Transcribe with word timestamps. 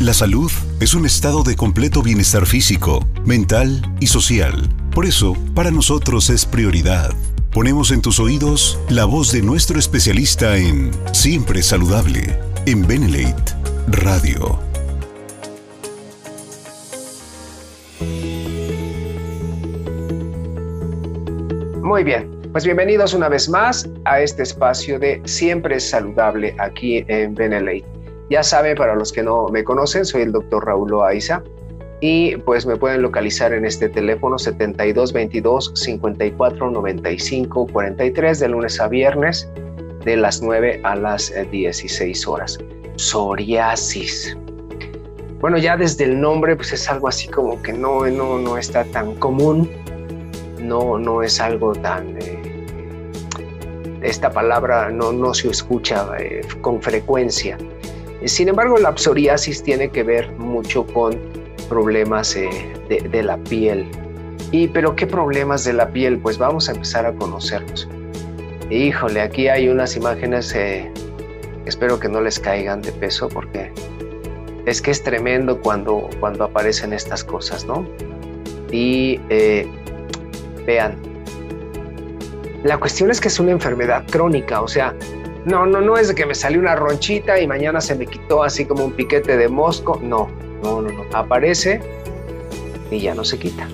La 0.00 0.12
salud 0.12 0.52
es 0.78 0.92
un 0.92 1.06
estado 1.06 1.42
de 1.42 1.56
completo 1.56 2.02
bienestar 2.02 2.44
físico, 2.44 3.08
mental 3.24 3.80
y 3.98 4.08
social. 4.08 4.68
Por 4.94 5.06
eso, 5.06 5.34
para 5.54 5.70
nosotros 5.70 6.28
es 6.28 6.44
prioridad. 6.44 7.12
Ponemos 7.50 7.90
en 7.90 8.02
tus 8.02 8.20
oídos 8.20 8.78
la 8.90 9.06
voz 9.06 9.32
de 9.32 9.40
nuestro 9.40 9.78
especialista 9.78 10.58
en 10.58 10.90
Siempre 11.12 11.62
Saludable, 11.62 12.38
en 12.66 12.86
Benelate 12.86 13.54
Radio. 13.88 14.60
Muy 21.82 22.04
bien, 22.04 22.30
pues 22.52 22.66
bienvenidos 22.66 23.14
una 23.14 23.30
vez 23.30 23.48
más 23.48 23.88
a 24.04 24.20
este 24.20 24.42
espacio 24.42 24.98
de 24.98 25.22
Siempre 25.24 25.80
Saludable 25.80 26.54
aquí 26.58 27.02
en 27.08 27.34
Benelate. 27.34 27.95
Ya 28.30 28.42
saben, 28.42 28.76
para 28.76 28.94
los 28.94 29.12
que 29.12 29.22
no 29.22 29.48
me 29.48 29.62
conocen, 29.62 30.04
soy 30.04 30.22
el 30.22 30.32
doctor 30.32 30.66
Raúl 30.66 30.90
Loaiza 30.90 31.42
y 32.00 32.36
pues 32.38 32.66
me 32.66 32.76
pueden 32.76 33.02
localizar 33.02 33.52
en 33.52 33.64
este 33.64 33.88
teléfono 33.88 34.38
7222 34.38 35.72
54 35.74 36.70
95 36.70 37.66
43 37.72 38.40
de 38.40 38.48
lunes 38.48 38.80
a 38.80 38.88
viernes 38.88 39.48
de 40.04 40.16
las 40.16 40.42
9 40.42 40.80
a 40.84 40.96
las 40.96 41.32
16 41.50 42.00
eh, 42.00 42.30
horas. 42.30 42.58
Psoriasis. 42.96 44.36
Bueno, 45.40 45.58
ya 45.58 45.76
desde 45.76 46.04
el 46.04 46.20
nombre 46.20 46.56
pues 46.56 46.72
es 46.72 46.88
algo 46.90 47.08
así 47.08 47.28
como 47.28 47.62
que 47.62 47.72
no, 47.72 48.06
no, 48.06 48.38
no 48.38 48.56
está 48.56 48.84
tan 48.84 49.14
común, 49.16 49.70
no, 50.60 50.98
no 50.98 51.22
es 51.22 51.40
algo 51.40 51.72
tan... 51.72 52.16
Eh, 52.18 52.56
esta 54.02 54.30
palabra 54.30 54.90
no, 54.90 55.12
no 55.12 55.34
se 55.34 55.48
escucha 55.48 56.06
eh, 56.18 56.42
con 56.60 56.80
frecuencia. 56.80 57.58
Sin 58.24 58.48
embargo, 58.48 58.78
la 58.78 58.96
psoriasis 58.96 59.62
tiene 59.62 59.88
que 59.90 60.02
ver 60.02 60.30
mucho 60.32 60.86
con 60.86 61.18
problemas 61.68 62.34
eh, 62.36 62.48
de, 62.88 63.22
la 63.22 63.36
piel. 63.36 63.86
¿Y 64.50 64.68
pero 64.68 64.96
qué 64.96 65.06
problemas 65.06 65.64
de 65.64 65.74
la 65.74 65.88
piel? 65.90 66.18
Pues 66.18 66.38
vamos 66.38 66.68
a 66.68 66.72
empezar 66.72 67.06
a 67.06 67.12
conocerlos. 67.12 67.88
Híjole, 68.70 69.20
aquí 69.20 69.48
hay 69.48 69.68
unas 69.68 69.96
imágenes, 69.96 70.54
eh, 70.54 70.90
espero 71.66 72.00
que 72.00 72.08
no 72.08 72.20
les 72.20 72.38
caigan 72.38 72.82
de 72.82 72.92
peso 72.92 73.28
porque 73.28 73.70
es 74.66 74.82
que 74.82 74.90
es 74.90 75.02
tremendo 75.02 75.60
cuando, 75.60 76.08
cuando 76.18 76.44
aparecen 76.44 76.92
estas 76.92 77.22
cosas, 77.22 77.64
¿no? 77.64 77.86
Y 78.72 79.20
eh, 79.28 79.68
vean, 80.66 80.96
la 82.64 82.78
cuestión 82.78 83.10
es 83.10 83.20
que 83.20 83.28
es 83.28 83.38
una 83.38 83.52
enfermedad 83.52 84.04
crónica, 84.10 84.60
o 84.60 84.68
sea, 84.68 84.92
no, 85.46 85.64
no, 85.64 85.80
no 85.80 85.96
es 85.96 86.08
de 86.08 86.14
que 86.16 86.26
me 86.26 86.34
salió 86.34 86.58
una 86.58 86.74
ronchita 86.74 87.40
y 87.40 87.46
mañana 87.46 87.80
se 87.80 87.94
me 87.94 88.06
quitó 88.06 88.42
así 88.42 88.64
como 88.64 88.84
un 88.84 88.92
piquete 88.92 89.36
de 89.36 89.48
mosco. 89.48 90.00
No, 90.02 90.28
no, 90.60 90.82
no, 90.82 90.90
no. 90.90 91.04
Aparece 91.12 91.80
y 92.90 92.98
ya 92.98 93.14
no 93.14 93.24
se 93.24 93.38
quita. 93.38 93.68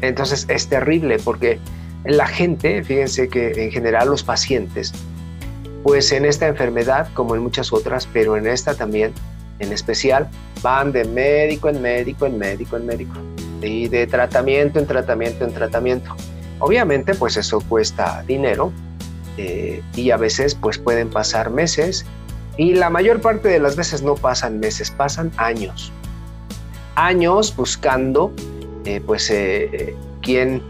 Entonces 0.00 0.46
es 0.48 0.68
terrible 0.68 1.18
porque 1.18 1.58
la 2.04 2.28
gente, 2.28 2.84
fíjense 2.84 3.28
que 3.28 3.64
en 3.64 3.72
general 3.72 4.10
los 4.10 4.22
pacientes, 4.22 4.92
pues 5.82 6.12
en 6.12 6.24
esta 6.24 6.46
enfermedad, 6.46 7.08
como 7.14 7.34
en 7.34 7.42
muchas 7.42 7.72
otras, 7.72 8.08
pero 8.12 8.36
en 8.36 8.46
esta 8.46 8.74
también, 8.74 9.12
en 9.58 9.72
especial, 9.72 10.28
van 10.62 10.92
de 10.92 11.04
médico 11.04 11.68
en 11.68 11.82
médico, 11.82 12.26
en 12.26 12.38
médico, 12.38 12.76
en 12.76 12.86
médico, 12.86 13.16
y 13.60 13.88
de 13.88 14.06
tratamiento 14.06 14.78
en 14.78 14.86
tratamiento, 14.86 15.44
en 15.44 15.52
tratamiento. 15.52 16.14
Obviamente, 16.60 17.14
pues 17.14 17.36
eso 17.36 17.60
cuesta 17.60 18.22
dinero, 18.24 18.72
eh, 19.38 19.84
y 19.94 20.10
a 20.10 20.16
veces 20.16 20.56
pues 20.56 20.78
pueden 20.78 21.10
pasar 21.10 21.50
meses 21.50 22.04
y 22.56 22.74
la 22.74 22.90
mayor 22.90 23.20
parte 23.20 23.46
de 23.46 23.60
las 23.60 23.76
veces 23.76 24.02
no 24.02 24.16
pasan 24.16 24.58
meses, 24.58 24.90
pasan 24.90 25.30
años. 25.36 25.92
Años 26.96 27.54
buscando 27.54 28.32
eh, 28.84 29.00
pues 29.06 29.30
eh, 29.30 29.94
quien 30.22 30.62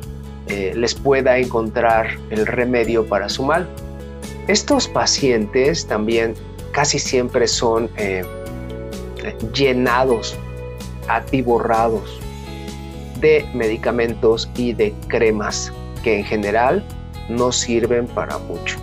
les 0.49 0.95
pueda 0.95 1.37
encontrar 1.37 2.17
el 2.31 2.47
remedio 2.47 3.07
para 3.07 3.29
su 3.29 3.43
mal. 3.43 3.69
Estos 4.47 4.89
pacientes 4.89 5.87
también 5.87 6.33
casi 6.73 6.99
siempre 6.99 7.47
son 7.47 7.91
llenados, 9.53 10.39
atiborrados 11.07 12.19
de 13.21 13.47
medicamentos 13.53 14.49
y 14.57 14.73
de 14.73 14.95
cremas 15.09 15.71
que 16.03 16.21
en 16.21 16.25
general 16.25 16.83
no 17.29 17.53
sirven 17.53 18.07
para 18.07 18.39
mucho. 18.39 18.79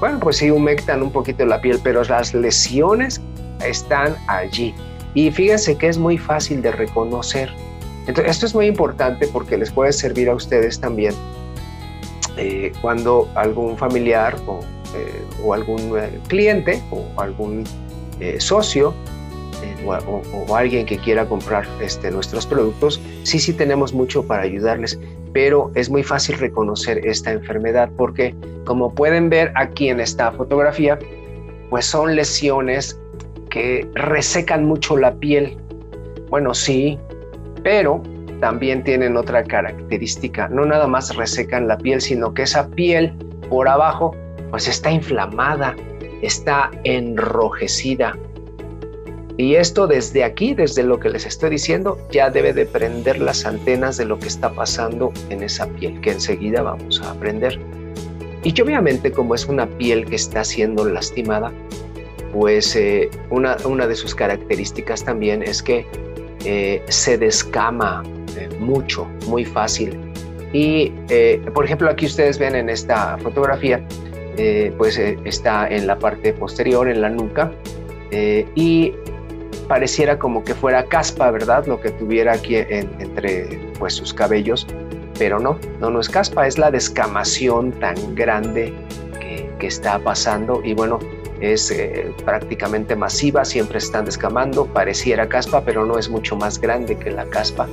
Bueno, 0.00 0.20
pues 0.20 0.36
sí 0.36 0.50
humectan 0.50 1.02
un 1.02 1.10
poquito 1.10 1.44
la 1.44 1.60
piel, 1.60 1.80
pero 1.82 2.04
las 2.04 2.32
lesiones 2.32 3.20
están 3.64 4.16
allí. 4.28 4.74
Y 5.14 5.30
fíjense 5.30 5.76
que 5.76 5.88
es 5.88 5.98
muy 5.98 6.18
fácil 6.18 6.62
de 6.62 6.70
reconocer. 6.70 7.50
Entonces, 8.06 8.30
esto 8.30 8.46
es 8.46 8.54
muy 8.54 8.66
importante 8.66 9.26
porque 9.26 9.56
les 9.58 9.70
puede 9.70 9.92
servir 9.92 10.28
a 10.28 10.34
ustedes 10.34 10.80
también 10.80 11.14
eh, 12.36 12.72
cuando 12.80 13.28
algún 13.34 13.76
familiar 13.76 14.36
o, 14.46 14.60
eh, 14.94 15.52
algún 15.52 15.98
eh, 15.98 16.20
cliente 16.28 16.80
o 16.90 17.20
algún 17.20 17.64
socio 18.38 18.94
o, 19.86 20.56
alguien 20.56 20.86
que 20.86 20.98
quiera 20.98 21.28
comprar 21.28 21.66
este, 21.80 22.10
nuestros 22.10 22.46
productos, 22.46 23.00
sí, 23.22 23.38
sí 23.38 23.52
tenemos 23.52 23.92
mucho 23.92 24.24
para 24.24 24.42
ayudarles 24.42 24.98
pero 25.32 25.70
es 25.74 25.90
muy 25.90 26.02
fácil 26.02 26.38
reconocer 26.38 27.06
esta 27.06 27.32
enfermedad 27.32 27.90
porque 27.96 28.34
como 28.64 28.94
pueden 28.94 29.28
ver 29.28 29.52
aquí 29.54 29.88
en 29.88 30.00
esta 30.00 30.32
fotografía, 30.32 30.98
pues 31.70 31.86
son 31.86 32.16
lesiones 32.16 32.98
que 33.50 33.88
resecan 33.94 34.64
mucho 34.64 34.96
la 34.96 35.14
piel. 35.14 35.56
Bueno, 36.28 36.54
sí, 36.54 36.98
pero 37.62 38.02
también 38.40 38.84
tienen 38.84 39.16
otra 39.16 39.42
característica. 39.42 40.48
No 40.48 40.64
nada 40.64 40.86
más 40.86 41.14
resecan 41.16 41.68
la 41.68 41.78
piel, 41.78 42.00
sino 42.00 42.34
que 42.34 42.42
esa 42.42 42.68
piel 42.68 43.12
por 43.48 43.68
abajo 43.68 44.14
pues 44.50 44.68
está 44.68 44.90
inflamada, 44.90 45.74
está 46.22 46.70
enrojecida, 46.84 48.16
y 49.38 49.54
esto 49.54 49.86
desde 49.86 50.24
aquí, 50.24 50.52
desde 50.52 50.82
lo 50.82 50.98
que 50.98 51.10
les 51.10 51.24
estoy 51.24 51.50
diciendo, 51.50 51.96
ya 52.10 52.28
debe 52.28 52.52
de 52.52 52.66
prender 52.66 53.20
las 53.20 53.46
antenas 53.46 53.96
de 53.96 54.04
lo 54.04 54.18
que 54.18 54.26
está 54.26 54.50
pasando 54.50 55.12
en 55.30 55.44
esa 55.44 55.68
piel, 55.68 56.00
que 56.00 56.10
enseguida 56.10 56.60
vamos 56.62 57.00
a 57.00 57.12
aprender. 57.12 57.56
Y 58.42 58.60
obviamente 58.60 59.12
como 59.12 59.36
es 59.36 59.46
una 59.46 59.68
piel 59.78 60.06
que 60.06 60.16
está 60.16 60.42
siendo 60.42 60.84
lastimada, 60.84 61.52
pues 62.32 62.74
eh, 62.74 63.10
una, 63.30 63.56
una, 63.64 63.86
de 63.86 63.94
sus 63.94 64.12
características 64.12 65.04
también 65.04 65.44
es 65.44 65.62
que 65.62 65.86
eh, 66.44 66.82
se 66.88 67.16
descama 67.16 68.02
eh, 68.36 68.48
mucho, 68.58 69.04
muy 69.28 69.44
fácil. 69.44 69.96
Y 70.52 70.92
por 71.54 71.64
ejemplo 71.64 71.88
aquí 71.88 72.06
ustedes 72.06 72.38
ven 72.38 72.56
en 72.56 72.70
esta 72.70 73.18
fotografía, 73.18 73.86
pues 74.78 74.98
está 74.98 75.68
en 75.68 75.86
la 75.86 75.98
parte 75.98 76.32
posterior, 76.32 76.88
en 76.88 77.02
la 77.02 77.10
nuca, 77.10 77.52
y 78.10 78.94
pareciera 79.68 80.18
como 80.18 80.42
que 80.42 80.54
fuera 80.54 80.84
caspa, 80.84 81.30
¿verdad? 81.30 81.66
Lo 81.66 81.80
que 81.80 81.90
tuviera 81.90 82.32
aquí 82.32 82.56
entre 82.56 83.60
pues, 83.78 83.94
sus 83.94 84.14
cabellos, 84.14 84.66
pero 85.18 85.38
no, 85.38 85.58
no, 85.80 86.00
es 86.00 86.08
caspa, 86.08 86.46
es 86.46 86.58
la 86.58 86.70
descamación 86.70 87.72
tan 87.72 88.14
grande 88.14 88.72
que, 89.20 89.50
que 89.58 89.66
está 89.66 89.98
pasando 89.98 90.60
y 90.64 90.74
bueno, 90.74 90.98
es 91.40 91.70
eh, 91.70 92.12
prácticamente 92.24 92.96
masiva, 92.96 93.44
siempre 93.44 93.78
están 93.78 94.04
descamando, 94.04 94.66
pareciera 94.66 95.28
caspa, 95.28 95.62
pero 95.64 95.86
no 95.86 95.98
es 95.98 96.08
mucho 96.08 96.36
más 96.36 96.60
grande 96.60 96.96
que 96.96 97.10
la 97.10 97.24
caspa. 97.26 97.68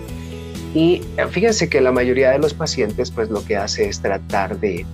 Y 0.73 1.01
eh, 1.17 1.25
fíjense 1.29 1.69
que 1.69 1.81
la 1.81 1.91
mayoría 1.91 2.31
de 2.31 2.39
los 2.39 2.53
pacientes 2.53 3.11
pues 3.11 3.29
lo 3.29 3.43
que 3.45 3.55
hace 3.55 3.87
es 3.89 4.01
tratar 4.01 4.59
de 4.59 4.85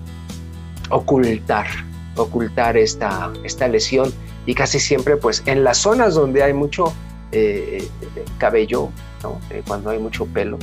ocultar, 0.90 1.68
ocultar 2.16 2.78
esta, 2.78 3.32
esta 3.44 3.68
lesión 3.68 4.14
y 4.46 4.54
casi 4.54 4.80
siempre 4.80 5.18
pues 5.18 5.44
en 5.46 5.64
las 5.64 5.78
zonas 5.78 6.16
donde 6.16 6.44
hay 6.44 6.54
mucho 6.54 6.94
eh, 7.34 7.88
cabello, 8.40 8.90
eh, 9.50 9.62
cuando 9.66 9.90
hay 9.92 10.00
mucho 10.00 10.26
pelo, 10.26 10.58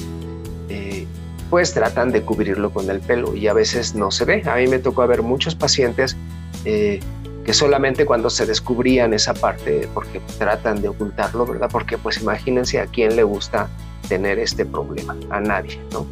eh, 0.69 1.07
pues 1.49 1.73
tratan 1.73 2.13
de 2.13 2.23
cubrirlo 2.23 2.71
con 2.71 2.91
el 2.91 3.01
pelo 3.01 3.35
y 3.35 3.49
a 3.49 3.55
veces 3.55 3.95
no 3.95 4.11
se 4.11 4.27
ve. 4.27 4.43
A 4.47 4.57
mí 4.57 4.67
me 4.67 4.79
tocó 4.79 5.07
ver 5.07 5.23
muchos 5.23 5.55
pacientes 5.55 6.17
que 6.65 7.55
solamente 7.55 8.05
cuando 8.05 8.29
se 8.29 8.45
descubrían 8.45 9.15
esa 9.15 9.33
parte, 9.33 9.89
porque 9.95 10.21
tratan 10.37 10.83
de 10.83 10.89
ocultarlo, 10.89 11.47
¿verdad? 11.47 11.71
Porque 11.73 11.97
pues 11.97 12.21
imagínense 12.21 12.79
a 12.79 12.87
quién 12.87 13.17
le 13.17 13.23
gusta 13.23 13.71
tener 14.07 14.39
este 14.39 14.67
problema, 14.67 15.17
a 15.31 15.41
nadie, 15.41 15.81
¿no? 15.91 16.05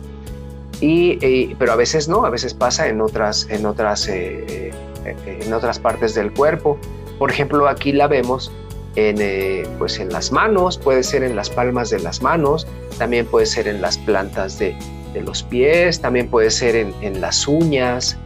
Y, 0.80 1.54
pero 1.56 1.72
a 1.72 1.76
veces 1.76 2.08
no, 2.08 2.24
a 2.24 2.30
veces 2.30 2.54
pasa 2.54 2.88
en 2.88 3.02
otras, 3.02 3.46
en 3.50 3.66
otras, 3.66 4.08
en 4.08 5.52
otras 5.52 5.78
partes 5.78 6.14
del 6.14 6.32
cuerpo. 6.32 6.78
Por 7.18 7.30
ejemplo, 7.30 7.68
aquí 7.68 7.92
la 7.92 8.06
vemos 8.06 8.52
en, 8.94 9.16
eh, 9.20 9.64
pues 9.78 9.98
en 9.98 10.10
las 10.10 10.32
manos, 10.32 10.78
puede 10.78 11.02
ser 11.02 11.22
en 11.22 11.36
las 11.36 11.50
palmas 11.50 11.90
de 11.90 12.00
las 12.00 12.22
manos, 12.22 12.66
también 12.98 13.26
puede 13.26 13.46
ser 13.46 13.68
en 13.68 13.80
las 13.80 13.98
plantas 13.98 14.58
de, 14.58 14.76
los 15.24 15.42
pies, 15.42 15.98
también 16.02 16.28
puede 16.28 16.50
ser 16.50 16.76
en, 16.76 17.20
las 17.22 17.48
uñas, 17.48 18.18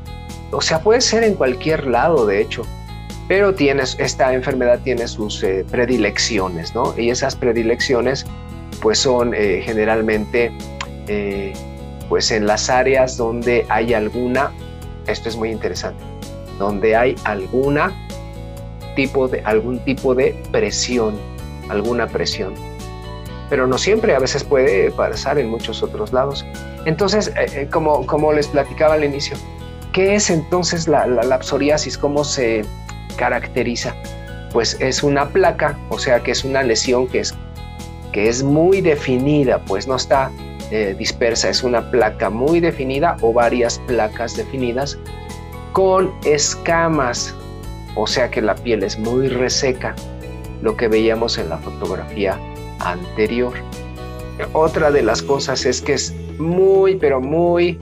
o 0.51 0.61
sea, 0.61 0.81
puede 0.83 1.01
ser 1.01 1.23
en 1.23 1.35
cualquier 1.35 1.87
lado, 1.87 2.27
de 2.27 2.41
hecho. 2.41 2.63
pero 3.29 3.55
tienes, 3.55 3.97
esta 4.01 4.35
enfermedad 4.35 4.81
tiene 4.83 5.07
sus 5.07 5.41
eh, 5.45 5.65
predilecciones, 5.71 6.75
¿no? 6.75 6.93
Y 6.99 7.11
esas 7.11 7.37
predilecciones 7.37 8.27
pues 8.81 8.99
son 8.99 9.35
eh, 9.35 9.63
generalmente 9.65 10.53
eh, 11.07 11.53
pues 12.09 12.31
en 12.31 12.47
las 12.47 12.71
áreas 12.71 13.17
donde 13.17 13.67
hay 13.69 13.95
alguna, 13.95 14.53
esto 15.07 15.29
es 15.29 15.37
muy 15.37 15.51
interesante, 15.51 16.03
donde 16.59 16.97
hay 16.97 17.15
alguna 17.25 17.93
tipo 18.95 19.29
de, 19.29 19.41
algún 19.41 19.79
tipo 19.81 20.15
de 20.15 20.35
presión, 20.51 21.15
alguna 21.69 22.07
presión. 22.07 22.55
Pero 23.49 23.67
no 23.67 23.79
siempre, 23.79 24.15
a 24.15 24.19
veces 24.19 24.45
puede 24.45 24.91
pasar 24.93 25.39
en 25.39 25.49
muchos 25.49 25.83
otros 25.83 26.13
lados. 26.13 26.47
Entonces, 26.87 27.33
como, 27.71 28.07
como 28.07 28.33
les 28.33 28.47
platicaba 28.47 28.95
al 28.95 29.05
inicio, 29.05 29.37
¿qué 29.93 30.15
es 30.15 30.31
entonces 30.31 30.87
la, 30.87 31.07
la, 31.07 31.25
la 31.25 31.43
psoriasis? 31.43 31.99
¿Cómo 31.99 32.23
se, 32.25 32.65
caracteriza? 33.21 33.95
Pues 34.53 34.77
es 34.81 35.03
una 35.03 35.29
placa, 35.29 35.79
o 35.91 35.99
sea 35.99 36.21
que 36.21 36.33
es 36.33 36.45
una 36.45 36.63
lesión 36.63 37.07
que 37.07 37.21
es, 37.21 37.35
que 38.13 38.29
es 38.29 38.43
muy 38.43 38.81
definida, 38.81 39.61
pues 39.67 39.87
no 39.87 39.97
está 39.97 40.31
eh, 40.71 40.97
dispersa, 40.99 41.51
es 41.51 41.63
una 41.63 41.91
placa 41.91 42.31
muy 42.31 42.61
definida 42.61 43.17
o 43.21 43.33
varias 43.33 43.79
placas 43.87 44.37
definidas 44.37 44.99
con 45.73 46.13
escamas, 46.25 47.35
o 47.97 48.07
sea 48.07 48.31
que 48.31 48.41
la 48.41 48.55
piel 48.55 48.83
es 48.83 48.99
muy 48.99 49.29
reseca, 49.29 49.95
lo 50.63 50.77
que 50.77 50.89
veíamos 50.89 51.39
en 51.39 51.49
la 51.49 51.59
fotografía 51.59 52.39
anterior. 52.81 53.53
Otra 54.53 54.91
de 54.91 55.03
las 55.03 55.23
cosas 55.23 55.67
es 55.67 55.81
que 55.81 55.95
es 55.95 56.15
muy, 56.39 56.97
pero 56.97 57.21
muy 57.21 57.79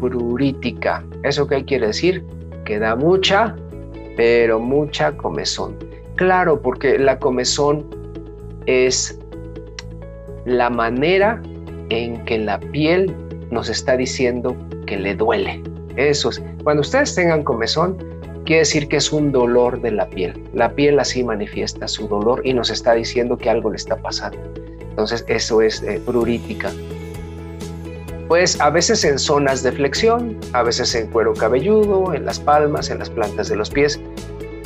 prurítica. 0.00 1.04
¿Eso 1.22 1.46
qué 1.46 1.64
quiere 1.64 1.88
decir? 1.88 2.24
Que 2.64 2.78
da 2.78 2.96
mucha 2.96 3.56
pero 4.16 4.58
mucha 4.58 5.16
comezón. 5.16 5.76
Claro, 6.16 6.60
porque 6.60 6.98
la 6.98 7.18
comezón 7.18 7.84
es 8.64 9.18
la 10.46 10.70
manera 10.70 11.40
en 11.90 12.24
que 12.24 12.38
la 12.38 12.58
piel 12.58 13.14
nos 13.50 13.68
está 13.68 13.96
diciendo 13.96 14.56
que 14.86 14.96
le 14.96 15.14
duele. 15.14 15.62
Eso 15.96 16.30
es. 16.30 16.42
Cuando 16.64 16.80
ustedes 16.80 17.14
tengan 17.14 17.44
comezón, 17.44 17.98
quiere 18.46 18.60
decir 18.60 18.88
que 18.88 18.96
es 18.96 19.12
un 19.12 19.32
dolor 19.32 19.82
de 19.82 19.90
la 19.90 20.08
piel. 20.08 20.42
La 20.54 20.72
piel 20.72 20.98
así 20.98 21.22
manifiesta 21.22 21.86
su 21.88 22.08
dolor 22.08 22.40
y 22.44 22.54
nos 22.54 22.70
está 22.70 22.94
diciendo 22.94 23.36
que 23.36 23.50
algo 23.50 23.70
le 23.70 23.76
está 23.76 23.96
pasando. 23.96 24.38
Entonces, 24.80 25.24
eso 25.28 25.60
es 25.60 25.82
eh, 25.82 26.00
prurítica. 26.06 26.70
Pues 28.28 28.58
a 28.60 28.70
veces 28.70 29.04
en 29.04 29.18
zonas 29.18 29.62
de 29.62 29.72
flexión, 29.72 30.38
a 30.52 30.62
veces 30.62 30.94
en 30.94 31.08
cuero 31.08 31.34
cabelludo, 31.34 32.14
en 32.14 32.24
las 32.24 32.40
palmas, 32.40 32.90
en 32.90 33.00
las 33.00 33.10
plantas 33.10 33.48
de 33.48 33.56
los 33.56 33.68
pies. 33.70 34.00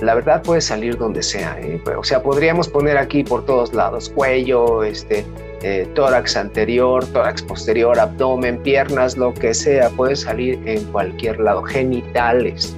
La 0.01 0.15
verdad 0.15 0.43
puede 0.43 0.63
salir 0.63 0.97
donde 0.97 1.23
sea. 1.23 1.59
¿eh? 1.61 1.83
O 1.99 2.05
sea, 2.05 2.23
podríamos 2.23 2.69
poner 2.69 2.97
aquí 2.97 3.23
por 3.23 3.45
todos 3.45 3.75
lados, 3.75 4.09
cuello, 4.09 4.83
este, 4.83 5.27
eh, 5.63 5.87
tórax 5.95 6.37
anterior, 6.37 7.05
tórax 7.07 7.43
posterior, 7.43 7.99
abdomen, 7.99 8.63
piernas, 8.63 9.19
lo 9.19 9.35
que 9.35 9.53
sea, 9.53 9.91
puede 9.91 10.17
salir 10.17 10.59
en 10.65 10.85
cualquier 10.85 11.39
lado, 11.39 11.63
genitales. 11.63 12.75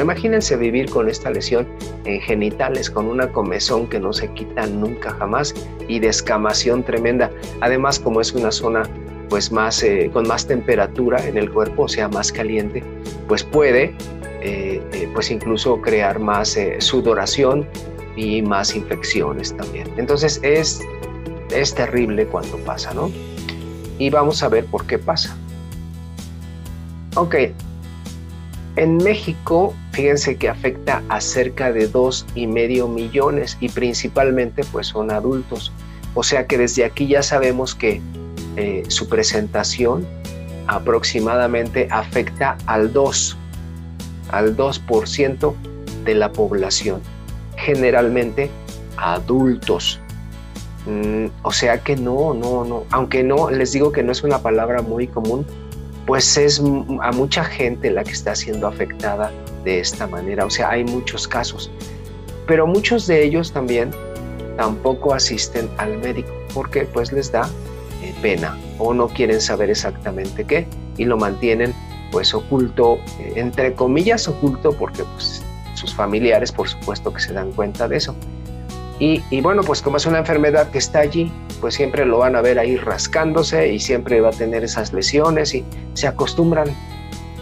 Imagínense 0.00 0.56
vivir 0.56 0.90
con 0.90 1.08
esta 1.08 1.30
lesión 1.30 1.66
en 2.04 2.20
genitales, 2.20 2.90
con 2.90 3.06
una 3.06 3.32
comezón 3.32 3.88
que 3.88 3.98
no 3.98 4.12
se 4.12 4.28
quita 4.32 4.66
nunca 4.66 5.10
jamás 5.12 5.54
y 5.88 5.98
descamación 5.98 6.82
tremenda. 6.82 7.30
Además, 7.60 7.98
como 7.98 8.20
es 8.20 8.32
una 8.32 8.50
zona 8.50 8.82
pues 9.28 9.50
más, 9.50 9.82
eh, 9.82 10.10
con 10.12 10.26
más 10.28 10.46
temperatura 10.46 11.24
en 11.26 11.36
el 11.36 11.50
cuerpo, 11.50 11.84
o 11.84 11.88
sea, 11.88 12.08
más 12.08 12.30
caliente, 12.30 12.82
pues 13.26 13.42
puede 13.42 13.94
eh, 14.42 14.80
eh, 14.92 15.08
pues 15.12 15.30
incluso 15.30 15.80
crear 15.80 16.18
más 16.18 16.56
sudoración 16.78 17.66
y 18.16 18.42
más 18.42 18.74
infecciones 18.76 19.56
también. 19.56 19.88
Entonces 19.96 20.40
es, 20.42 20.80
es 21.50 21.74
terrible 21.74 22.26
cuando 22.26 22.56
pasa, 22.58 22.94
¿no? 22.94 23.10
Y 23.98 24.10
vamos 24.10 24.42
a 24.42 24.48
ver 24.48 24.66
por 24.66 24.86
qué 24.86 24.98
pasa. 24.98 25.36
Ok, 27.16 27.34
en 28.76 28.98
México, 28.98 29.74
fíjense 29.92 30.36
que 30.36 30.48
afecta 30.48 31.02
a 31.08 31.20
cerca 31.20 31.72
de 31.72 31.88
dos 31.88 32.26
y 32.34 32.46
medio 32.46 32.88
millones 32.88 33.56
y 33.60 33.68
principalmente 33.70 34.64
pues 34.70 34.88
son 34.88 35.10
adultos. 35.10 35.72
O 36.14 36.22
sea 36.22 36.46
que 36.46 36.58
desde 36.58 36.84
aquí 36.84 37.06
ya 37.06 37.22
sabemos 37.22 37.74
que 37.74 38.00
eh, 38.56 38.84
su 38.88 39.08
presentación 39.08 40.06
aproximadamente 40.66 41.88
afecta 41.90 42.58
al 42.66 42.92
2, 42.92 43.36
al 44.30 44.56
2% 44.56 45.54
de 46.04 46.14
la 46.14 46.32
población, 46.32 47.00
generalmente 47.56 48.50
adultos. 48.96 50.00
Mm, 50.86 51.26
o 51.42 51.52
sea 51.52 51.82
que 51.82 51.96
no, 51.96 52.34
no, 52.34 52.64
no, 52.64 52.84
aunque 52.90 53.22
no, 53.22 53.50
les 53.50 53.72
digo 53.72 53.92
que 53.92 54.02
no 54.02 54.12
es 54.12 54.22
una 54.22 54.38
palabra 54.38 54.82
muy 54.82 55.06
común, 55.06 55.46
pues 56.06 56.36
es 56.36 56.60
a 56.60 57.12
mucha 57.12 57.44
gente 57.44 57.90
la 57.90 58.04
que 58.04 58.12
está 58.12 58.34
siendo 58.34 58.66
afectada 58.66 59.32
de 59.64 59.80
esta 59.80 60.06
manera. 60.06 60.44
O 60.46 60.50
sea, 60.50 60.70
hay 60.70 60.84
muchos 60.84 61.26
casos, 61.26 61.70
pero 62.46 62.66
muchos 62.66 63.06
de 63.06 63.24
ellos 63.24 63.52
también 63.52 63.90
tampoco 64.56 65.12
asisten 65.12 65.68
al 65.78 65.98
médico 65.98 66.32
porque 66.54 66.82
pues 66.84 67.12
les 67.12 67.30
da 67.30 67.48
eh, 68.02 68.14
pena 68.22 68.56
o 68.78 68.94
no 68.94 69.08
quieren 69.08 69.40
saber 69.40 69.68
exactamente 69.68 70.44
qué 70.44 70.66
y 70.96 71.04
lo 71.04 71.16
mantienen 71.16 71.74
pues 72.10 72.32
oculto, 72.32 72.98
eh, 73.18 73.34
entre 73.36 73.74
comillas 73.74 74.28
oculto 74.28 74.72
porque 74.72 75.02
pues 75.04 75.42
sus 75.74 75.94
familiares 75.94 76.52
por 76.52 76.68
supuesto 76.68 77.12
que 77.12 77.20
se 77.20 77.32
dan 77.32 77.52
cuenta 77.52 77.88
de 77.88 77.96
eso. 77.96 78.16
Y, 78.98 79.40
bueno, 79.42 79.62
pues 79.62 79.82
como 79.82 79.98
es 79.98 80.06
una 80.06 80.18
enfermedad 80.18 80.70
que 80.70 80.78
está 80.78 81.00
allí, 81.00 81.30
pues 81.60 81.74
siempre 81.74 82.06
lo 82.06 82.18
van 82.18 82.34
a 82.34 82.40
ver 82.40 82.58
ahí 82.58 82.76
rascándose 82.76 83.72
y 83.72 83.78
siempre 83.78 84.20
va 84.22 84.30
a 84.30 84.32
tener 84.32 84.64
esas 84.64 84.92
lesiones 84.92 85.54
y 85.54 85.64
se 85.92 86.06
acostumbran. 86.06 86.68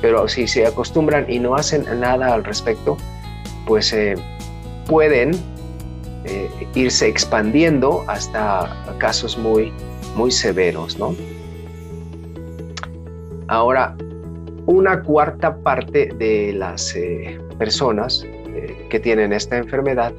Pero 0.00 0.26
si 0.26 0.48
se 0.48 0.66
acostumbran 0.66 1.26
y 1.30 1.38
no 1.38 1.54
hacen 1.54 1.86
nada 2.00 2.34
al 2.34 2.44
respecto, 2.44 2.96
pues 3.66 3.92
eh, 3.92 4.16
pueden 4.86 5.32
irse 6.74 7.06
expandiendo 7.06 8.02
hasta 8.08 8.74
casos 8.98 9.36
muy, 9.36 9.72
muy 10.16 10.30
severos, 10.30 10.98
¿no? 10.98 11.14
Ahora, 13.48 13.94
una 14.66 15.02
cuarta 15.02 15.56
parte 15.56 16.08
de 16.18 16.54
las 16.54 16.94
eh, 16.96 17.38
personas 17.58 18.24
eh, 18.24 18.86
que 18.88 18.98
tienen 18.98 19.32
esta 19.32 19.58
enfermedad, 19.58 20.12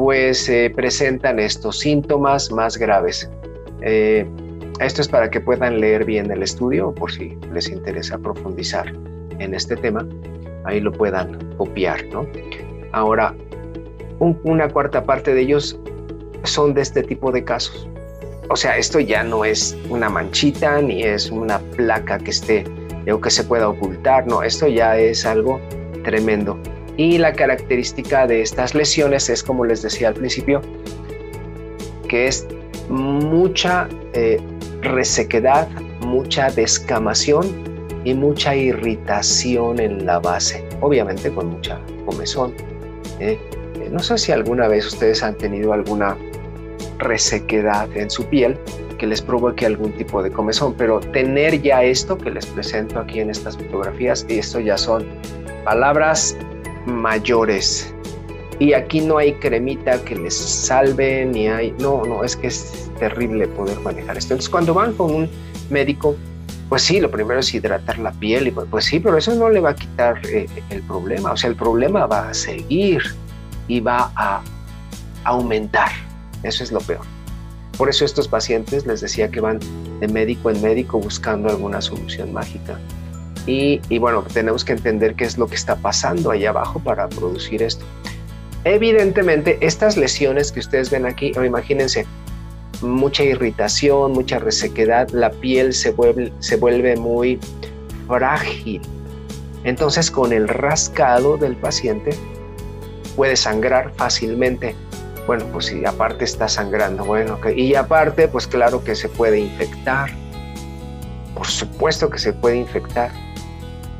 pues 0.00 0.48
eh, 0.48 0.72
presentan 0.74 1.38
estos 1.38 1.78
síntomas 1.78 2.50
más 2.50 2.78
graves. 2.78 3.30
esto 3.82 5.02
es 5.02 5.08
para 5.08 5.30
que 5.30 5.40
puedan 5.40 5.78
leer 5.78 6.06
bien 6.06 6.30
el 6.30 6.42
estudio, 6.42 6.94
por 6.94 7.12
si 7.12 7.36
les 7.52 7.68
interesa 7.68 8.16
profundizar 8.16 8.94
en 9.38 9.54
este 9.54 9.76
tema, 9.76 10.06
ahí 10.64 10.80
lo 10.80 10.90
puedan 10.90 11.38
copiar, 11.58 12.02
¿no? 12.06 12.26
Ahora, 12.92 13.34
una 14.18 14.68
cuarta 14.68 15.04
parte 15.04 15.34
de 15.34 15.42
ellos 15.42 15.78
son 16.44 16.72
de 16.72 16.80
este 16.80 17.02
tipo 17.02 17.30
de 17.30 17.44
casos 17.44 17.90
o 18.52 18.56
sea, 18.56 18.76
esto 18.76 18.98
ya 18.98 19.22
no 19.22 19.44
es 19.44 19.76
una 19.90 20.08
manchita 20.08 20.82
ni 20.82 21.04
es 21.04 21.30
una 21.30 21.60
placa 21.76 22.18
que 22.18 22.32
esté 22.32 22.64
o 23.10 23.20
que 23.20 23.30
se 23.30 23.44
pueda 23.44 23.68
ocultar, 23.68 24.26
no, 24.26 24.42
esto 24.42 24.66
ya 24.66 24.98
es 24.98 25.24
algo 25.24 25.60
tremendo. 26.02 26.58
Y 27.00 27.16
la 27.16 27.32
característica 27.32 28.26
de 28.26 28.42
estas 28.42 28.74
lesiones 28.74 29.30
es, 29.30 29.42
como 29.42 29.64
les 29.64 29.80
decía 29.80 30.08
al 30.08 30.14
principio, 30.14 30.60
que 32.06 32.26
es 32.26 32.46
mucha 32.90 33.88
eh, 34.12 34.38
resequedad, 34.82 35.66
mucha 36.00 36.50
descamación 36.50 37.46
y 38.04 38.12
mucha 38.12 38.54
irritación 38.54 39.80
en 39.80 40.04
la 40.04 40.18
base, 40.18 40.62
obviamente 40.82 41.30
con 41.30 41.46
mucha 41.46 41.80
comezón. 42.04 42.52
¿eh? 43.18 43.38
no 43.90 44.00
sé 44.00 44.18
si 44.18 44.32
alguna 44.32 44.68
vez 44.68 44.86
ustedes 44.86 45.22
han 45.22 45.38
tenido 45.38 45.72
alguna 45.72 46.18
resequedad 46.98 47.88
en 47.96 48.10
su 48.10 48.26
piel 48.26 48.58
que 48.98 49.06
les 49.06 49.22
provoque 49.22 49.64
algún 49.64 49.92
tipo 49.92 50.22
de 50.22 50.30
comezón, 50.30 50.74
pero 50.74 51.00
tener 51.00 51.62
ya 51.62 51.82
esto 51.82 52.18
que 52.18 52.30
les 52.30 52.44
presento 52.44 52.98
aquí 52.98 53.20
en 53.20 53.30
estas 53.30 53.56
fotografías, 53.56 54.26
y 54.28 54.38
esto 54.38 54.60
ya 54.60 54.76
son 54.76 55.06
palabras 55.64 56.36
mayores. 56.90 57.94
Y 58.58 58.74
aquí 58.74 59.00
no 59.00 59.16
hay 59.16 59.32
cremita 59.34 60.02
que 60.04 60.16
les 60.16 60.36
salve, 60.36 61.24
ni 61.24 61.48
hay, 61.48 61.72
no, 61.78 62.04
no, 62.04 62.22
es 62.24 62.36
que 62.36 62.48
es 62.48 62.90
terrible 62.98 63.48
poder 63.48 63.80
manejar 63.80 64.18
esto. 64.18 64.34
Entonces 64.34 64.50
cuando 64.50 64.74
van 64.74 64.92
con 64.92 65.14
un 65.14 65.30
médico, 65.70 66.14
pues 66.68 66.82
sí, 66.82 67.00
lo 67.00 67.10
primero 67.10 67.40
es 67.40 67.52
hidratar 67.54 67.98
la 67.98 68.12
piel, 68.12 68.48
y 68.48 68.50
pues, 68.52 68.84
sí, 68.84 69.00
pero 69.00 69.16
eso 69.18 69.34
no 69.34 69.48
le 69.48 69.60
va 69.60 69.70
a 69.70 69.74
quitar 69.74 70.24
eh, 70.26 70.46
el 70.70 70.82
problema, 70.82 71.32
o 71.32 71.36
sea, 71.36 71.50
el 71.50 71.56
problema 71.56 72.06
va 72.06 72.28
a 72.28 72.34
seguir 72.34 73.02
y 73.66 73.80
va 73.80 74.12
a 74.14 74.42
aumentar. 75.24 75.90
Eso 76.42 76.62
es 76.62 76.70
lo 76.70 76.80
peor. 76.80 77.04
Por 77.76 77.88
eso 77.88 78.04
estos 78.04 78.28
pacientes 78.28 78.86
les 78.86 79.00
decía 79.00 79.30
que 79.30 79.40
van 79.40 79.58
de 80.00 80.08
médico 80.08 80.50
en 80.50 80.60
médico 80.60 80.98
buscando 80.98 81.48
alguna 81.48 81.80
solución 81.80 82.32
mágica. 82.32 82.78
Y, 83.46 83.98
bueno, 83.98 84.22
tenemos 84.32 84.64
que 84.64 84.72
entender 84.72 85.14
qué 85.14 85.24
es 85.24 85.38
lo 85.38 85.46
que 85.46 85.56
está 85.56 85.76
pasando 85.76 86.30
ahí 86.30 86.46
abajo 86.46 86.78
para 86.78 87.08
producir 87.08 87.62
esto. 87.62 87.84
Evidentemente, 88.64 89.58
estas 89.60 89.96
lesiones 89.96 90.52
que 90.52 90.60
ustedes 90.60 90.90
ven 90.90 91.06
aquí, 91.06 91.32
imagínense, 91.44 92.06
mucha 92.82 93.24
irritación, 93.24 94.12
mucha 94.12 94.38
resequedad, 94.38 95.08
la 95.10 95.30
piel 95.30 95.72
se 95.72 95.90
vuelve, 95.90 96.32
se 96.38 96.56
vuelve 96.56 96.96
muy 96.96 97.40
frágil. 98.06 98.82
Entonces, 99.64 100.10
con 100.10 100.32
el 100.32 100.48
rascado 100.48 101.36
del 101.36 101.56
paciente, 101.56 102.10
puede 103.16 103.36
sangrar 103.36 103.92
fácilmente. 103.96 104.74
Bueno, 105.26 105.44
pues 105.52 105.66
si 105.66 105.84
aparte 105.84 106.24
está 106.24 106.48
sangrando, 106.48 107.04
bueno, 107.04 107.38
y 107.54 107.74
aparte, 107.74 108.28
pues 108.28 108.46
claro 108.46 108.82
que 108.82 108.94
se 108.94 109.08
puede 109.08 109.40
infectar. 109.40 110.10
Por 111.34 111.46
supuesto 111.46 112.10
que 112.10 112.18
se 112.18 112.32
puede 112.32 112.56
infectar 112.56 113.10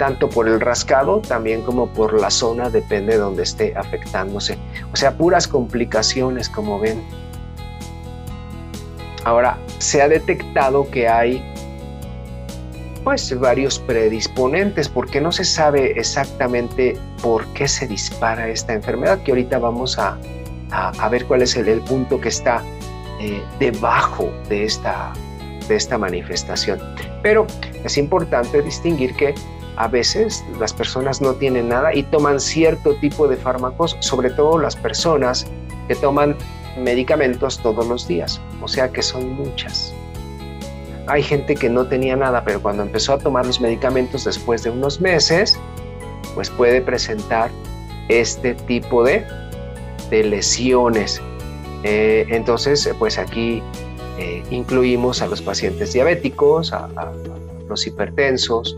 tanto 0.01 0.31
por 0.31 0.49
el 0.49 0.63
rascado 0.63 1.21
también 1.21 1.61
como 1.61 1.87
por 1.89 2.19
la 2.19 2.31
zona, 2.31 2.71
depende 2.71 3.13
de 3.13 3.19
donde 3.19 3.43
esté 3.43 3.77
afectándose. 3.77 4.57
O 4.95 4.97
sea, 4.97 5.15
puras 5.19 5.47
complicaciones, 5.47 6.49
como 6.49 6.81
ven. 6.81 7.05
Ahora, 9.25 9.59
se 9.77 10.01
ha 10.01 10.09
detectado 10.09 10.91
que 10.91 11.07
hay 11.07 11.45
pues 13.05 13.39
varios 13.39 13.79
predisponentes, 13.79 14.89
porque 14.89 15.21
no 15.21 15.33
se 15.33 15.45
sabe 15.45 15.93
exactamente 16.01 16.97
por 17.23 17.45
qué 17.49 17.69
se 17.69 17.87
dispara 17.87 18.49
esta 18.49 18.73
enfermedad, 18.73 19.23
que 19.23 19.33
ahorita 19.33 19.59
vamos 19.59 19.99
a, 19.99 20.17
ver 21.11 21.27
cuál 21.27 21.43
es 21.43 21.55
el, 21.57 21.79
punto 21.83 22.19
que 22.19 22.31
está 22.31 22.63
eh, 23.21 23.43
debajo 23.59 24.33
de 24.49 24.65
esta, 24.65 25.13
de 25.69 25.77
esta 25.77 25.99
manifestación. 25.99 26.81
Pero 27.23 27.47
es 27.85 27.99
importante 27.99 28.63
distinguir 28.63 29.15
que 29.15 29.35
a 29.77 29.89
veces 29.89 30.45
las 30.59 30.73
personas 30.73 31.21
no 31.21 31.35
tienen 31.35 31.69
nada 31.69 31.95
y 31.95 32.03
toman 32.03 32.41
cierto 32.41 32.95
tipo 32.97 33.29
de 33.29 33.37
fármacos, 33.37 33.97
sobre 34.01 34.31
todo 34.31 34.59
las 34.59 34.77
personas 34.77 35.47
que 35.89 35.95
toman 35.95 36.37
medicamentos 36.79 37.59
todos 37.59 37.87
los 37.87 38.07
días, 38.07 38.41
o 38.61 38.69
sea 38.69 38.89
que 38.89 39.03
son 39.03 39.33
muchas. 39.33 39.95
Hay 41.07 41.23
gente 41.23 41.57
que 41.57 41.69
no 41.69 41.87
tenía 41.87 42.15
nada, 42.15 42.45
pero 42.45 42.63
cuando 42.63 42.83
empezó 42.83 43.15
a 43.15 43.19
tomar 43.19 43.47
los 43.47 43.61
medicamentos 43.61 44.25
después 44.25 44.63
de 44.63 44.71
unos 44.71 45.01
meses, 45.01 45.59
pues 46.35 46.51
puede 46.51 46.81
presentar 46.81 47.51
este 48.09 48.55
tipo 48.55 49.03
de, 49.03 49.27
lesiones. 50.11 51.21
Eh, 51.83 52.27
entonces, 52.29 52.89
pues 52.99 53.19
aquí 53.19 53.63
eh, 54.19 54.43
incluimos 54.51 55.23
a 55.23 55.27
los 55.27 55.41
pacientes 55.41 55.93
diabéticos, 55.93 56.73
a 56.73 56.89
los 57.69 57.87
hipertensos, 57.87 58.77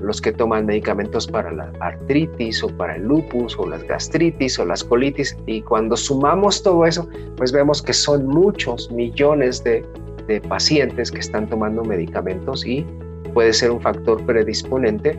los 0.00 0.20
que 0.20 0.32
toman 0.32 0.66
medicamentos 0.66 1.26
para 1.26 1.50
la 1.50 1.72
artritis 1.80 2.62
o 2.62 2.68
para 2.68 2.96
el 2.96 3.02
lupus 3.02 3.56
o 3.58 3.66
las 3.66 3.82
gastritis 3.84 4.58
o 4.58 4.64
las 4.64 4.84
colitis 4.84 5.36
y 5.46 5.62
cuando 5.62 5.96
sumamos 5.96 6.62
todo 6.62 6.86
eso 6.86 7.08
pues 7.36 7.50
vemos 7.52 7.82
que 7.82 7.92
son 7.92 8.26
muchos 8.26 8.90
millones 8.92 9.64
de, 9.64 9.84
de 10.26 10.40
pacientes 10.40 11.10
que 11.10 11.20
están 11.20 11.48
tomando 11.48 11.82
medicamentos 11.84 12.64
y 12.64 12.86
puede 13.34 13.52
ser 13.52 13.70
un 13.70 13.80
factor 13.80 14.24
predisponente 14.24 15.18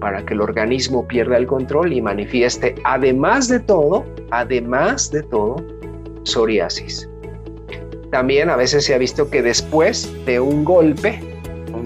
para 0.00 0.24
que 0.24 0.34
el 0.34 0.40
organismo 0.40 1.06
pierda 1.06 1.36
el 1.36 1.46
control 1.46 1.92
y 1.92 2.02
manifieste 2.02 2.74
además 2.84 3.48
de 3.48 3.60
todo, 3.60 4.04
además 4.30 5.10
de 5.10 5.22
todo, 5.22 5.56
psoriasis. 6.24 7.08
También 8.10 8.50
a 8.50 8.56
veces 8.56 8.84
se 8.84 8.94
ha 8.94 8.98
visto 8.98 9.30
que 9.30 9.42
después 9.42 10.12
de 10.26 10.40
un 10.40 10.64
golpe 10.64 11.31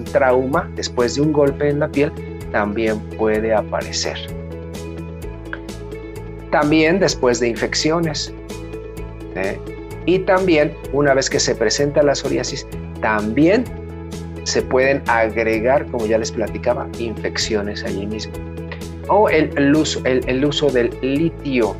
trauma, 0.07 0.69
después 0.75 1.15
de 1.15 1.21
un 1.21 1.33
golpe 1.33 1.69
en 1.69 1.79
la 1.79 1.87
piel, 1.87 2.11
también 2.51 2.99
puede 3.17 3.53
aparecer. 3.53 4.17
También 6.51 6.99
después 6.99 7.39
de 7.39 7.49
infecciones. 7.49 8.33
Y 10.05 10.19
también, 10.19 10.73
una 10.93 11.13
vez 11.13 11.29
que 11.29 11.39
se 11.39 11.53
presenta 11.53 12.01
la 12.01 12.15
psoriasis, 12.15 12.65
también 13.01 13.65
se 14.43 14.61
pueden 14.61 15.03
agregar, 15.07 15.85
como 15.87 16.05
ya 16.05 16.17
les 16.17 16.31
platicaba, 16.31 16.87
infecciones 16.97 17.83
allí 17.83 18.05
mismo. 18.05 18.33
O 19.09 19.29
el, 19.29 19.75
uso, 19.75 20.01
el 20.05 20.43
uso 20.43 20.69
del 20.69 20.89
litio 21.01 21.75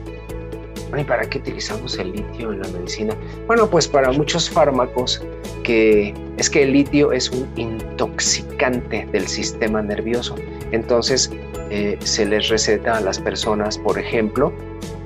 ¿Y 0.95 1.03
para 1.03 1.29
qué 1.29 1.39
utilizamos 1.39 1.97
el 1.97 2.13
litio 2.13 2.53
en 2.53 2.61
la 2.61 2.67
medicina? 2.69 3.15
Bueno, 3.45 3.69
pues 3.69 3.87
para 3.87 4.11
muchos 4.11 4.49
fármacos 4.49 5.21
que 5.63 6.13
es 6.37 6.49
que 6.49 6.63
el 6.63 6.71
litio 6.71 7.11
es 7.11 7.29
un 7.29 7.47
intoxicante 7.57 9.07
del 9.11 9.27
sistema 9.27 9.81
nervioso. 9.81 10.35
Entonces 10.71 11.29
eh, 11.69 11.97
se 12.03 12.25
les 12.25 12.47
receta 12.47 12.97
a 12.97 13.01
las 13.01 13.19
personas, 13.19 13.77
por 13.77 13.99
ejemplo, 13.99 14.53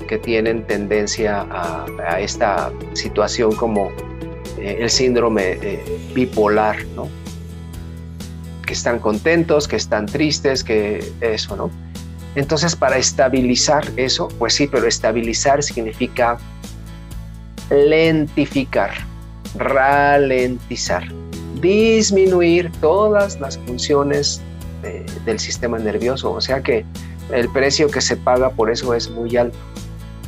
que 0.07 0.17
tienen 0.17 0.67
tendencia 0.67 1.47
a, 1.49 2.19
esta 2.19 2.71
situación 2.93 3.55
como 3.55 3.91
eh, 4.59 4.77
el 4.81 4.89
síndrome 4.89 5.57
eh, 5.61 5.83
bipolar, 6.13 6.85
¿no? 6.95 7.07
Que 8.65 8.73
están 8.73 8.99
contentos, 8.99 9.67
que 9.67 9.77
están 9.77 10.05
tristes, 10.05 10.63
que 10.63 11.03
eso, 11.21 11.55
¿no? 11.55 11.71
Entonces, 12.35 12.75
para 12.75 12.97
estabilizar 12.97 13.85
eso, 13.97 14.27
pues 14.39 14.53
sí, 14.53 14.67
pero 14.67 14.87
estabilizar 14.87 15.61
significa 15.63 16.37
lentificar, 17.69 18.91
ralentizar, 19.55 21.03
disminuir 21.61 22.71
todas 22.79 23.39
las 23.39 23.57
funciones 23.57 24.41
del 25.25 25.39
sistema 25.39 25.77
nervioso. 25.77 26.31
O 26.31 26.41
sea 26.41 26.61
que 26.61 26.85
el 27.31 27.49
precio 27.49 27.89
que 27.89 28.01
se 28.01 28.17
paga 28.17 28.49
por 28.49 28.69
eso 28.71 28.93
es 28.93 29.09
muy 29.09 29.35
alto. 29.37 29.57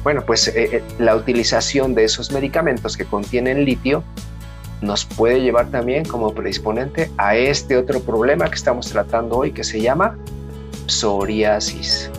Bueno, 0.04 0.24
pues 0.26 0.48
eh, 0.50 0.54
eh, 0.58 0.84
la 1.00 1.16
utilización 1.16 1.96
de 1.96 2.04
esos 2.04 2.32
medicamentos 2.32 2.98
que 2.98 3.06
contienen 3.06 3.66
litio 3.66 4.04
nos 4.82 5.06
puede 5.06 5.42
llevar 5.42 5.70
también 5.72 6.04
como 6.04 6.34
predisponente 6.34 7.10
a 7.18 7.38
este 7.38 7.78
otro 7.78 8.02
problema 8.02 8.50
que 8.50 8.56
estamos 8.56 8.90
tratando 8.90 9.38
hoy 9.38 9.54
que 9.54 9.64
se 9.64 9.80
llama 9.80 10.18
psoriasis. 10.88 12.10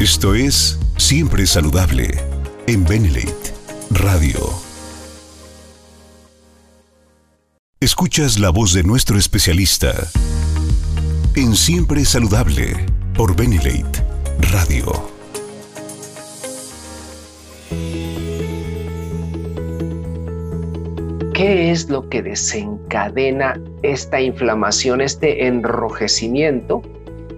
Esto 0.00 0.34
es 0.34 0.78
Siempre 0.98 1.46
Saludable 1.46 2.10
en 2.66 2.84
Benelate 2.84 3.54
Radio. 3.90 4.38
Escuchas 7.80 8.38
la 8.38 8.50
voz 8.50 8.72
de 8.72 8.82
nuestro 8.82 9.18
especialista 9.18 9.94
en 11.34 11.56
Siempre 11.56 12.04
Saludable 12.04 12.86
por 13.14 13.34
Benelate 13.36 14.04
Radio. 14.52 15.15
¿Qué 21.36 21.70
es 21.70 21.90
lo 21.90 22.08
que 22.08 22.22
desencadena 22.22 23.60
esta 23.82 24.18
inflamación, 24.18 25.02
este 25.02 25.46
enrojecimiento? 25.46 26.80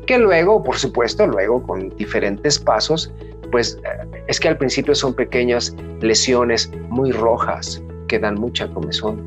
Que 0.06 0.20
luego, 0.20 0.62
por 0.62 0.76
supuesto, 0.76 1.26
luego 1.26 1.60
con 1.64 1.88
diferentes 1.96 2.60
pasos, 2.60 3.12
pues 3.50 3.76
eh, 3.82 4.22
es 4.28 4.38
que 4.38 4.46
al 4.46 4.56
principio 4.56 4.94
son 4.94 5.14
pequeñas 5.14 5.74
lesiones 6.00 6.70
muy 6.90 7.10
rojas 7.10 7.82
que 8.06 8.20
dan 8.20 8.36
mucha 8.36 8.68
comezón. 8.68 9.20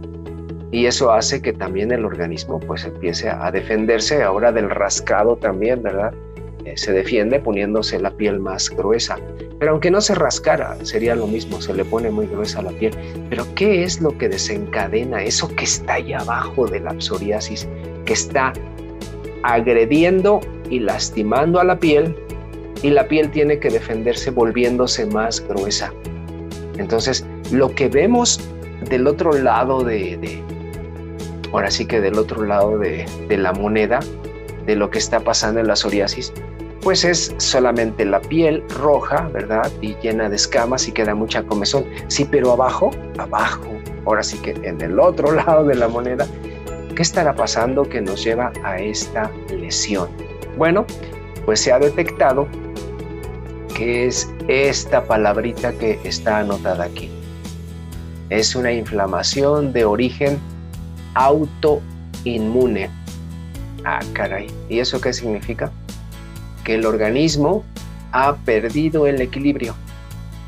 Y 0.71 0.85
eso 0.85 1.11
hace 1.11 1.41
que 1.41 1.51
también 1.51 1.91
el 1.91 2.05
organismo 2.05 2.57
pues 2.61 2.85
empiece 2.85 3.29
a 3.29 3.51
defenderse 3.51 4.23
ahora 4.23 4.53
del 4.53 4.69
rascado 4.69 5.35
también, 5.35 5.83
¿verdad? 5.83 6.13
Eh, 6.65 6.73
se 6.75 6.93
defiende 6.93 7.39
poniéndose 7.39 7.99
la 7.99 8.11
piel 8.11 8.39
más 8.39 8.69
gruesa. 8.69 9.17
Pero 9.59 9.71
aunque 9.71 9.89
no 9.89 10.01
se 10.01 10.15
rascara, 10.15 10.77
sería 10.83 11.15
lo 11.15 11.27
mismo, 11.27 11.61
se 11.61 11.73
le 11.73 11.83
pone 11.85 12.11
muy 12.11 12.27
gruesa 12.27 12.61
la 12.61 12.71
piel. 12.71 12.93
Pero 13.29 13.45
¿qué 13.55 13.83
es 13.83 14.01
lo 14.01 14.17
que 14.17 14.29
desencadena 14.29 15.23
eso 15.23 15.47
que 15.55 15.63
está 15.63 15.93
ahí 15.93 16.13
abajo 16.13 16.67
de 16.67 16.79
la 16.79 16.99
psoriasis, 16.99 17.67
que 18.05 18.13
está 18.13 18.53
agrediendo 19.43 20.41
y 20.69 20.79
lastimando 20.79 21.59
a 21.59 21.63
la 21.63 21.79
piel 21.79 22.15
y 22.83 22.91
la 22.91 23.07
piel 23.07 23.31
tiene 23.31 23.59
que 23.59 23.69
defenderse 23.69 24.29
volviéndose 24.29 25.05
más 25.07 25.45
gruesa? 25.47 25.91
Entonces, 26.77 27.25
lo 27.51 27.73
que 27.73 27.87
vemos 27.87 28.39
del 28.89 29.07
otro 29.07 29.33
lado 29.33 29.83
de, 29.83 30.41
ahora 31.51 31.71
sí 31.71 31.85
que 31.85 32.01
del 32.01 32.17
otro 32.17 32.43
lado 32.45 32.77
de, 32.77 33.05
de 33.27 33.37
la 33.37 33.51
moneda, 33.51 33.99
de 34.65 34.75
lo 34.75 34.89
que 34.89 34.99
está 34.99 35.19
pasando 35.19 35.59
en 35.59 35.67
la 35.67 35.75
psoriasis, 35.75 36.33
pues 36.81 37.05
es 37.05 37.33
solamente 37.37 38.05
la 38.05 38.19
piel 38.21 38.63
roja, 38.69 39.29
¿verdad? 39.33 39.71
Y 39.81 39.95
llena 39.97 40.29
de 40.29 40.35
escamas 40.35 40.87
y 40.87 40.91
queda 40.91 41.13
mucha 41.13 41.43
comezón. 41.43 41.85
Sí, 42.07 42.25
pero 42.29 42.51
abajo, 42.51 42.91
abajo, 43.17 43.69
ahora 44.05 44.23
sí 44.23 44.37
que 44.39 44.51
en 44.63 44.81
el 44.81 44.99
otro 44.99 45.31
lado 45.35 45.65
de 45.65 45.75
la 45.75 45.87
moneda, 45.87 46.27
¿qué 46.95 47.01
estará 47.01 47.35
pasando 47.35 47.87
que 47.87 48.01
nos 48.01 48.23
lleva 48.23 48.51
a 48.63 48.79
esta 48.79 49.29
lesión? 49.49 50.09
Bueno, 50.57 50.85
pues 51.45 51.61
se 51.61 51.71
ha 51.71 51.79
detectado 51.79 52.47
que 53.75 54.07
es 54.07 54.29
esta 54.47 55.03
palabrita 55.05 55.73
que 55.73 55.99
está 56.03 56.39
anotada 56.39 56.85
aquí. 56.85 57.09
es 58.29 58.55
una 58.55 58.71
inflamación 58.71 59.73
de 59.73 59.85
origen 59.85 60.39
autoinmune. 61.15 62.89
Ah, 63.83 63.99
caray. 64.13 64.47
¿Y 64.69 64.79
eso 64.79 65.01
qué 65.01 65.11
significa? 65.11 65.71
Que 66.71 66.75
el 66.75 66.85
organismo 66.85 67.65
ha 68.13 68.37
perdido 68.37 69.05
el 69.05 69.19
equilibrio 69.19 69.75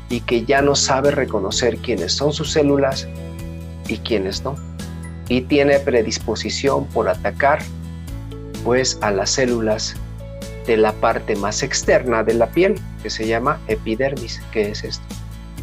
y 0.08 0.20
que 0.20 0.46
ya 0.46 0.62
no 0.62 0.74
sabe 0.74 1.10
reconocer 1.10 1.76
quiénes 1.76 2.12
son 2.14 2.32
sus 2.32 2.50
células 2.50 3.06
y 3.88 3.98
quiénes 3.98 4.42
no. 4.42 4.56
Y 5.28 5.42
tiene 5.42 5.78
predisposición 5.80 6.86
por 6.86 7.10
atacar 7.10 7.58
pues 8.64 8.96
a 9.02 9.10
las 9.10 9.32
células 9.32 9.96
de 10.66 10.78
la 10.78 10.94
parte 10.94 11.36
más 11.36 11.62
externa 11.62 12.24
de 12.24 12.32
la 12.32 12.46
piel, 12.46 12.80
que 13.02 13.10
se 13.10 13.26
llama 13.26 13.60
epidermis, 13.68 14.40
que 14.50 14.70
es 14.70 14.82
esto. 14.82 15.04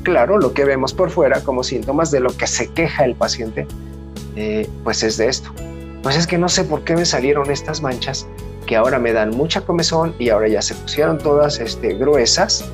Claro, 0.03 0.37
lo 0.37 0.53
que 0.53 0.63
vemos 0.63 0.93
por 0.93 1.09
fuera 1.09 1.41
como 1.41 1.63
síntomas 1.63 2.11
de 2.11 2.19
lo 2.19 2.37
que 2.37 2.45
se 2.45 2.67
queja 2.67 3.03
el 3.05 3.15
paciente, 3.15 3.65
eh, 4.35 4.69
pues 4.83 5.01
es 5.01 5.17
de 5.17 5.27
esto. 5.27 5.51
Pues 6.03 6.17
es 6.17 6.27
que 6.27 6.37
no 6.37 6.49
sé 6.49 6.65
por 6.65 6.83
qué 6.83 6.95
me 6.95 7.05
salieron 7.05 7.49
estas 7.49 7.81
manchas 7.81 8.27
que 8.65 8.75
ahora 8.75 8.99
me 8.99 9.13
dan 9.13 9.31
mucha 9.31 9.61
comezón 9.61 10.15
y 10.19 10.29
ahora 10.29 10.47
ya 10.47 10.61
se 10.61 10.75
pusieron 10.75 11.17
todas 11.17 11.59
este, 11.59 11.93
gruesas 11.93 12.65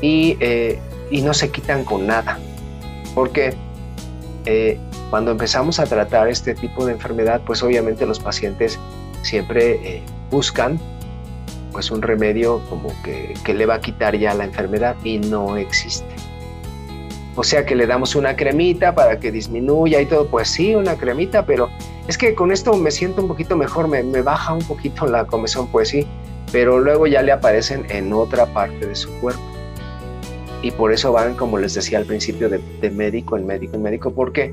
y, 0.00 0.36
eh, 0.40 0.78
y 1.10 1.22
no 1.22 1.34
se 1.34 1.50
quitan 1.50 1.84
con 1.84 2.06
nada. 2.06 2.38
Porque 3.14 3.54
eh, 4.46 4.78
cuando 5.10 5.32
empezamos 5.32 5.80
a 5.80 5.86
tratar 5.86 6.28
este 6.28 6.54
tipo 6.54 6.86
de 6.86 6.92
enfermedad, 6.92 7.40
pues 7.44 7.62
obviamente 7.62 8.06
los 8.06 8.20
pacientes 8.20 8.78
siempre 9.22 9.72
eh, 9.72 10.02
buscan 10.30 10.78
pues 11.72 11.90
un 11.90 12.02
remedio 12.02 12.60
como 12.68 12.90
que, 13.04 13.34
que, 13.44 13.54
le 13.54 13.64
va 13.64 13.74
a 13.74 13.80
quitar 13.80 14.16
ya 14.16 14.34
la 14.34 14.44
enfermedad 14.44 14.96
y 15.04 15.18
no 15.18 15.56
existe. 15.56 16.14
O 17.36 17.44
sea 17.44 17.64
que 17.64 17.76
le 17.76 17.86
damos 17.86 18.16
una 18.16 18.34
cremita 18.34 18.94
para 18.94 19.20
que 19.20 19.30
disminuya 19.30 20.00
y 20.00 20.06
todo, 20.06 20.26
pues 20.26 20.48
sí, 20.48 20.74
una 20.74 20.96
cremita, 20.96 21.46
pero 21.46 21.70
es 22.10 22.18
que 22.18 22.34
con 22.34 22.50
esto 22.50 22.76
me 22.76 22.90
siento 22.90 23.22
un 23.22 23.28
poquito 23.28 23.56
mejor, 23.56 23.86
me, 23.86 24.02
baja 24.20 24.52
un 24.52 24.64
poquito 24.64 25.06
la 25.06 25.26
comezón, 25.26 25.68
pues 25.68 25.90
sí, 25.90 26.08
pero 26.50 26.80
luego 26.80 27.06
ya 27.06 27.22
le 27.22 27.30
aparecen 27.30 27.86
en 27.88 28.12
otra 28.12 28.46
parte 28.46 28.84
de 28.84 28.96
su 28.96 29.12
cuerpo. 29.20 29.40
Y 30.60 30.72
por 30.72 30.92
eso 30.92 31.12
van, 31.12 31.36
como 31.36 31.56
les 31.56 31.74
decía 31.74 31.98
al 31.98 32.06
principio, 32.06 32.48
de, 32.48 32.58
de 32.80 32.90
médico 32.90 33.36
en 33.36 33.46
médico 33.46 33.76
en 33.76 33.82
médico, 33.82 34.12
porque 34.12 34.52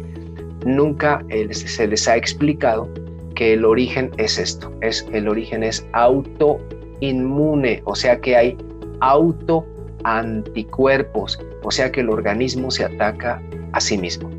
nunca 0.67 1.25
se 1.49 1.87
les 1.87 2.07
ha 2.07 2.15
explicado 2.15 2.87
que 3.33 3.53
el 3.53 3.65
origen 3.65 4.11
es 4.17 4.37
esto, 4.37 4.71
es 4.81 5.07
el 5.11 5.27
origen 5.27 5.63
es 5.63 5.83
autoinmune, 5.93 7.81
o 7.85 7.95
sea 7.95 8.21
que 8.21 8.35
hay 8.35 8.55
autoanticuerpos, 8.99 11.39
o 11.63 11.71
sea 11.71 11.91
que 11.91 12.01
el 12.01 12.11
organismo 12.11 12.69
se 12.69 12.85
ataca 12.85 13.41
a 13.71 13.81
sí 13.81 13.97
mismo. 13.97 14.29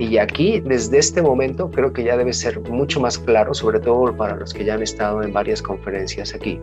Y 0.00 0.16
aquí, 0.16 0.60
desde 0.60 0.96
este 0.96 1.20
momento, 1.20 1.70
creo 1.70 1.92
que 1.92 2.02
ya 2.02 2.16
debe 2.16 2.32
ser 2.32 2.58
mucho 2.70 3.00
más 3.00 3.18
claro, 3.18 3.52
sobre 3.52 3.80
todo 3.80 4.16
para 4.16 4.34
los 4.34 4.54
que 4.54 4.64
ya 4.64 4.72
han 4.72 4.82
estado 4.82 5.22
en 5.22 5.30
varias 5.30 5.60
conferencias 5.60 6.34
aquí, 6.34 6.58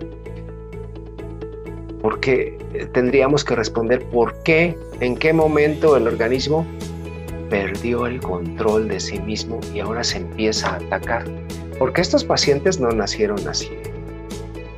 porque 2.01 2.57
tendríamos 2.93 3.45
que 3.45 3.55
responder 3.55 4.03
por 4.05 4.33
qué, 4.41 4.75
en 5.01 5.15
qué 5.15 5.33
momento 5.33 5.95
el 5.95 6.07
organismo 6.07 6.65
perdió 7.51 8.07
el 8.07 8.19
control 8.21 8.87
de 8.87 8.99
sí 8.99 9.19
mismo 9.19 9.59
y 9.71 9.81
ahora 9.81 10.03
se 10.03 10.17
empieza 10.17 10.71
a 10.71 10.75
atacar. 10.77 11.23
Porque 11.77 12.01
estos 12.01 12.23
pacientes 12.23 12.79
no 12.79 12.89
nacieron 12.89 13.47
así. 13.47 13.69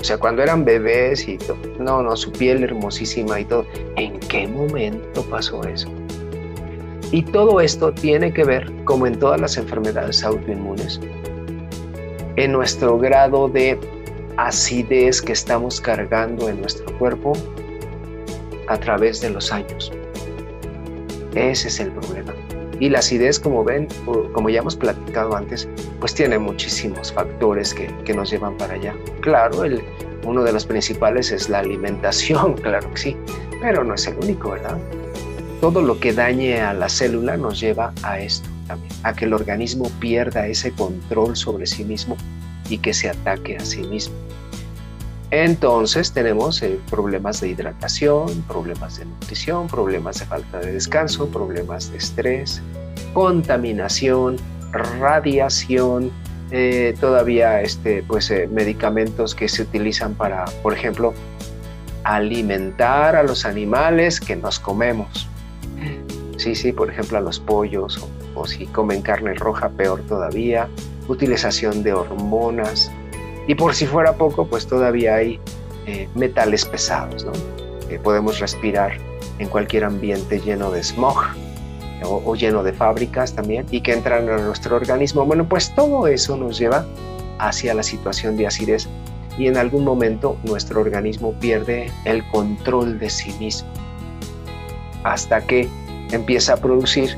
O 0.01 0.03
sea, 0.03 0.17
cuando 0.17 0.43
eran 0.43 0.65
bebés 0.65 1.29
y 1.29 1.37
todo, 1.37 1.57
no, 1.79 2.03
no, 2.03 2.17
su 2.17 2.33
piel 2.33 2.61
hermosísima 2.65 3.39
y 3.39 3.45
todo. 3.45 3.65
¿En 3.95 4.19
qué 4.19 4.47
momento 4.47 5.23
pasó 5.29 5.63
eso? 5.63 5.89
Y 7.11 7.23
todo 7.23 7.59
esto 7.59 7.91
tiene 7.91 8.31
que 8.31 8.43
ver, 8.43 8.71
como 8.85 9.07
en 9.07 9.17
todas 9.17 9.41
las 9.41 9.57
enfermedades 9.57 10.23
autoinmunes, 10.23 10.99
en 12.35 12.51
nuestro 12.51 12.99
grado 12.99 13.49
de 13.49 13.79
acidez 14.37 15.21
que 15.21 15.33
estamos 15.33 15.81
cargando 15.81 16.47
en 16.49 16.61
nuestro 16.61 16.85
cuerpo 16.97 17.33
a 18.67 18.77
través 18.77 19.22
de 19.22 19.31
los 19.31 19.51
años. 19.51 19.91
Ese 21.33 21.67
es 21.67 21.79
el 21.79 21.91
problema. 21.91 22.33
Y 22.79 22.89
la 22.89 23.00
acidez, 23.00 23.39
como 23.39 23.63
ven, 23.63 23.87
como 24.31 24.50
ya 24.50 24.59
hemos 24.59 24.75
platicado 24.75 25.35
antes, 25.35 25.67
pues 26.00 26.13
tiene 26.13 26.39
muchísimos 26.39 27.11
factores 27.11 27.74
que, 27.74 27.87
que 28.05 28.13
nos 28.13 28.29
llevan 28.29 28.55
para 28.57 28.75
allá. 28.75 28.95
Claro, 29.22 29.63
uno 30.25 30.43
de 30.43 30.53
los 30.53 30.65
principales 30.65 31.31
es 31.31 31.50
la 31.50 31.59
alimentación, 31.59 32.53
claro 32.61 32.89
que 32.91 32.98
sí, 32.98 33.17
pero 33.61 33.83
no 33.83 33.95
es 33.95 34.07
el 34.07 34.15
único, 34.24 34.51
¿verdad? 34.51 34.77
Todo 35.61 35.81
lo 35.81 36.00
que 36.00 36.13
dañe 36.13 36.61
a 36.61 36.74
la 36.74 36.89
célula 36.89 37.37
nos 37.37 37.59
lleva 37.59 37.93
a 38.03 38.19
esto 38.19 38.50
también, 38.67 38.93
a 39.03 39.13
que 39.13 39.25
el 39.25 39.33
organismo 39.33 39.89
pierda 40.00 40.48
ese 40.48 40.72
control 40.72 41.35
sobre 41.35 41.65
sí 41.65 41.83
mismo 41.83 42.15
y 42.69 42.77
que 42.77 42.93
se 42.93 43.09
ataque 43.09 43.57
a 43.57 43.65
sí 43.65 43.81
mismo. 43.81 44.15
Entonces 45.31 46.11
tenemos 46.11 46.61
eh, 46.63 46.79
problemas 46.89 47.39
de 47.39 47.50
hidratación, 47.50 48.41
problemas 48.48 48.98
de 48.98 49.05
nutrición, 49.05 49.67
problemas 49.67 50.19
de 50.19 50.25
falta 50.25 50.59
de 50.59 50.74
descanso, 50.74 51.27
problemas 51.27 51.91
de 51.91 52.00
estrés, 52.00 52.61
contaminación, 53.13 54.37
radiación, 54.72 56.11
eh, 56.51 56.95
todavía 57.00 57.61
este, 57.61 58.01
pues, 58.01 58.31
eh, 58.31 58.48
medicamentos 58.51 59.35
que 59.35 59.48
se 59.48 59.61
utilizan 59.61 60.15
para, 60.15 60.45
por 60.63 60.74
ejemplo, 60.74 61.13
alimentar 62.03 63.15
a 63.15 63.22
los 63.22 63.45
animales 63.45 64.19
que 64.19 64.35
nos 64.35 64.59
comemos. 64.59 65.28
Sí, 66.39 66.55
sí, 66.55 66.71
por 66.71 66.89
ejemplo 66.89 67.17
a 67.17 67.21
los 67.21 67.37
pollos 67.37 68.01
o 68.33 68.47
si 68.47 68.65
comen 68.67 69.01
carne 69.01 69.33
roja, 69.33 69.67
peor 69.67 69.99
todavía, 70.07 70.69
utilización 71.09 71.83
de 71.83 71.91
hormonas, 71.91 72.89
y 73.45 73.55
por 73.55 73.75
si 73.75 73.85
fuera 73.85 74.13
poco, 74.13 74.47
pues 74.47 74.65
todavía 74.65 75.15
hay 75.15 75.37
eh, 75.85 76.07
metales 76.15 76.63
pesados, 76.63 77.25
¿no? 77.25 77.33
Que 77.89 77.99
podemos 77.99 78.39
respirar 78.39 78.93
en 79.39 79.49
cualquier 79.49 79.83
ambiente 79.83 80.39
lleno 80.39 80.71
de 80.71 80.81
smog 80.81 81.17
o, 82.03 82.35
lleno 82.35 82.63
de 82.63 82.71
fábricas 82.71 83.35
también 83.35 83.65
y 83.69 83.81
que 83.81 83.91
entran 83.91 84.29
a 84.29 84.37
nuestro 84.37 84.77
organismo. 84.77 85.25
Bueno, 85.25 85.49
pues 85.49 85.75
todo 85.75 86.07
eso 86.07 86.37
nos 86.37 86.57
lleva 86.57 86.85
hacia 87.37 87.73
la 87.73 87.83
situación 87.83 88.37
de 88.37 88.47
acidez 88.47 88.87
y 89.37 89.47
en 89.47 89.57
algún 89.57 89.83
momento 89.83 90.37
nuestro 90.45 90.79
organismo 90.79 91.33
pierde 91.33 91.91
el 92.05 92.25
control 92.29 92.97
de 92.97 93.09
sí 93.09 93.33
mismo 93.39 93.67
hasta 95.03 95.41
que 95.41 95.67
empieza 96.11 96.53
a 96.53 96.57
producir 96.57 97.17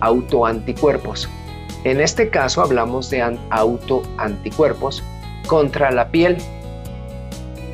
autoanticuerpos. 0.00 1.28
En 1.84 2.00
este 2.00 2.30
caso 2.30 2.62
hablamos 2.62 3.10
de 3.10 3.22
autoanticuerpos 3.50 5.02
contra 5.46 5.90
la 5.90 6.08
piel. 6.08 6.38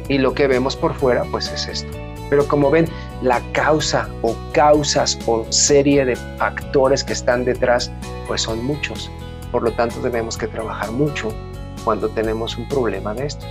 Y 0.09 0.19
lo 0.19 0.35
que 0.35 0.49
vemos 0.49 0.75
por 0.75 0.95
fuera, 0.95 1.25
pues 1.31 1.51
es 1.53 1.69
esto. 1.69 1.97
Pero 2.29 2.47
como 2.47 2.71
ven, 2.71 2.89
la 3.23 3.41
causa 3.53 4.09
o 4.23 4.35
causas 4.53 5.19
o 5.27 5.47
serie 5.51 6.05
de 6.05 6.17
factores 6.17 7.05
que 7.05 7.13
están 7.13 7.45
detrás, 7.45 7.93
pues 8.27 8.43
son 8.43 8.65
muchos. 8.65 9.11
Por 9.53 9.63
lo 9.63 9.73
tanto, 9.73 10.01
tenemos 10.01 10.37
que 10.37 10.47
trabajar 10.49 10.91
mucho 10.93 11.33
cuando 11.85 12.09
tenemos 12.09 12.57
un 12.57 12.69
problema 12.69 13.15
de 13.15 13.27
estos. 13.27 13.49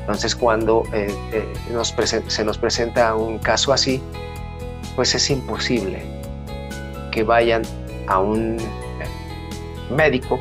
Entonces, 0.00 0.36
cuando 0.36 0.84
eh, 0.92 1.12
eh, 1.32 1.52
se 2.28 2.44
nos 2.44 2.58
presenta 2.58 3.14
un 3.16 3.38
caso 3.38 3.72
así, 3.72 4.00
pues 4.96 5.14
es 5.14 5.30
imposible 5.30 6.02
que 7.12 7.22
vayan 7.22 7.62
a 8.08 8.18
un 8.18 8.56
médico 9.94 10.40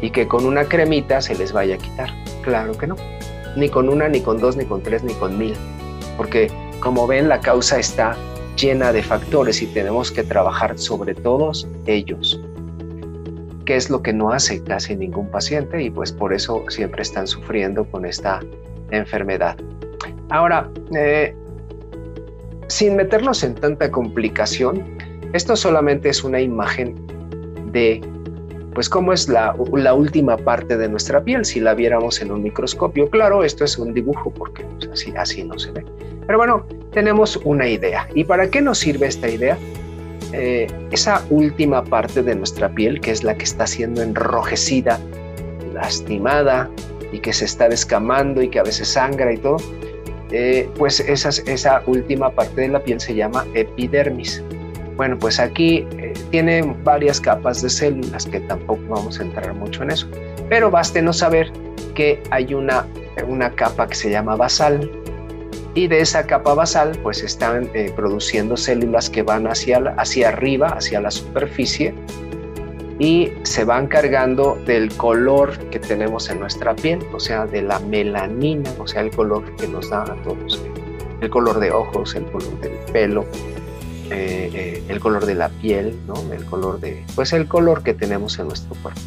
y 0.00 0.10
que 0.10 0.28
con 0.28 0.46
una 0.46 0.64
cremita 0.64 1.20
se 1.20 1.34
les 1.34 1.52
vaya 1.52 1.74
a 1.76 1.78
quitar. 1.78 2.10
Claro 2.42 2.76
que 2.76 2.86
no. 2.86 2.96
Ni 3.56 3.68
con 3.68 3.88
una, 3.88 4.08
ni 4.08 4.20
con 4.20 4.38
dos, 4.38 4.56
ni 4.56 4.64
con 4.64 4.82
tres, 4.82 5.02
ni 5.02 5.14
con 5.14 5.38
mil. 5.38 5.54
Porque 6.16 6.50
como 6.80 7.06
ven, 7.06 7.28
la 7.28 7.40
causa 7.40 7.78
está 7.78 8.16
llena 8.56 8.92
de 8.92 9.02
factores 9.02 9.62
y 9.62 9.66
tenemos 9.66 10.10
que 10.10 10.22
trabajar 10.22 10.78
sobre 10.78 11.14
todos 11.14 11.66
ellos. 11.86 12.40
¿Qué 13.64 13.76
es 13.76 13.90
lo 13.90 14.02
que 14.02 14.12
no 14.12 14.30
hace 14.30 14.62
casi 14.62 14.94
ningún 14.94 15.28
paciente? 15.30 15.82
Y 15.82 15.90
pues 15.90 16.12
por 16.12 16.32
eso 16.32 16.64
siempre 16.68 17.02
están 17.02 17.26
sufriendo 17.26 17.84
con 17.84 18.04
esta 18.04 18.40
enfermedad. 18.90 19.56
Ahora, 20.28 20.70
eh, 20.94 21.34
sin 22.68 22.96
meternos 22.96 23.42
en 23.42 23.54
tanta 23.54 23.90
complicación, 23.90 24.84
esto 25.32 25.56
solamente 25.56 26.08
es 26.08 26.24
una 26.24 26.40
imagen 26.40 26.94
de 27.72 28.00
pues 28.76 28.90
cómo 28.90 29.14
es 29.14 29.26
la, 29.30 29.54
última 29.54 30.36
parte 30.36 30.76
de 30.76 30.86
nuestra 30.86 31.24
piel 31.24 31.46
si 31.46 31.60
la 31.60 31.72
viéramos 31.72 32.20
en 32.20 32.30
un 32.30 32.42
microscopio. 32.42 33.08
Claro, 33.08 33.42
esto 33.42 33.64
es 33.64 33.78
un 33.78 33.94
dibujo 33.94 34.30
porque 34.30 34.64
pues, 34.64 34.90
así, 34.92 35.14
así 35.16 35.44
no 35.44 35.58
se 35.58 35.72
ve. 35.72 35.82
Pero 36.26 36.38
bueno, 36.38 36.66
tenemos 36.92 37.40
una 37.44 37.66
idea. 37.66 38.06
¿Y 38.14 38.24
para 38.24 38.50
qué 38.50 38.60
nos 38.60 38.76
sirve 38.76 39.06
esta 39.06 39.30
idea? 39.30 39.56
Eh, 40.34 40.66
esa 40.90 41.24
última 41.30 41.82
parte 41.84 42.22
de 42.22 42.34
nuestra 42.34 42.68
piel, 42.68 43.00
que 43.00 43.12
es 43.12 43.24
la 43.24 43.34
que 43.34 43.44
está 43.44 43.66
siendo 43.66 44.02
enrojecida, 44.02 45.00
lastimada 45.72 46.68
y 47.12 47.20
que 47.20 47.32
se 47.32 47.46
está 47.46 47.70
descamando 47.70 48.42
y 48.42 48.48
que 48.48 48.58
a 48.58 48.62
veces 48.62 48.88
sangra 48.88 49.32
y 49.32 49.38
todo, 49.38 49.56
eh, 50.30 50.68
pues 50.76 51.00
esa 51.00 51.82
última 51.86 52.30
parte 52.30 52.62
de 52.62 52.68
la 52.68 52.82
piel 52.82 53.00
se 53.00 53.14
llama 53.14 53.46
epidermis. 53.54 54.42
Bueno, 54.96 55.18
pues 55.18 55.38
aquí 55.38 55.86
eh, 55.98 56.14
tiene 56.30 56.62
varias 56.82 57.20
capas 57.20 57.62
de 57.62 57.68
células 57.68 58.26
que 58.26 58.40
tampoco 58.40 58.82
vamos 58.88 59.20
a 59.20 59.22
entrar 59.22 59.52
mucho 59.54 59.82
en 59.82 59.90
eso. 59.90 60.08
Pero 60.48 60.72
no 61.02 61.12
saber 61.12 61.52
que 61.94 62.22
hay 62.30 62.54
una, 62.54 62.86
una 63.26 63.50
capa 63.50 63.86
que 63.86 63.94
se 63.94 64.10
llama 64.10 64.36
basal 64.36 64.90
y 65.74 65.88
de 65.88 66.00
esa 66.00 66.26
capa 66.26 66.54
basal 66.54 66.98
pues 67.02 67.22
están 67.22 67.68
eh, 67.74 67.92
produciendo 67.94 68.56
células 68.56 69.10
que 69.10 69.22
van 69.22 69.46
hacia, 69.46 69.78
hacia 69.98 70.28
arriba, 70.28 70.68
hacia 70.68 71.00
la 71.00 71.10
superficie 71.10 71.94
y 72.98 73.32
se 73.42 73.64
van 73.64 73.86
cargando 73.86 74.58
del 74.66 74.94
color 74.96 75.58
que 75.70 75.78
tenemos 75.78 76.30
en 76.30 76.40
nuestra 76.40 76.74
piel, 76.74 77.00
o 77.12 77.20
sea, 77.20 77.46
de 77.46 77.62
la 77.62 77.78
melanina, 77.78 78.70
o 78.78 78.86
sea, 78.86 79.02
el 79.02 79.10
color 79.10 79.44
que 79.56 79.68
nos 79.68 79.90
da 79.90 80.02
a 80.02 80.14
todos, 80.22 80.62
el 81.20 81.30
color 81.30 81.60
de 81.60 81.70
ojos, 81.72 82.14
el 82.14 82.24
color 82.24 82.58
del 82.60 82.72
pelo, 82.92 83.26
eh, 84.10 84.50
eh, 84.54 84.84
el 84.88 85.00
color 85.00 85.26
de 85.26 85.34
la 85.34 85.48
piel, 85.48 85.98
¿no? 86.06 86.14
El 86.32 86.44
color 86.46 86.80
de, 86.80 87.04
pues 87.14 87.32
el 87.32 87.46
color 87.46 87.82
que 87.82 87.92
tenemos 87.92 88.38
en 88.38 88.48
nuestro 88.48 88.74
cuerpo. 88.80 89.00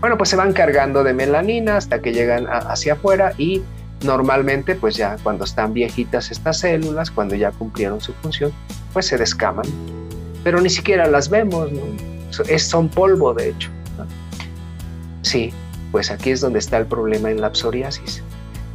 Bueno, 0.00 0.18
pues 0.18 0.30
se 0.30 0.36
van 0.36 0.52
cargando 0.52 1.04
de 1.04 1.14
melanina 1.14 1.76
hasta 1.76 2.02
que 2.02 2.12
llegan 2.12 2.46
hacia 2.48 2.94
afuera 2.94 3.34
y 3.38 3.62
normalmente, 4.04 4.74
pues 4.74 4.96
ya 4.96 5.16
cuando 5.22 5.44
están 5.44 5.72
viejitas 5.72 6.30
estas 6.32 6.58
células, 6.58 7.10
cuando 7.10 7.36
ya 7.36 7.52
cumplieron 7.52 8.00
su 8.00 8.12
función, 8.14 8.52
pues 8.92 9.06
se 9.06 9.16
descaman. 9.16 9.66
Pero 10.42 10.60
ni 10.60 10.70
siquiera 10.70 11.06
las 11.06 11.30
vemos, 11.30 11.70
¿no? 11.70 12.11
Es, 12.48 12.62
son 12.62 12.88
polvo 12.88 13.34
de 13.34 13.50
hecho. 13.50 13.70
Sí, 15.22 15.52
pues 15.92 16.10
aquí 16.10 16.30
es 16.30 16.40
donde 16.40 16.58
está 16.58 16.78
el 16.78 16.86
problema 16.86 17.30
en 17.30 17.40
la 17.40 17.54
psoriasis, 17.54 18.22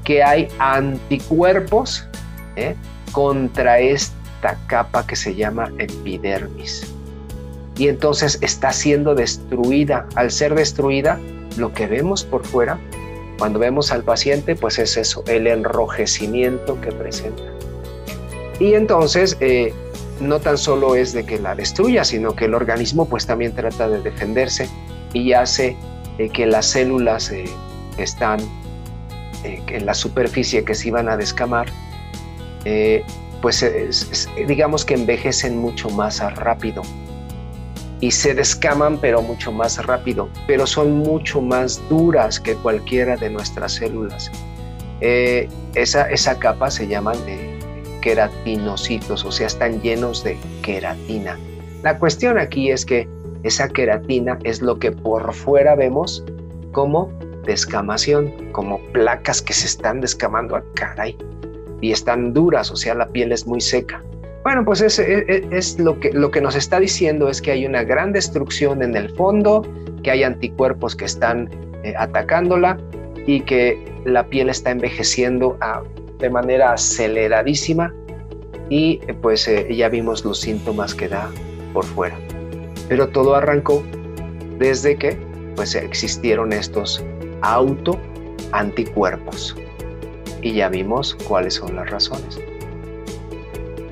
que 0.03 0.23
hay 0.23 0.47
anticuerpos 0.59 2.07
¿eh? 2.55 2.75
contra 3.11 3.79
esta 3.79 4.57
capa 4.67 5.05
que 5.05 5.15
se 5.15 5.35
llama 5.35 5.71
epidermis. 5.77 6.93
Y 7.77 7.89
entonces 7.89 8.39
está 8.41 8.71
siendo 8.71 9.13
destruida. 9.13 10.07
Al 10.15 10.31
ser 10.31 10.55
destruida, 10.55 11.19
lo 11.57 11.73
que 11.73 11.85
vemos 11.85 12.23
por 12.23 12.43
fuera, 12.43 12.79
cuando 13.37 13.59
vemos 13.59 13.91
al 13.91 14.03
paciente, 14.03 14.55
pues 14.55 14.79
es 14.79 14.97
eso, 14.97 15.23
el 15.27 15.45
enrojecimiento 15.47 16.79
que 16.81 16.91
presenta. 16.91 17.43
Y 18.59 18.73
entonces 18.73 19.37
eh, 19.39 19.73
no 20.19 20.39
tan 20.39 20.57
solo 20.57 20.95
es 20.95 21.13
de 21.13 21.25
que 21.25 21.39
la 21.39 21.55
destruya, 21.55 22.03
sino 22.03 22.35
que 22.35 22.45
el 22.45 22.53
organismo 22.53 23.05
pues 23.05 23.25
también 23.25 23.53
trata 23.53 23.89
de 23.89 24.01
defenderse 24.01 24.69
y 25.13 25.33
hace 25.33 25.75
eh, 26.17 26.29
que 26.29 26.45
las 26.45 26.65
células 26.67 27.31
eh, 27.31 27.45
que 27.95 28.03
están 28.03 28.39
eh, 29.43 29.61
en 29.67 29.85
la 29.85 29.93
superficie 29.93 30.63
que 30.63 30.75
se 30.75 30.89
iban 30.89 31.09
a 31.09 31.17
descamar, 31.17 31.67
pues 33.41 33.65
digamos 34.45 34.83
que 34.83 34.95
envejecen 34.95 35.57
mucho 35.57 35.89
más 35.89 36.19
rápido 36.35 36.81
y 38.01 38.11
se 38.11 38.33
descaman 38.33 38.97
pero 38.97 39.21
mucho 39.21 39.53
más 39.53 39.85
rápido, 39.85 40.27
pero 40.47 40.67
son 40.67 40.97
mucho 40.97 41.39
más 41.41 41.81
duras 41.87 42.41
que 42.41 42.55
cualquiera 42.55 43.15
de 43.15 43.29
nuestras 43.29 43.75
células. 43.75 44.29
esa, 44.99 46.09
esa 46.09 46.39
capa 46.39 46.69
se 46.69 46.87
llama 46.87 47.13
queratinocitos, 48.01 49.25
o 49.25 49.31
sea, 49.31 49.47
están 49.47 49.81
llenos 49.81 50.23
de 50.23 50.37
queratina. 50.61 51.37
La 51.83 51.97
cuestión 51.97 52.37
aquí 52.37 52.71
es 52.71 52.85
que 52.85 53.07
esa 53.43 53.67
queratina 53.69 54.37
es 54.43 54.61
lo 54.61 54.79
que 54.79 54.91
por 54.91 55.33
fuera 55.33 55.75
vemos 55.75 56.23
como 56.71 57.11
descamación, 57.45 58.33
como 58.51 58.79
placas 58.91 59.41
que 59.41 59.53
se 59.53 59.67
están 59.67 60.01
descamando 60.01 60.55
a 60.55 60.63
caray 60.73 61.17
y 61.81 61.91
están 61.91 62.33
duras, 62.33 62.71
o 62.71 62.75
sea, 62.75 62.95
la 62.95 63.07
piel 63.07 63.31
es 63.31 63.45
muy 63.47 63.61
seca. 63.61 64.03
Bueno, 64.43 64.63
pues 64.63 64.81
es, 64.81 64.99
es, 64.99 65.79
lo, 65.79 65.99
que, 65.99 66.11
lo 66.13 66.31
que 66.31 66.41
nos 66.41 66.55
está 66.55 66.79
diciendo 66.79 67.29
es 67.29 67.41
que 67.41 67.51
hay 67.51 67.65
una 67.65 67.83
gran 67.83 68.13
destrucción 68.13 68.81
en 68.81 68.95
el 68.95 69.09
fondo, 69.09 69.61
que 70.03 70.11
hay 70.11 70.23
anticuerpos 70.23 70.95
que 70.95 71.05
están 71.05 71.49
eh, 71.83 71.93
atacándola 71.97 72.77
y 73.25 73.41
que 73.41 73.77
la 74.05 74.25
piel 74.25 74.49
está 74.49 74.71
envejeciendo 74.71 75.57
a 75.59 75.83
de 76.19 76.29
manera 76.29 76.73
aceleradísima 76.73 77.93
y 78.69 78.97
pues 79.21 79.47
eh, 79.47 79.67
ya 79.73 79.89
vimos 79.89 80.25
los 80.25 80.39
síntomas 80.39 80.93
que 80.93 81.07
da 81.07 81.29
por 81.73 81.85
fuera. 81.85 82.17
Pero 82.89 83.07
todo 83.09 83.35
arrancó 83.35 83.83
desde 84.57 84.95
que 84.95 85.17
pues 85.55 85.75
existieron 85.75 86.53
estos 86.53 87.03
auto 87.41 87.99
anticuerpos 88.51 89.55
y 90.41 90.53
ya 90.53 90.69
vimos 90.69 91.15
cuáles 91.27 91.55
son 91.55 91.75
las 91.75 91.89
razones. 91.89 92.39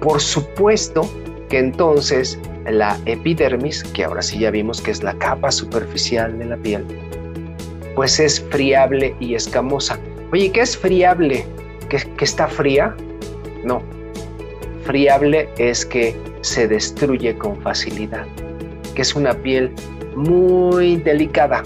Por 0.01 0.21
supuesto 0.21 1.09
que 1.49 1.59
entonces 1.59 2.39
la 2.65 2.99
epidermis, 3.05 3.83
que 3.83 4.03
ahora 4.03 4.21
sí 4.21 4.39
ya 4.39 4.51
vimos 4.51 4.81
que 4.81 4.91
es 4.91 5.03
la 5.03 5.13
capa 5.15 5.51
superficial 5.51 6.38
de 6.38 6.45
la 6.45 6.57
piel, 6.57 6.85
pues 7.95 8.19
es 8.19 8.41
friable 8.51 9.15
y 9.19 9.35
escamosa. 9.35 9.99
Oye, 10.31 10.51
¿qué 10.51 10.61
es 10.61 10.77
friable? 10.77 11.45
Que, 11.86 11.98
está 12.19 12.48
fría. 12.48 12.95
No, 13.63 13.82
friable 14.84 15.50
es 15.58 15.86
que 15.86 16.15
se 16.41 16.67
destruye 16.67 17.38
con 17.38 17.60
facilidad, 17.62 18.26
que 18.93 19.02
es 19.02 19.15
una 19.15 19.34
piel 19.34 19.71
muy 20.15 20.98
delicada, 20.98 21.63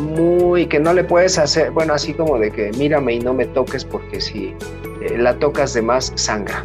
muy 0.00 0.66
que 0.66 0.80
no 0.80 0.92
le 0.92 1.04
puedes 1.04 1.38
hacer, 1.38 1.70
bueno, 1.70 1.94
así 1.94 2.12
como 2.14 2.38
de 2.38 2.50
que 2.50 2.70
mírame 2.72 3.14
y 3.14 3.20
no 3.20 3.32
me 3.34 3.46
toques 3.46 3.84
porque 3.84 4.20
si 4.20 4.54
eh, 5.02 5.16
la 5.16 5.38
tocas 5.38 5.74
de 5.74 5.82
más 5.82 6.12
sangra. 6.16 6.64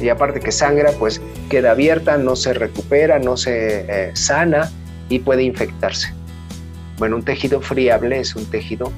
Y 0.00 0.08
aparte 0.08 0.40
que 0.40 0.50
sangra, 0.50 0.92
pues 0.98 1.20
queda 1.50 1.72
abierta, 1.72 2.16
no 2.16 2.34
se 2.34 2.54
recupera, 2.54 3.18
no 3.18 3.36
se 3.36 3.84
eh, 3.88 4.10
sana 4.14 4.70
y 5.08 5.18
puede 5.18 5.42
infectarse. 5.42 6.14
Bueno, 6.98 7.16
un 7.16 7.22
tejido 7.22 7.60
friable 7.60 8.20
es 8.20 8.34
un 8.34 8.46
tejido 8.46 8.92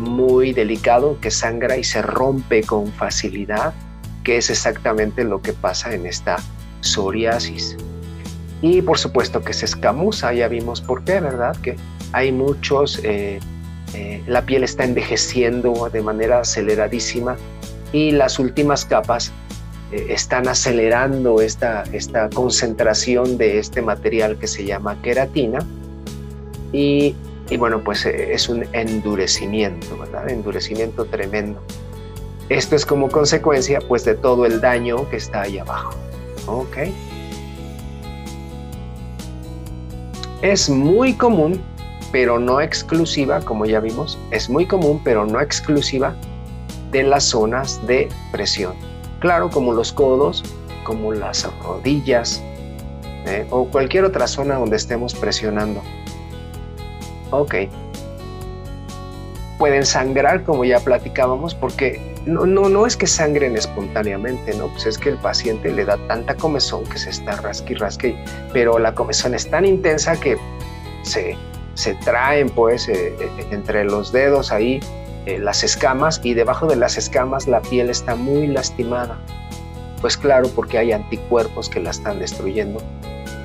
muy 0.00 0.52
delicado 0.52 1.18
que 1.20 1.30
sangra 1.30 1.76
y 1.76 1.84
se 1.84 2.02
rompe 2.02 2.62
con 2.62 2.90
facilidad, 2.92 3.74
que 4.24 4.38
es 4.38 4.50
exactamente 4.50 5.24
lo 5.24 5.40
que 5.40 5.52
pasa 5.52 5.94
en 5.94 6.06
esta 6.06 6.36
psoriasis. 6.80 7.76
Y 8.62 8.82
por 8.82 8.98
supuesto 8.98 9.42
que 9.42 9.52
se 9.52 9.64
escamuza, 9.64 10.32
ya 10.32 10.48
vimos 10.48 10.80
por 10.80 11.04
qué, 11.04 11.20
¿verdad? 11.20 11.56
Que 11.62 11.76
hay 12.12 12.32
muchos, 12.32 13.00
eh, 13.04 13.40
eh, 13.94 14.22
la 14.26 14.42
piel 14.42 14.64
está 14.64 14.84
envejeciendo 14.84 15.88
de 15.90 16.02
manera 16.02 16.40
aceleradísima 16.40 17.36
y 17.92 18.10
las 18.10 18.38
últimas 18.38 18.84
capas 18.84 19.32
eh, 19.92 20.06
están 20.10 20.46
acelerando 20.48 21.40
esta, 21.40 21.84
esta 21.92 22.28
concentración 22.30 23.38
de 23.38 23.58
este 23.58 23.82
material 23.82 24.38
que 24.38 24.46
se 24.46 24.64
llama 24.64 25.00
queratina 25.02 25.60
y 26.72 27.14
y 27.50 27.56
bueno, 27.56 27.82
pues 27.82 28.06
eh, 28.06 28.32
es 28.32 28.48
un 28.48 28.64
endurecimiento, 28.72 29.98
¿verdad? 29.98 30.30
Endurecimiento 30.30 31.04
tremendo. 31.04 31.60
Esto 32.48 32.76
es 32.76 32.86
como 32.86 33.08
consecuencia 33.10 33.80
pues 33.86 34.04
de 34.04 34.14
todo 34.14 34.46
el 34.46 34.60
daño 34.60 35.08
que 35.10 35.16
está 35.16 35.42
ahí 35.42 35.58
abajo. 35.58 35.94
¿Ok? 36.46 36.78
Es 40.42 40.70
muy 40.70 41.14
común, 41.14 41.60
pero 42.12 42.38
no 42.38 42.60
exclusiva, 42.60 43.40
como 43.40 43.66
ya 43.66 43.80
vimos, 43.80 44.18
es 44.30 44.48
muy 44.48 44.66
común, 44.66 45.00
pero 45.04 45.26
no 45.26 45.40
exclusiva 45.40 46.14
de 46.90 47.02
las 47.02 47.24
zonas 47.24 47.84
de 47.86 48.08
presión. 48.32 48.74
Claro, 49.18 49.50
como 49.50 49.72
los 49.72 49.92
codos, 49.92 50.42
como 50.84 51.12
las 51.12 51.48
rodillas 51.62 52.42
¿eh? 53.26 53.46
o 53.50 53.66
cualquier 53.66 54.04
otra 54.04 54.26
zona 54.26 54.56
donde 54.56 54.76
estemos 54.76 55.14
presionando. 55.14 55.82
Ok. 57.30 57.54
Pueden 59.58 59.84
sangrar, 59.84 60.42
como 60.44 60.64
ya 60.64 60.80
platicábamos, 60.80 61.54
porque 61.54 62.00
no, 62.24 62.46
no, 62.46 62.68
no 62.68 62.86
es 62.86 62.96
que 62.96 63.06
sangren 63.06 63.56
espontáneamente, 63.56 64.54
¿no? 64.54 64.68
Pues 64.68 64.86
es 64.86 64.98
que 64.98 65.10
el 65.10 65.16
paciente 65.16 65.70
le 65.70 65.84
da 65.84 65.98
tanta 66.08 66.34
comezón 66.34 66.84
que 66.84 66.98
se 66.98 67.10
está 67.10 67.32
rasque 67.36 67.74
y 67.74 67.76
rasque, 67.76 68.24
pero 68.52 68.78
la 68.78 68.94
comezón 68.94 69.34
es 69.34 69.50
tan 69.50 69.66
intensa 69.66 70.18
que 70.18 70.38
se, 71.02 71.36
se 71.74 71.94
traen, 71.96 72.48
pues, 72.48 72.88
eh, 72.88 73.14
eh, 73.20 73.46
entre 73.50 73.84
los 73.84 74.12
dedos 74.12 74.50
ahí 74.50 74.80
eh, 75.26 75.38
las 75.38 75.62
escamas 75.62 76.20
y 76.24 76.32
debajo 76.32 76.66
de 76.66 76.76
las 76.76 76.96
escamas 76.96 77.46
la 77.46 77.60
piel 77.60 77.90
está 77.90 78.16
muy 78.16 78.46
lastimada. 78.46 79.18
Pues 80.00 80.16
claro, 80.16 80.48
porque 80.54 80.78
hay 80.78 80.92
anticuerpos 80.92 81.68
que 81.68 81.80
la 81.80 81.90
están 81.90 82.20
destruyendo 82.20 82.80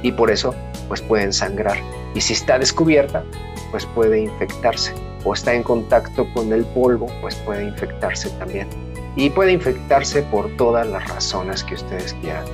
y 0.01 0.13
por 0.13 0.31
eso 0.31 0.55
pues 0.87 1.01
pueden 1.01 1.33
sangrar. 1.33 1.77
Y 2.13 2.21
si 2.21 2.31
está 2.31 2.57
descubierta, 2.59 3.23
pues 3.71 3.85
puede 3.87 4.19
infectarse 4.19 4.93
o 5.23 5.33
está 5.33 5.53
en 5.53 5.63
contacto 5.63 6.27
con 6.33 6.51
el 6.53 6.63
polvo, 6.65 7.07
pues 7.21 7.35
puede 7.37 7.63
infectarse 7.63 8.29
también. 8.31 8.67
Y 9.15 9.29
puede 9.29 9.53
infectarse 9.53 10.21
por 10.23 10.49
todas 10.57 10.87
las 10.87 11.07
razones 11.09 11.63
que 11.63 11.75
ustedes 11.75 12.13
quieran. 12.15 12.45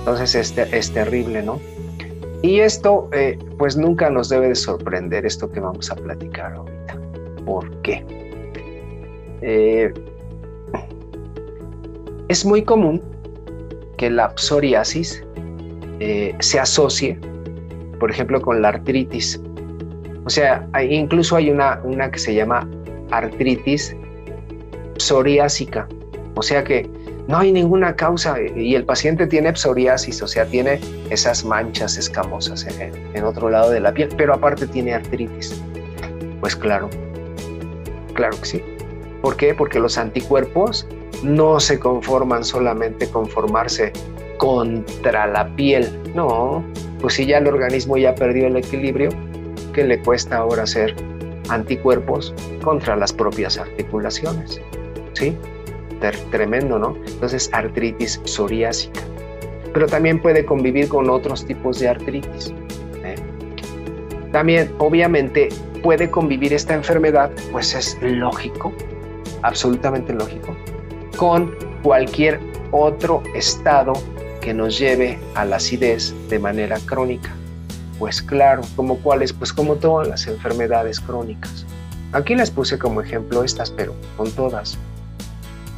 Entonces 0.00 0.34
es, 0.34 0.92
terrible, 0.92 1.42
¿no? 1.42 1.60
Y 2.42 2.60
esto 2.60 3.08
eh, 3.12 3.38
pues 3.58 3.76
nunca 3.76 4.10
nos 4.10 4.28
debe 4.28 4.48
de 4.48 4.54
sorprender, 4.54 5.26
esto 5.26 5.50
que 5.50 5.60
vamos 5.60 5.90
a 5.90 5.96
platicar 5.96 6.54
ahorita. 6.54 6.98
¿Por 7.44 7.70
qué? 7.82 8.04
Eh, 9.42 9.92
es 12.28 12.44
muy 12.44 12.62
común 12.62 13.02
que 13.96 14.10
la 14.10 14.32
psoriasis 14.36 15.22
eh, 16.00 16.34
se 16.40 16.58
asocie 16.58 17.18
por 18.00 18.10
ejemplo, 18.10 18.40
con 18.40 18.60
la 18.62 18.70
artritis. 18.70 19.40
O 20.24 20.30
sea, 20.30 20.68
incluso 20.88 21.36
hay 21.36 21.50
una, 21.50 21.80
que 22.10 22.18
se 22.18 22.34
llama 22.34 22.68
artritis 23.10 23.96
psoriásica. 24.96 25.88
O 26.34 26.42
sea 26.42 26.62
que 26.62 26.88
no 27.26 27.38
hay 27.38 27.52
ninguna 27.52 27.96
causa 27.96 28.36
y 28.40 28.74
el 28.74 28.84
paciente 28.84 29.26
tiene 29.26 29.54
psoriasis, 29.54 30.22
o 30.22 30.28
sea, 30.28 30.46
tiene 30.46 30.80
esas 31.10 31.44
manchas 31.44 31.96
escamosas 31.96 32.66
en, 32.66 33.24
otro 33.24 33.50
lado 33.50 33.70
de 33.70 33.80
la 33.80 33.92
piel, 33.92 34.08
pero 34.16 34.34
aparte 34.34 34.66
tiene 34.66 34.94
artritis. 34.94 35.60
Pues 36.40 36.56
claro, 36.56 36.88
claro 38.14 38.38
que 38.38 38.46
sí. 38.46 38.62
¿Por 39.22 39.36
qué? 39.36 39.54
Porque 39.54 39.78
los 39.78 39.98
anticuerpos 39.98 40.86
no 41.22 41.60
se 41.60 41.78
conforman 41.78 42.44
solamente 42.44 43.08
con 43.10 43.28
formarse 43.28 43.92
contra 44.38 45.26
la 45.26 45.54
piel. 45.54 45.88
No, 46.14 46.64
pues 47.00 47.14
si 47.14 47.26
ya 47.26 47.38
el 47.38 47.46
organismo 47.46 47.96
ya 47.98 48.14
perdió 48.14 48.46
el 48.46 48.56
equilibrio, 48.56 49.10
¿qué 49.72 49.84
le 49.84 50.00
cuesta 50.00 50.38
ahora 50.38 50.64
hacer 50.64 50.94
anticuerpos 51.48 52.34
contra 52.62 52.96
las 52.96 53.12
propias 53.12 53.58
articulaciones? 53.58 54.60
¿Sí? 55.14 55.36
tremendo, 56.30 56.78
¿no? 56.78 56.96
Entonces, 57.06 57.50
artritis 57.52 58.20
psoriásica. 58.24 59.00
Pero 59.72 59.86
también 59.86 60.20
puede 60.20 60.44
convivir 60.44 60.88
con 60.88 61.10
otros 61.10 61.46
tipos 61.46 61.78
de 61.78 61.88
artritis. 61.88 62.52
¿eh? 63.04 63.16
También, 64.32 64.72
obviamente, 64.78 65.50
puede 65.82 66.10
convivir 66.10 66.52
esta 66.52 66.74
enfermedad, 66.74 67.30
pues 67.52 67.74
es 67.74 67.98
lógico, 68.00 68.72
absolutamente 69.42 70.12
lógico, 70.12 70.56
con 71.16 71.54
cualquier 71.82 72.40
otro 72.72 73.22
estado 73.34 73.92
que 74.40 74.54
nos 74.54 74.78
lleve 74.78 75.18
a 75.34 75.44
la 75.44 75.56
acidez 75.56 76.14
de 76.28 76.38
manera 76.38 76.78
crónica. 76.86 77.30
Pues 78.00 78.22
claro, 78.22 78.62
como 78.76 78.96
cuáles, 78.98 79.34
pues 79.34 79.52
como 79.52 79.76
todas 79.76 80.08
las 80.08 80.26
enfermedades 80.26 81.00
crónicas. 81.00 81.66
Aquí 82.12 82.34
les 82.34 82.50
puse 82.50 82.78
como 82.78 83.02
ejemplo 83.02 83.44
estas, 83.44 83.70
pero 83.70 83.94
con 84.16 84.30
todas. 84.32 84.78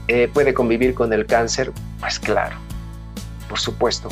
Eh, 0.07 0.31
puede 0.33 0.55
convivir 0.55 0.95
con 0.95 1.13
el 1.13 1.27
cáncer, 1.27 1.73
pues 1.99 2.21
claro, 2.21 2.57
por 3.49 3.59
supuesto. 3.59 4.09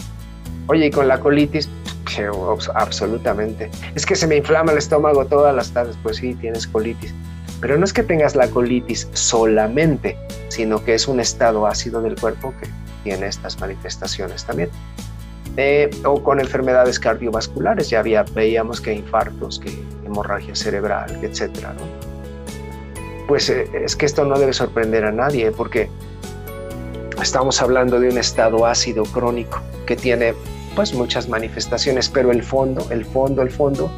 Oye, 0.66 0.86
¿y 0.86 0.90
con 0.90 1.06
la 1.06 1.20
colitis? 1.20 1.68
Absolutamente. 2.74 3.70
Es 3.94 4.04
que 4.04 4.16
se 4.16 4.26
me 4.26 4.38
inflama 4.38 4.72
el 4.72 4.78
estómago 4.78 5.24
todas 5.26 5.54
las 5.54 5.70
tardes, 5.70 5.96
pues 6.02 6.16
sí, 6.16 6.34
tienes 6.34 6.66
colitis. 6.66 7.14
Pero 7.60 7.78
no 7.78 7.84
es 7.84 7.92
que 7.92 8.02
tengas 8.02 8.34
la 8.34 8.48
colitis 8.48 9.06
solamente, 9.12 10.16
sino 10.48 10.84
que 10.84 10.94
es 10.94 11.06
un 11.06 11.20
estado 11.20 11.64
ácido 11.64 12.02
del 12.02 12.18
cuerpo 12.18 12.52
que 12.60 12.68
tiene 13.04 13.28
estas 13.28 13.60
manifestaciones 13.60 14.44
también. 14.44 14.68
Eh, 15.56 15.90
o 16.04 16.22
con 16.22 16.40
enfermedades 16.40 16.98
cardiovasculares, 16.98 17.90
ya 17.90 18.00
había, 18.00 18.22
veíamos 18.22 18.80
que 18.80 18.92
infartos, 18.92 19.58
que 19.58 19.70
hemorragia 20.04 20.54
cerebral, 20.54 21.18
etcétera, 21.22 21.74
Pues 23.26 23.50
eh, 23.50 23.68
es 23.84 23.96
que 23.96 24.06
esto 24.06 24.24
no 24.24 24.38
debe 24.38 24.52
sorprender 24.52 25.04
a 25.04 25.12
nadie, 25.12 25.50
porque 25.50 25.90
estamos 27.20 27.60
hablando 27.60 27.98
de 28.00 28.08
un 28.08 28.18
estado 28.18 28.64
ácido 28.64 29.02
crónico 29.04 29.60
que 29.86 29.96
tiene 29.96 30.34
pues 30.74 30.94
muchas 30.94 31.28
manifestaciones, 31.28 32.08
pero 32.08 32.30
el 32.30 32.42
fondo, 32.42 32.86
el 32.90 33.04
fondo, 33.04 33.42
el 33.42 33.50
fondo 33.50 33.90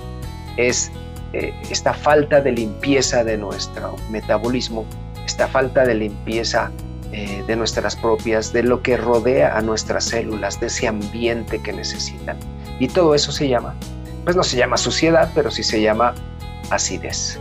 es 0.56 0.90
eh, 1.32 1.52
esta 1.70 1.94
falta 1.94 2.40
de 2.40 2.52
limpieza 2.52 3.24
de 3.24 3.36
nuestro 3.36 3.96
metabolismo, 4.10 4.86
esta 5.24 5.48
falta 5.48 5.84
de 5.84 5.94
limpieza 5.94 6.70
eh, 7.12 7.44
de 7.46 7.56
nuestras 7.56 7.94
propias, 7.94 8.52
de 8.52 8.62
lo 8.62 8.82
que 8.82 8.96
rodea 8.96 9.56
a 9.56 9.60
nuestras 9.60 10.04
células, 10.04 10.58
de 10.60 10.68
ese 10.68 10.88
ambiente 10.88 11.60
que 11.60 11.72
necesitan. 11.72 12.38
Y 12.78 12.88
todo 12.88 13.14
eso 13.14 13.32
se 13.32 13.48
llama, 13.48 13.74
pues 14.24 14.34
no 14.34 14.42
se 14.42 14.56
llama 14.56 14.76
suciedad, 14.78 15.30
pero 15.34 15.50
sí 15.50 15.62
se 15.62 15.82
llama 15.82 16.14
acidez. 16.70 17.38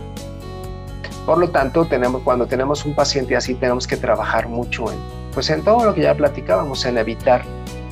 Por 1.24 1.38
lo 1.38 1.48
tanto, 1.48 1.86
tenemos, 1.86 2.22
cuando 2.22 2.46
tenemos 2.46 2.84
un 2.84 2.94
paciente 2.94 3.34
así, 3.34 3.54
tenemos 3.54 3.86
que 3.86 3.96
trabajar 3.96 4.48
mucho 4.48 4.90
en, 4.92 4.98
pues 5.32 5.48
en 5.50 5.62
todo 5.62 5.84
lo 5.84 5.94
que 5.94 6.02
ya 6.02 6.14
platicábamos, 6.14 6.84
en 6.84 6.98
evitar 6.98 7.42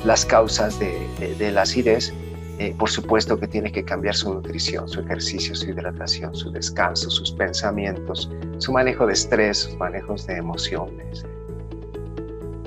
las 0.05 0.25
causas 0.25 0.77
de, 0.79 1.07
de, 1.37 1.51
la 1.51 1.63
acidez. 1.63 2.13
Eh, 2.59 2.75
por 2.77 2.91
supuesto 2.91 3.39
que 3.39 3.47
tiene 3.47 3.71
que 3.71 3.83
cambiar 3.83 4.13
su 4.15 4.31
nutrición, 4.31 4.87
su 4.87 4.99
ejercicio, 4.99 5.55
su 5.55 5.71
hidratación, 5.71 6.35
su 6.35 6.51
descanso, 6.51 7.09
sus 7.09 7.31
pensamientos, 7.31 8.29
su 8.59 8.71
manejo 8.71 9.07
de 9.07 9.13
estrés, 9.13 9.59
sus 9.59 9.77
manejos 9.77 10.27
de 10.27 10.35
emociones, 10.35 11.25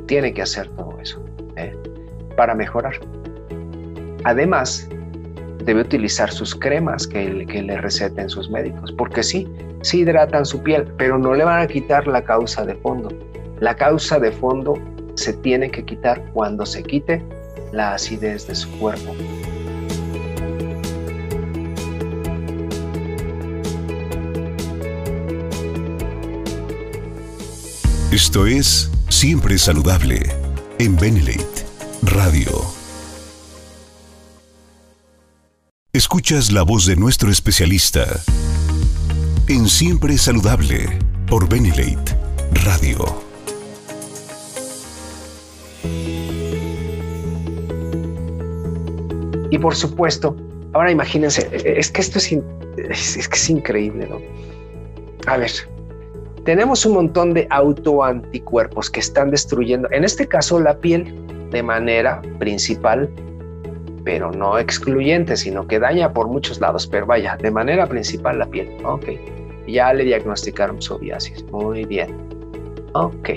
tiene 0.07 0.33
que 0.33 0.43
hacer 0.43 0.69
todo 0.77 0.99
eso 1.01 1.25
¿eh? 1.57 1.75
para 2.37 2.55
mejorar. 2.55 2.95
Además, 4.25 4.89
debe 5.65 5.83
utilizar 5.83 6.31
sus 6.31 6.55
cremas 6.55 7.07
que, 7.07 7.47
que, 7.47 7.63
le 7.63 7.79
receten 7.79 8.29
sus 8.29 8.51
médicos, 8.51 8.93
porque 8.93 9.23
sí, 9.23 9.49
sí 9.83 10.01
hidratan 10.01 10.45
su 10.45 10.63
piel, 10.63 10.87
pero 10.99 11.19
no 11.19 11.35
le 11.35 11.45
van 11.45 11.63
a 11.63 11.67
quitar 11.67 12.07
la 12.07 12.23
causa 12.23 12.65
de 12.65 12.75
fondo. 12.77 13.09
La 13.61 13.75
causa 13.77 14.19
de 14.19 14.33
fondo 14.33 14.75
se 15.15 15.33
tiene 15.33 15.71
que 15.71 15.85
quitar 15.85 16.23
cuando 16.33 16.67
se 16.67 16.83
quite 16.83 17.23
la 17.73 17.95
acidez 17.95 18.47
de 18.47 18.55
su 18.55 18.71
cuerpo. 18.79 19.15
Esto 28.15 28.47
es 28.47 28.94
Siempre 29.27 29.57
saludable 29.57 30.21
en 30.79 30.99
Benelate 30.99 31.65
Radio. 32.03 32.51
Escuchas 35.95 36.53
la 36.53 36.63
voz 36.63 36.85
de 36.85 36.95
nuestro 36.95 37.31
especialista 37.31 38.05
en 39.49 39.67
Siempre 39.67 40.19
saludable 40.19 40.99
por 41.27 41.49
Benelate 41.49 42.15
Radio. 42.67 42.99
Y 49.51 49.57
por 49.57 49.75
supuesto, 49.75 50.37
ahora 50.75 50.91
imagínense, 50.91 51.49
es 51.65 51.91
que 51.91 52.03
esto 52.03 52.19
es, 52.19 53.17
es 53.17 53.49
increíble, 53.49 54.07
¿no? 54.07 54.21
A 55.27 55.39
ver, 55.39 55.51
tenemos 56.45 56.85
un 56.85 56.95
montón 56.95 57.35
de 57.35 57.47
autoanticuerpos 57.51 58.91
que 58.91 59.01
están 59.01 59.31
destruyendo, 59.31 59.89
en 59.91 60.05
este 60.05 60.27
caso 60.27 60.61
la 60.61 60.77
piel, 60.79 61.15
de 61.51 61.63
manera 61.63 62.21
principal, 62.39 63.09
pero 64.05 64.31
no 64.31 64.59
excluyente, 64.59 65.37
sino 65.37 65.67
que 65.67 65.79
daña 65.79 66.13
por 66.13 66.29
muchos 66.29 66.61
lados, 66.61 66.87
pero 66.87 67.07
vaya, 67.07 67.37
de 67.37 67.51
manera 67.51 67.87
principal 67.87 68.39
la 68.39 68.47
piel. 68.47 68.69
Ok, 68.85 69.07
ya 69.67 69.93
le 69.95 70.05
diagnosticaron 70.05 70.83
psoriasis, 70.83 71.43
muy 71.45 71.85
bien. 71.85 72.15
Ok, 72.93 73.31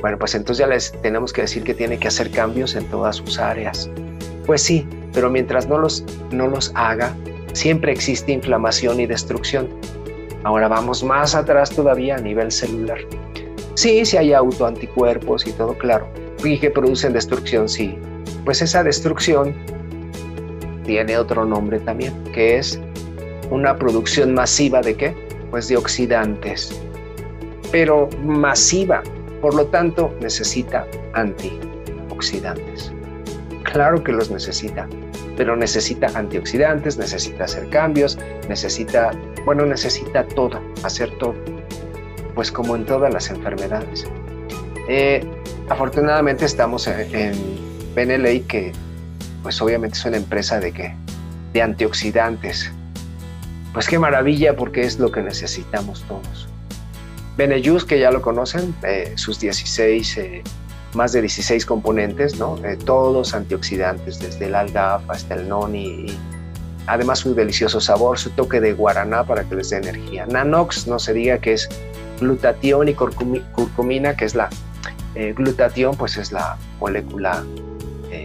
bueno, 0.00 0.18
pues 0.18 0.34
entonces 0.34 0.64
ya 0.64 0.72
les 0.72 0.92
tenemos 1.02 1.32
que 1.32 1.42
decir 1.42 1.62
que 1.64 1.74
tiene 1.74 1.98
que 1.98 2.08
hacer 2.08 2.30
cambios 2.30 2.74
en 2.74 2.84
todas 2.86 3.16
sus 3.16 3.38
áreas. 3.38 3.90
Pues 4.46 4.62
sí, 4.62 4.86
pero 5.12 5.28
mientras 5.28 5.68
no 5.68 5.78
los, 5.78 6.04
no 6.30 6.46
los 6.46 6.72
haga, 6.74 7.14
siempre 7.52 7.92
existe 7.92 8.32
inflamación 8.32 9.00
y 9.00 9.06
destrucción. 9.06 9.68
Ahora 10.44 10.68
vamos 10.68 11.02
más 11.02 11.34
atrás 11.34 11.70
todavía 11.70 12.16
a 12.16 12.20
nivel 12.20 12.50
celular. 12.50 12.98
Sí, 13.74 14.04
sí 14.04 14.16
hay 14.16 14.32
autoanticuerpos 14.32 15.46
y 15.46 15.52
todo 15.52 15.76
claro. 15.76 16.08
Y 16.44 16.58
que 16.58 16.70
producen 16.70 17.12
destrucción, 17.12 17.68
sí. 17.68 17.98
Pues 18.44 18.62
esa 18.62 18.82
destrucción 18.82 19.54
tiene 20.84 21.18
otro 21.18 21.44
nombre 21.44 21.80
también, 21.80 22.14
que 22.32 22.58
es 22.58 22.80
una 23.50 23.76
producción 23.76 24.34
masiva 24.34 24.80
de 24.80 24.96
qué? 24.96 25.14
Pues 25.50 25.68
de 25.68 25.76
oxidantes. 25.76 26.80
Pero 27.70 28.08
masiva. 28.24 29.02
Por 29.40 29.54
lo 29.54 29.66
tanto, 29.66 30.12
necesita 30.20 30.86
antioxidantes. 31.14 32.92
Claro 33.64 34.02
que 34.02 34.12
los 34.12 34.30
necesita 34.30 34.88
pero 35.38 35.54
necesita 35.54 36.10
antioxidantes, 36.18 36.98
necesita 36.98 37.44
hacer 37.44 37.68
cambios, 37.70 38.18
necesita, 38.48 39.12
bueno, 39.48 39.64
necesita 39.64 40.28
todo, 40.28 40.60
hacer 40.82 41.10
todo, 41.16 41.34
pues 42.34 42.52
como 42.52 42.76
en 42.76 42.84
todas 42.84 43.10
las 43.14 43.30
enfermedades. 43.30 44.04
Eh, 44.90 45.26
afortunadamente 45.70 46.44
estamos 46.44 46.86
en, 46.86 47.32
en 47.96 48.44
que 48.44 48.72
pues 49.42 49.62
obviamente 49.62 49.96
es 49.96 50.04
una 50.04 50.18
empresa 50.18 50.60
de 50.60 50.72
que 50.72 50.94
de 51.54 51.62
antioxidantes. 51.62 52.70
Pues 53.72 53.88
qué 53.88 53.98
maravilla 53.98 54.54
porque 54.54 54.82
es 54.82 54.98
lo 54.98 55.10
que 55.10 55.22
necesitamos 55.22 56.04
todos. 56.06 56.46
Benejus, 57.38 57.86
que 57.86 57.98
ya 57.98 58.10
lo 58.10 58.20
conocen, 58.20 58.74
eh, 58.82 59.14
sus 59.16 59.40
16 59.40 60.42
más 60.92 61.12
de 61.12 61.22
16 61.22 61.64
componentes, 61.64 62.38
¿no? 62.38 62.62
Eh, 62.66 62.76
todos 62.76 63.32
antioxidantes, 63.32 64.18
desde 64.18 64.44
el 64.44 64.54
algafa 64.54 65.10
hasta 65.10 65.36
el 65.36 65.48
noni, 65.48 65.86
y 65.86 66.18
además 66.88 67.20
su 67.20 67.34
delicioso 67.34 67.80
sabor, 67.80 68.18
su 68.18 68.30
toque 68.30 68.60
de 68.60 68.72
guaraná 68.72 69.24
para 69.24 69.44
que 69.44 69.54
les 69.54 69.70
dé 69.70 69.76
energía. 69.76 70.26
Nanox, 70.26 70.86
no 70.86 70.98
se 70.98 71.12
diga 71.12 71.38
que 71.38 71.52
es 71.52 71.68
glutatión 72.18 72.88
y 72.88 72.94
curcumina, 72.94 74.16
que 74.16 74.24
es 74.24 74.34
la 74.34 74.48
eh, 75.14 75.34
glutatión, 75.36 75.96
pues 75.96 76.16
es 76.16 76.32
la 76.32 76.56
molécula 76.80 77.44
eh, 78.10 78.24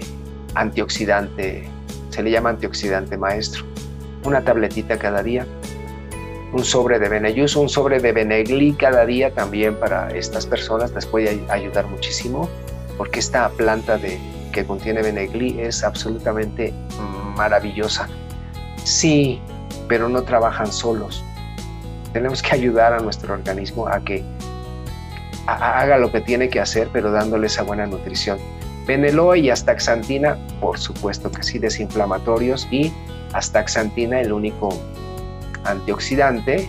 antioxidante, 0.56 1.68
se 2.10 2.24
le 2.24 2.32
llama 2.32 2.52
antioxidante 2.52 3.18
maestro. 3.18 3.66
una 4.24 4.42
tabletita 4.42 4.98
cada 4.98 5.22
día, 5.22 5.46
un 6.54 6.64
sobre 6.64 7.00
de 7.00 7.10
Beneyus, 7.10 7.56
un 7.56 7.68
sobre 7.68 8.00
de 8.00 8.12
Benegli 8.14 8.74
cada 8.74 9.06
día 9.06 9.34
también 9.34 9.76
para 9.76 10.10
estas 10.12 10.46
personas 10.46 10.94
les 10.94 11.06
puede 11.06 11.44
ayudar 11.50 11.88
muchísimo 11.88 12.48
porque 12.98 13.20
esta 13.20 13.50
planta 13.50 13.98
de, 13.98 14.20
que 14.54 14.64
contiene 14.64 15.02
Benegli 15.02 15.60
es 15.60 15.84
absolutamente 15.84 16.74
maravillosa. 17.36 18.08
Sí, 18.84 19.42
pero 19.88 20.10
no 20.10 20.24
trabajan 20.24 20.72
solos. 20.72 21.24
Tenemos 22.12 22.42
que 22.42 22.54
ayudar 22.56 22.94
a 22.94 23.00
nuestro 23.00 23.34
organismo 23.34 23.88
a 23.88 24.00
que 24.04 24.24
haga 25.48 25.98
lo 25.98 26.12
que 26.12 26.22
tiene 26.22 26.50
que 26.50 26.60
hacer, 26.60 26.90
pero 26.94 27.12
dándole 27.12 27.48
esa 27.48 27.64
buena 27.64 27.86
nutrición. 27.86 28.38
Beneloa 28.86 29.38
y 29.38 29.50
astaxantina, 29.50 30.38
por 30.60 30.78
supuesto 30.78 31.32
que 31.32 31.44
sí, 31.44 31.60
desinflamatorios 31.60 32.68
y 32.72 32.92
astaxantina, 33.34 34.20
el 34.20 34.34
único 34.34 34.70
antioxidante 35.64 36.68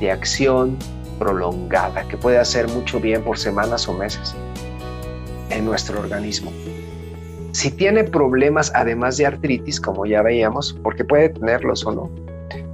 de 0.00 0.10
acción 0.12 0.76
prolongada 1.18 2.06
que 2.06 2.16
puede 2.16 2.38
hacer 2.38 2.68
mucho 2.68 3.00
bien 3.00 3.22
por 3.22 3.38
semanas 3.38 3.88
o 3.88 3.94
meses 3.94 4.34
en 5.50 5.64
nuestro 5.64 5.98
organismo. 5.98 6.52
Si 7.58 7.72
tiene 7.72 8.04
problemas 8.04 8.70
además 8.72 9.16
de 9.16 9.26
artritis, 9.26 9.80
como 9.80 10.06
ya 10.06 10.22
veíamos, 10.22 10.78
porque 10.80 11.04
puede 11.04 11.30
tenerlos 11.30 11.84
o 11.84 11.90
no, 11.90 12.10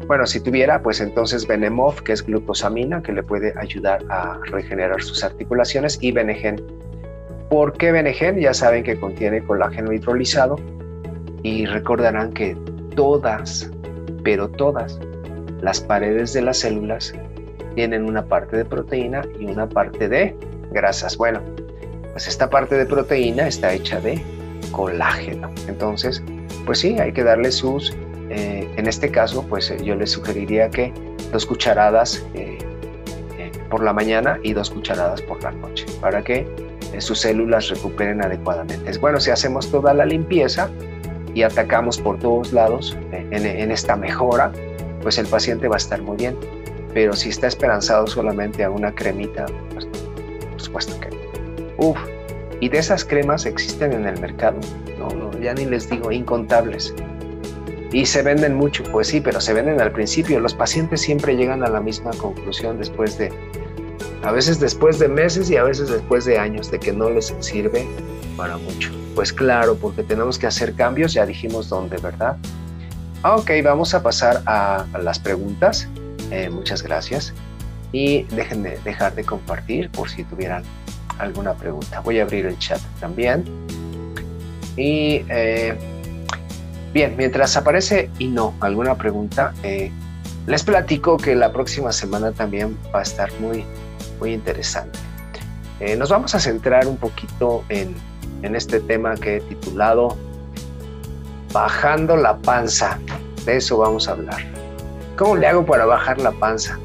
bueno, 0.07 0.27
si 0.27 0.41
tuviera, 0.41 0.83
pues 0.83 1.01
entonces 1.01 1.47
Benemov, 1.47 2.03
que 2.03 2.13
es 2.13 2.23
glucosamina, 2.23 3.03
que 3.03 3.15
le 3.15 3.23
puede 3.23 3.55
ayudar 3.57 4.05
a 4.11 4.39
regenerar 4.51 5.03
sus 5.03 5.25
articulaciones, 5.25 5.97
y 6.03 6.13
Benegen. 6.13 6.63
¿Por 7.49 7.73
qué 7.79 7.93
Benegen? 7.93 8.39
Ya 8.39 8.53
saben 8.53 8.85
que 8.85 9.01
contiene 9.01 9.43
colágeno 9.43 9.91
hidrolizado 9.91 10.61
y 11.43 11.65
recordarán 11.65 12.35
que 12.35 12.55
todas, 12.95 13.71
pero 14.23 14.51
todas, 14.51 15.01
las 15.63 15.81
paredes 15.81 16.35
de 16.35 16.43
las 16.43 16.59
células 16.59 17.15
tienen 17.75 18.05
una 18.05 18.23
parte 18.23 18.59
de 18.59 18.67
proteína 18.67 19.23
y 19.41 19.47
una 19.47 19.67
parte 19.67 20.11
de 20.11 20.37
grasas. 20.73 21.17
Bueno, 21.17 21.41
pues 22.13 22.29
esta 22.29 22.51
parte 22.51 22.75
de 22.75 22.85
proteína 22.85 23.49
está 23.49 23.73
hecha 23.73 23.99
de 23.99 24.23
colágeno. 24.75 25.51
Entonces, 25.69 26.23
pues 26.67 26.81
sí, 26.81 26.99
hay 26.99 27.13
que 27.13 27.23
darle 27.23 27.53
sus 27.53 27.95
eh, 28.31 28.69
en 28.77 28.87
este 28.89 29.11
caso, 29.11 29.45
pues 29.49 29.71
eh, 29.71 29.79
yo 29.85 29.95
les 29.95 30.11
sugeriría 30.11 30.71
que 30.71 30.93
dos 31.33 31.47
cucharadas 31.47 32.25
eh, 32.35 32.59
por 33.71 33.83
la 33.83 33.93
mañana 33.93 34.39
y 34.43 34.53
dos 34.53 34.71
cucharadas 34.71 35.21
por 35.23 35.43
la 35.43 35.51
noche 35.51 35.87
para 36.01 36.23
que 36.23 36.47
sus 36.99 37.21
células 37.21 37.69
recuperen 37.69 38.23
adecuadamente. 38.23 38.89
Es 38.89 39.01
bueno 39.01 39.21
si 39.21 39.31
hacemos 39.31 39.71
toda 39.71 39.93
la 39.95 40.07
limpieza 40.07 40.71
y 41.35 41.43
atacamos 41.43 41.99
por 41.99 42.19
todos 42.19 42.53
lados 42.53 42.97
en, 43.11 43.71
esta 43.73 43.97
mejora, 43.97 44.53
pues 45.03 45.19
el 45.19 45.27
paciente 45.27 45.67
va 45.67 45.75
a 45.75 45.79
estar 45.79 46.01
muy 46.03 46.17
bien. 46.17 46.37
Pero 46.93 47.15
si 47.15 47.31
está 47.31 47.49
esperanzado 47.49 48.07
solamente 48.07 48.63
a 48.63 48.71
una 48.71 48.95
cremita, 48.95 49.47
pues 49.73 49.87
por 49.87 50.61
supuesto 50.61 51.01
que 51.01 51.09
Uf, 51.79 51.99
y 52.61 52.69
de 52.69 52.79
esas 52.79 53.05
cremas 53.05 53.47
existen 53.47 53.93
en 53.93 54.07
el 54.07 54.21
mercado, 54.21 54.59
ya 55.41 55.55
ni 55.55 55.67
les 55.67 55.91
digo 55.91 56.11
incontables 56.11 56.95
y 57.95 58.07
se 58.07 58.23
venden 58.23 58.57
mucho, 58.57 58.83
pues 58.91 59.07
sí, 59.07 59.21
pero 59.21 59.41
se 59.41 59.53
venden 59.53 59.81
al 59.81 59.93
principio. 59.93 60.41
Los 60.41 60.53
pacientes 60.53 61.01
siempre 61.01 61.37
llegan 61.37 61.63
a 61.63 61.69
la 61.69 61.81
misma 61.81 62.11
conclusión 62.19 62.77
después 62.77 63.17
de, 63.19 63.33
a 64.25 64.33
veces 64.33 64.59
después 64.59 64.99
de 64.99 65.07
meses 65.07 65.49
y 65.49 65.57
a 65.57 65.63
veces 65.63 65.89
después 65.91 66.25
de 66.25 66.37
años, 66.37 66.73
de 66.73 66.81
que 66.81 66.93
no 66.93 67.09
les 67.09 67.33
sirve 67.39 67.87
para 68.37 68.57
mucho. 68.57 68.91
Pues 69.15 69.33
claro, 69.33 69.77
porque 69.77 70.03
tenemos 70.03 70.41
que 70.41 70.49
hacer 70.49 70.75
cambios, 70.75 71.13
ya 71.13 71.25
dijimos 71.25 71.69
dónde, 71.69 71.97
¿verdad? 71.99 72.37
Ok, 73.23 73.53
vamos 73.63 73.95
a 73.95 74.03
pasar 74.03 74.43
a, 74.47 74.87
las 75.01 75.21
preguntas. 75.21 75.89
Eh, 76.33 76.51
muchas 76.51 76.83
gracias. 76.83 77.33
Y 77.93 78.25
déjenme 78.25 78.77
dejar 78.83 79.15
de 79.15 79.23
compartir 79.23 79.89
por 79.91 80.11
si 80.11 80.25
tuvieran 80.25 80.65
alguna 81.19 81.55
pregunta. 81.55 82.01
Voy 82.01 82.21
a 82.21 82.23
abrir 82.23 82.47
el 82.47 82.59
chat 82.59 82.81
también. 83.01 83.45
Y 84.77 85.25
eh, 85.29 85.77
Bien, 86.95 87.17
mientras 87.17 87.57
aparece 87.57 88.09
y 88.21 88.29
no 88.29 88.55
alguna 88.61 88.95
pregunta, 88.95 89.53
eh, 89.65 89.91
les 90.47 90.63
platico 90.63 91.17
que 91.17 91.35
la 91.35 91.53
próxima 91.53 91.91
semana 91.91 92.31
también 92.31 92.79
va 92.95 93.01
a 93.01 93.03
estar 93.03 93.29
muy, 93.41 93.65
muy 94.21 94.33
interesante. 94.33 94.97
Eh, 95.81 95.97
nos 95.97 96.11
vamos 96.11 96.37
a 96.37 96.39
centrar 96.39 96.87
un 96.87 96.97
poquito 96.97 97.65
en, 97.69 97.97
este 98.43 98.79
tema 98.79 99.17
que 99.17 99.39
he 99.39 99.41
titulado 99.41 100.17
Bajando 101.53 102.17
la 102.17 102.37
panza. 102.37 103.01
De 103.45 103.57
eso 103.57 103.79
vamos 103.79 104.07
a 104.07 104.13
hablar. 104.13 104.41
¿Cómo 105.17 105.35
le 105.35 105.49
hago 105.49 105.67
para 105.67 105.87
bajar 105.87 106.21
la 106.21 106.31
panza? 106.31 106.79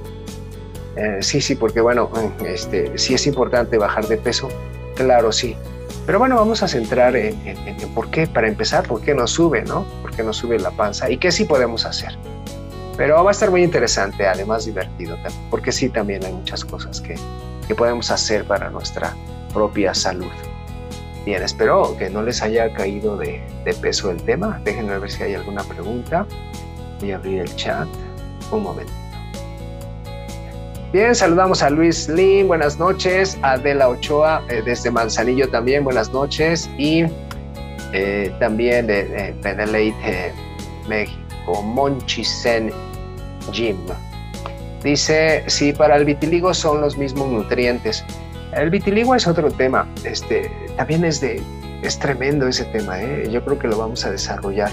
Eh, 0.96 1.20
sí, 1.22 1.42
sí, 1.42 1.56
porque 1.56 1.82
bueno, 1.82 2.10
este, 2.46 2.98
sí 2.98 3.14
es 3.14 3.28
importante 3.28 3.78
bajar 3.78 4.08
de 4.08 4.18
peso. 4.18 4.50
Claro, 4.96 5.32
sí. 5.32 5.56
Pero 6.06 6.20
bueno, 6.20 6.36
vamos 6.36 6.64
a 6.64 6.68
centrar 6.68 7.16
en, 7.16 7.36
por 7.94 8.10
qué, 8.10 8.28
para 8.28 8.48
empezar, 8.48 8.88
por 8.88 9.02
qué 9.02 9.14
nos 9.14 9.32
sube, 9.32 9.62
¿no? 9.62 9.86
¿Por 10.02 10.12
qué 10.12 10.24
nos 10.24 10.38
sube 10.38 10.60
la 10.60 10.72
panza 10.72 11.10
y 11.10 11.18
qué 11.18 11.32
sí 11.32 11.46
podemos 11.46 11.86
hacer? 11.86 12.18
Pero 12.98 13.24
va 13.24 13.30
a 13.30 13.32
estar 13.32 13.50
muy 13.50 13.64
interesante, 13.64 14.28
además 14.28 14.66
divertido, 14.66 15.18
porque 15.50 15.72
sí 15.72 15.90
también 15.90 16.26
hay 16.26 16.34
muchas 16.34 16.66
cosas 16.66 17.00
que, 17.00 17.16
que 17.68 17.76
podemos 17.76 18.12
hacer 18.12 18.44
para 18.44 18.70
nuestra 18.70 19.16
propia 19.54 19.94
salud. 19.94 20.32
Bien, 21.26 21.44
espero 21.44 21.96
que 21.98 22.10
no 22.10 22.24
les 22.24 22.42
haya 22.42 22.74
caído 22.74 23.16
de, 23.16 23.42
de, 23.64 23.74
peso 23.76 24.10
el 24.10 24.22
tema. 24.24 24.60
Déjenme 24.64 24.98
ver 24.98 25.12
si 25.12 25.24
hay 25.24 25.36
alguna 25.36 25.64
pregunta. 25.64 26.26
Voy 27.00 27.12
a 27.12 27.18
abrir 27.18 27.42
el 27.42 27.56
chat. 27.56 27.88
Un 28.52 28.64
momento. 28.64 28.99
Bien, 30.92 31.14
saludamos 31.14 31.62
a 31.62 31.70
Luis 31.70 32.10
Lin, 32.10 32.48
buenas 32.48 32.80
noches, 32.80 33.38
Adela 33.44 33.90
Ochoa 33.90 34.44
eh, 34.50 34.64
desde 34.66 34.90
Manzanillo 34.90 35.48
también, 35.48 35.84
buenas 35.84 36.12
noches, 36.12 36.68
y 36.80 37.04
eh, 37.94 38.36
también 38.40 38.88
de, 38.88 39.04
de 39.04 40.34
México, 40.88 41.62
Monchisen 41.62 42.72
Jim. 43.52 43.78
Dice, 44.84 45.44
sí, 45.46 45.74
para 45.74 45.96
el 45.96 46.06
vitiligo 46.06 46.56
son 46.56 46.82
los 46.82 46.98
mismos 46.98 47.30
nutrientes. 47.30 48.04
El 48.54 48.72
vitiligo 48.72 49.14
es 49.14 49.28
otro 49.28 49.52
tema, 49.52 49.88
este, 50.04 50.50
también 50.76 51.06
es, 51.06 51.22
de, 51.22 51.40
es 51.84 52.00
tremendo 52.00 52.48
ese 52.48 52.66
tema, 52.66 53.00
¿eh? 53.00 53.30
yo 53.30 53.46
creo 53.46 53.60
que 53.60 53.68
lo 53.68 53.78
vamos 53.78 54.04
a 54.06 54.10
desarrollar. 54.10 54.72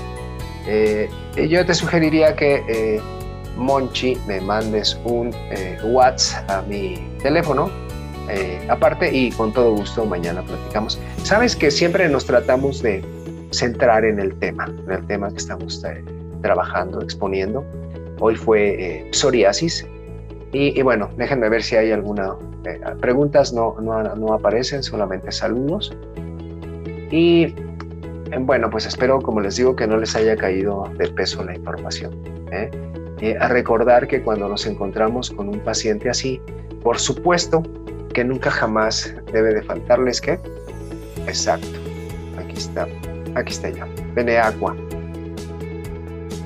yo 1.36 1.66
te 1.66 1.74
sugeriría 1.74 2.34
que 2.34 3.02
Monchi, 3.56 4.16
me 4.26 4.40
mandes 4.40 4.98
un 5.04 5.30
eh, 5.50 5.78
WhatsApp 5.84 6.50
a 6.50 6.62
mi 6.62 6.96
teléfono 7.22 7.70
eh, 8.28 8.58
aparte 8.68 9.14
y 9.14 9.30
con 9.32 9.52
todo 9.52 9.74
gusto 9.74 10.04
mañana 10.04 10.42
platicamos. 10.42 10.98
Sabes 11.22 11.56
que 11.56 11.70
siempre 11.70 12.08
nos 12.08 12.26
tratamos 12.26 12.82
de 12.82 13.02
centrar 13.52 14.04
en 14.04 14.18
el 14.18 14.34
tema, 14.38 14.66
en 14.66 14.92
el 14.92 15.06
tema 15.06 15.30
que 15.30 15.36
estamos 15.36 15.82
eh, 15.84 16.04
trabajando, 16.42 17.00
exponiendo. 17.00 17.64
Hoy 18.20 18.34
fue 18.34 19.08
psoriasis 19.12 19.86
y, 20.52 20.80
bueno, 20.80 21.10
déjenme 21.18 21.50
ver 21.50 21.62
si 21.62 21.76
hay 21.76 21.92
alguna 21.92 22.34
preguntas, 23.00 23.52
no, 23.52 23.76
no, 23.80 24.32
aparecen, 24.32 24.82
solamente 24.82 25.30
saludos. 25.30 25.94
Y 27.10 27.54
bueno, 28.40 28.70
pues 28.70 28.86
espero, 28.86 29.20
como 29.20 29.40
les 29.40 29.56
digo, 29.56 29.76
que 29.76 29.86
no 29.86 29.98
les 29.98 30.16
haya 30.16 30.34
caído 30.34 30.90
de 30.96 31.08
peso 31.08 31.44
la 31.44 31.54
información. 31.54 32.12
Eh, 33.20 33.36
a 33.40 33.48
recordar 33.48 34.06
que 34.06 34.22
cuando 34.22 34.48
nos 34.48 34.66
encontramos 34.66 35.30
con 35.30 35.48
un 35.48 35.60
paciente 35.60 36.10
así, 36.10 36.40
por 36.82 36.98
supuesto 36.98 37.62
que 38.12 38.24
nunca 38.24 38.50
jamás 38.50 39.14
debe 39.32 39.54
de 39.54 39.62
faltarles 39.62 40.20
que, 40.20 40.38
exacto, 41.26 41.66
aquí 42.38 42.56
está, 42.56 42.86
aquí 43.34 43.52
está 43.52 43.70
ya, 43.70 44.46
agua. 44.46 44.76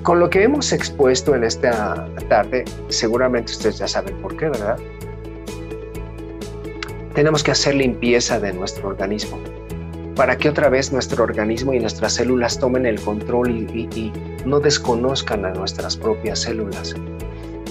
Con 0.03 0.21
lo 0.21 0.31
que 0.31 0.45
hemos 0.45 0.73
expuesto 0.73 1.35
en 1.35 1.45
esta 1.45 2.09
tarde, 2.29 2.65
seguramente 2.89 3.53
ustedes 3.53 3.79
ya 3.79 3.89
saben 3.89 4.17
por 4.23 4.37
qué, 4.37 4.49
¿verdad? 4.49 4.79
Tenemos 7.15 7.43
que 7.43 7.51
hacer 7.51 7.75
limpieza 7.75 8.39
de 8.39 8.53
nuestro 8.53 8.89
organismo 8.89 9.39
para 10.21 10.37
que 10.37 10.49
otra 10.49 10.69
vez 10.69 10.93
nuestro 10.93 11.25
organismo 11.25 11.73
y 11.73 11.79
nuestras 11.79 12.13
células 12.13 12.59
tomen 12.59 12.85
el 12.85 13.01
control 13.01 13.51
y, 13.51 14.13
no 14.45 14.61
desconozcan 14.61 15.45
a 15.45 15.53
nuestras 15.53 15.97
propias 15.97 16.41
células. 16.41 16.95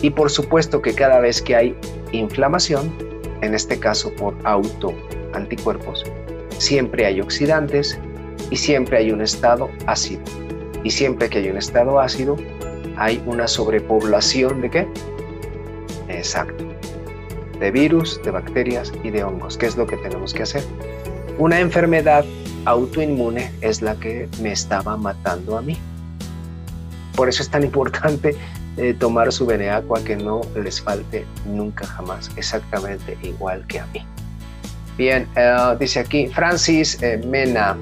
Y 0.01 0.11
por 0.11 0.30
supuesto 0.30 0.82
que 0.82 0.93
cada 0.93 1.20
vez 1.20 1.41
que 1.41 1.55
hay 1.55 1.76
inflamación, 2.11 2.93
en 3.41 3.53
este 3.53 3.80
caso 3.80 4.13
por 4.15 4.36
auto 4.43 4.93
anticuerpos, 5.34 6.03
siempre 6.57 7.05
hay 7.05 7.22
oxidantes 7.22 7.99
y 8.49 8.55
siempre 8.55 8.97
hay 8.97 9.11
un 9.11 9.22
estado 9.22 9.70
ácido. 9.86 10.22
Y 10.84 10.91
siempre 10.91 11.30
que 11.30 11.39
hay 11.39 11.49
un 11.49 11.57
estado 11.57 11.99
ácido, 11.99 12.38
hay 12.97 13.22
una 13.26 13.47
sobrepoblación 13.47 14.61
de 14.61 14.70
qué? 14.70 14.88
Exacto. 16.07 16.65
De 17.59 17.72
virus, 17.72 18.22
de 18.24 18.32
bacterias 18.32 18.93
y 19.03 19.09
de 19.09 19.24
hongos. 19.24 19.57
¿Qué 19.57 19.65
es 19.65 19.76
lo 19.76 19.86
que 19.86 19.97
tenemos 19.97 20.34
que 20.34 20.43
hacer? 20.43 20.63
Una 21.38 21.59
enfermedad 21.59 22.26
autoinmune 22.65 23.51
es 23.61 23.82
la 23.82 23.95
que 23.95 24.28
me 24.41 24.51
estaba 24.51 24.97
matando 24.97 25.57
a 25.57 25.61
mí. 25.61 25.78
Por 27.20 27.28
eso 27.28 27.43
es 27.43 27.49
tan 27.49 27.65
importante 27.65 28.34
eh, 28.78 28.95
tomar 28.97 29.30
su 29.34 29.45
Beneacqua, 29.45 30.01
que 30.05 30.15
no 30.15 30.39
les 30.55 30.80
falte 30.80 31.26
nunca 31.45 31.86
jamás, 31.86 32.32
exactamente 32.38 33.17
igual 33.22 33.67
que 33.67 33.82
a 33.82 33.86
mí. 33.88 34.05
Bien, 34.97 35.28
eh, 35.36 35.76
dice 35.78 35.99
aquí 35.99 36.28
Francis 36.28 36.97
eh, 37.03 37.22
Mena. 37.28 37.76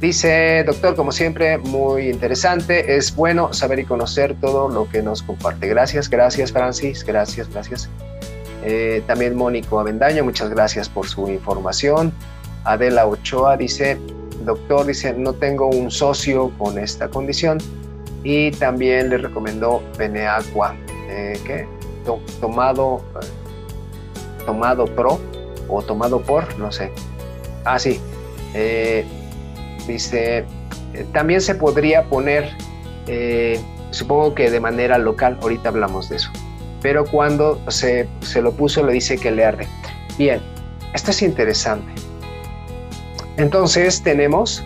Dice, 0.00 0.64
doctor, 0.66 0.96
como 0.96 1.12
siempre, 1.12 1.58
muy 1.58 2.08
interesante. 2.08 2.96
Es 2.96 3.14
bueno 3.14 3.52
saber 3.52 3.78
y 3.78 3.84
conocer 3.84 4.34
todo 4.40 4.68
lo 4.68 4.88
que 4.90 5.02
nos 5.02 5.22
comparte. 5.22 5.68
Gracias, 5.68 6.10
gracias, 6.10 6.50
Francis. 6.50 7.04
Gracias, 7.04 7.48
gracias. 7.48 7.88
también 9.06 9.36
Mónico 9.36 9.78
Avendaño, 9.78 10.24
muchas 10.24 10.50
gracias 10.50 10.88
por 10.88 11.06
su 11.06 11.28
información. 11.28 12.12
Adela 12.64 13.06
Ochoa 13.06 13.56
dice, 13.56 13.98
doctor, 14.44 14.84
dice, 14.84 15.12
no 15.12 15.32
tengo 15.32 15.68
un 15.68 15.92
socio 15.92 16.50
con 16.58 16.76
esta 16.76 17.06
condición 17.06 17.58
y 18.24 18.50
también 18.52 19.10
le 19.10 19.18
recomendó 19.18 19.82
Beneaqua, 19.96 20.74
eh, 21.08 21.38
¿qué? 21.46 21.66
tomado, 22.40 23.02
eh, 23.20 24.44
tomado 24.46 24.86
pro 24.86 25.18
o 25.68 25.82
tomado 25.82 26.20
por, 26.20 26.58
no 26.58 26.72
sé. 26.72 26.90
Ah, 27.64 27.78
sí. 27.78 28.00
Eh, 28.54 29.04
dice, 29.86 30.38
eh, 30.94 31.06
también 31.12 31.40
se 31.40 31.54
podría 31.54 32.04
poner, 32.04 32.50
supongo 33.90 34.34
que 34.34 34.50
de 34.50 34.60
manera 34.60 34.98
local, 34.98 35.38
ahorita 35.40 35.70
hablamos 35.70 36.10
de 36.10 36.16
eso, 36.16 36.30
pero 36.82 37.06
cuando 37.06 37.58
se, 37.70 38.06
se 38.20 38.42
lo 38.42 38.52
puso 38.52 38.84
le 38.84 38.92
dice 38.92 39.16
que 39.16 39.30
le 39.30 39.44
arde. 39.44 39.66
Bien, 40.18 40.40
esto 40.92 41.10
es 41.10 41.22
interesante. 41.22 41.90
Entonces 43.38 44.02
tenemos 44.02 44.62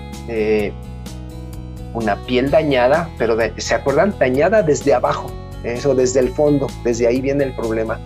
una 1.94 2.16
piel 2.24 2.50
dañada, 2.50 3.08
pero 3.18 3.36
¿se 3.56 3.74
acuerdan? 3.74 4.14
Dañada 4.18 4.62
desde 4.62 4.94
abajo, 4.94 5.30
eso 5.64 5.94
desde 5.94 6.20
el 6.20 6.30
fondo, 6.30 6.66
desde 6.84 7.06
ahí 7.06 7.20
viene 7.20 7.44
el 7.44 7.54
problema. 7.54 8.00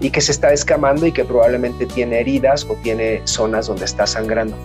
Y 0.00 0.10
que 0.10 0.20
se 0.20 0.32
está 0.32 0.52
escamando 0.52 1.06
y 1.06 1.12
que 1.12 1.24
probablemente 1.24 1.86
tiene 1.86 2.20
heridas 2.20 2.64
o 2.68 2.74
tiene 2.82 3.20
zonas 3.24 3.66
donde 3.66 3.84
está 3.84 4.06
sangrando. 4.06 4.56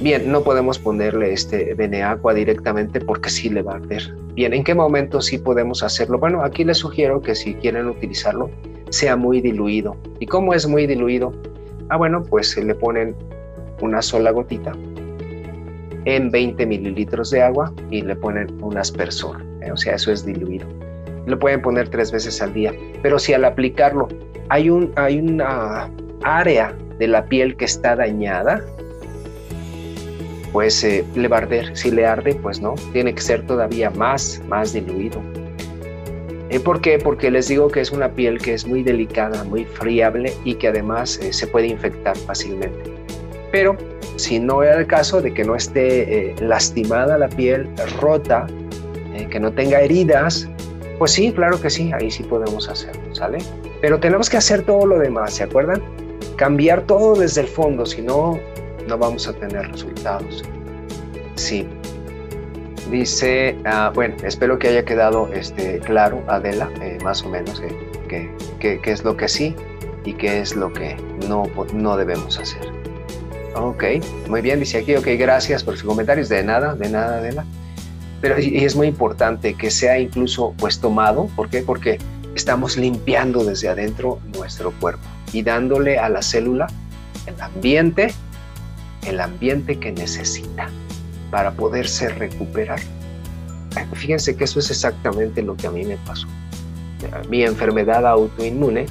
Bien, 0.00 0.30
no 0.30 0.42
podemos 0.42 0.78
ponerle 0.78 1.32
este 1.32 1.74
Beneaqua 1.74 2.32
directamente 2.32 3.00
porque 3.00 3.28
sí 3.28 3.50
le 3.50 3.62
va 3.62 3.72
a 3.72 3.76
arder. 3.76 4.14
Bien, 4.34 4.54
¿en 4.54 4.64
qué 4.64 4.74
momento 4.74 5.20
sí 5.20 5.36
podemos 5.36 5.82
hacerlo? 5.82 6.18
Bueno, 6.18 6.42
aquí 6.42 6.64
les 6.64 6.78
sugiero 6.78 7.20
que 7.20 7.34
si 7.34 7.54
quieren 7.54 7.86
utilizarlo, 7.88 8.50
sea 8.90 9.16
muy 9.16 9.40
diluido. 9.40 9.96
¿Y 10.18 10.26
cómo 10.26 10.54
es 10.54 10.66
muy 10.66 10.86
diluido? 10.86 11.34
Ah, 11.88 11.96
bueno, 11.96 12.22
pues 12.22 12.50
se 12.50 12.64
le 12.64 12.74
ponen 12.74 13.14
una 13.82 14.00
sola 14.00 14.30
gotita 14.30 14.72
en 16.04 16.30
20 16.30 16.66
mililitros 16.66 17.30
de 17.30 17.42
agua 17.42 17.72
y 17.90 18.02
le 18.02 18.16
ponen 18.16 18.48
un 18.62 18.76
aspersor, 18.78 19.42
¿eh? 19.60 19.70
o 19.70 19.76
sea, 19.76 19.94
eso 19.94 20.12
es 20.12 20.24
diluido. 20.24 20.66
Lo 21.26 21.38
pueden 21.38 21.60
poner 21.60 21.88
tres 21.88 22.10
veces 22.10 22.40
al 22.40 22.52
día, 22.54 22.72
pero 23.02 23.18
si 23.18 23.32
al 23.34 23.44
aplicarlo 23.44 24.08
hay, 24.48 24.70
un, 24.70 24.92
hay 24.96 25.18
una 25.18 25.90
área 26.22 26.74
de 26.98 27.08
la 27.08 27.24
piel 27.24 27.56
que 27.56 27.66
está 27.66 27.96
dañada, 27.96 28.64
pues 30.52 30.82
eh, 30.82 31.04
le 31.14 31.28
va 31.28 31.36
a 31.36 31.40
arder. 31.40 31.76
Si 31.76 31.90
le 31.90 32.06
arde, 32.06 32.34
pues 32.34 32.60
no, 32.60 32.74
tiene 32.92 33.14
que 33.14 33.20
ser 33.20 33.46
todavía 33.46 33.90
más, 33.90 34.42
más 34.48 34.72
diluido. 34.72 35.20
¿Eh? 36.48 36.58
¿Por 36.58 36.80
qué? 36.80 36.98
Porque 36.98 37.30
les 37.30 37.46
digo 37.46 37.68
que 37.68 37.80
es 37.80 37.92
una 37.92 38.10
piel 38.10 38.38
que 38.38 38.54
es 38.54 38.66
muy 38.66 38.82
delicada, 38.82 39.44
muy 39.44 39.64
friable 39.64 40.32
y 40.44 40.54
que 40.54 40.68
además 40.68 41.20
se 41.30 41.46
puede 41.46 41.68
infectar 41.68 42.16
fácilmente. 42.16 42.99
Pero 43.50 43.76
si 44.16 44.38
no 44.38 44.62
era 44.62 44.78
el 44.78 44.86
caso 44.86 45.20
de 45.20 45.32
que 45.32 45.44
no 45.44 45.56
esté 45.56 46.30
eh, 46.30 46.34
lastimada 46.40 47.18
la 47.18 47.28
piel, 47.28 47.68
rota, 48.00 48.46
eh, 49.14 49.26
que 49.30 49.40
no 49.40 49.52
tenga 49.52 49.80
heridas, 49.80 50.48
pues 50.98 51.12
sí, 51.12 51.32
claro 51.32 51.60
que 51.60 51.70
sí, 51.70 51.92
ahí 51.92 52.10
sí 52.10 52.22
podemos 52.22 52.68
hacerlo, 52.68 53.14
¿sale? 53.14 53.38
Pero 53.80 53.98
tenemos 53.98 54.28
que 54.28 54.36
hacer 54.36 54.62
todo 54.62 54.86
lo 54.86 54.98
demás, 54.98 55.34
¿se 55.34 55.44
acuerdan? 55.44 55.82
Cambiar 56.36 56.82
todo 56.82 57.18
desde 57.18 57.42
el 57.42 57.46
fondo, 57.46 57.86
si 57.86 58.02
no, 58.02 58.38
no 58.86 58.98
vamos 58.98 59.26
a 59.26 59.32
tener 59.32 59.70
resultados. 59.70 60.44
Sí. 61.36 61.66
Dice, 62.90 63.56
ah, 63.64 63.92
bueno, 63.94 64.16
espero 64.24 64.58
que 64.58 64.68
haya 64.68 64.84
quedado 64.84 65.28
este, 65.32 65.78
claro, 65.78 66.22
Adela, 66.26 66.68
eh, 66.82 66.98
más 67.02 67.22
o 67.22 67.28
menos, 67.28 67.62
qué 68.08 68.30
que, 68.58 68.80
es 68.84 69.04
lo 69.04 69.16
que 69.16 69.28
sí 69.28 69.54
y 70.04 70.12
qué 70.14 70.40
es 70.40 70.54
lo 70.54 70.72
que 70.72 70.96
no, 71.28 71.44
no 71.72 71.96
debemos 71.96 72.38
hacer. 72.38 72.79
Ok, 73.56 73.84
muy 74.28 74.42
bien, 74.42 74.60
dice 74.60 74.78
aquí, 74.78 74.94
ok, 74.94 75.06
gracias 75.18 75.64
por 75.64 75.74
sus 75.74 75.84
comentarios, 75.84 76.28
de 76.28 76.42
nada, 76.42 76.74
de 76.74 76.88
nada, 76.88 77.20
de 77.20 77.30
nada. 77.30 77.46
Pero 78.20 78.38
y 78.38 78.64
es 78.64 78.76
muy 78.76 78.86
importante 78.86 79.54
que 79.54 79.70
sea 79.70 79.98
incluso 79.98 80.54
pues 80.58 80.78
tomado, 80.78 81.26
¿por 81.36 81.48
qué? 81.48 81.62
Porque 81.62 81.98
estamos 82.34 82.76
limpiando 82.76 83.44
desde 83.44 83.68
adentro 83.68 84.20
nuestro 84.36 84.72
cuerpo 84.72 85.02
y 85.32 85.42
dándole 85.42 85.98
a 85.98 86.08
la 86.08 86.22
célula 86.22 86.66
el 87.26 87.40
ambiente, 87.40 88.14
el 89.06 89.20
ambiente 89.20 89.78
que 89.78 89.92
necesita 89.92 90.68
para 91.30 91.52
poderse 91.52 92.08
recuperar. 92.08 92.80
Fíjense 93.94 94.36
que 94.36 94.44
eso 94.44 94.58
es 94.58 94.70
exactamente 94.70 95.42
lo 95.42 95.56
que 95.56 95.66
a 95.66 95.70
mí 95.70 95.84
me 95.84 95.96
pasó. 95.98 96.26
Mi 97.28 97.42
enfermedad 97.44 98.06
autoinmune, 98.06 98.86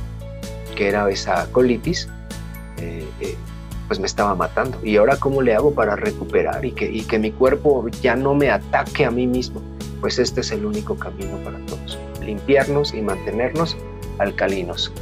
que 0.76 0.88
era 0.88 1.10
esa 1.10 1.52
colitis, 1.52 2.08
eh, 2.78 3.06
eh, 3.22 3.36
pues 3.90 4.00
me 4.00 4.06
estaba 4.06 4.36
matando. 4.36 4.78
¿Y 4.86 4.98
ahora 4.98 5.18
cómo 5.18 5.42
le 5.42 5.56
hago 5.56 5.74
para 5.74 5.96
recuperar 5.96 6.64
y 6.64 6.72
que, 6.72 6.90
y 6.90 7.02
que 7.02 7.18
mi 7.18 7.32
cuerpo 7.32 7.86
ya 8.02 8.16
no 8.16 8.36
me 8.36 8.52
ataque 8.52 9.04
a 9.04 9.12
mí 9.12 9.26
mismo? 9.26 9.62
Pues 10.00 10.20
este 10.20 10.42
es 10.42 10.52
el 10.52 10.64
único 10.64 10.96
camino 10.96 11.38
para 11.44 11.58
todos. 11.66 11.98
Limpiarnos 12.24 12.94
y 12.94 13.02
mantenernos 13.02 13.76
alcalinos. 14.20 14.94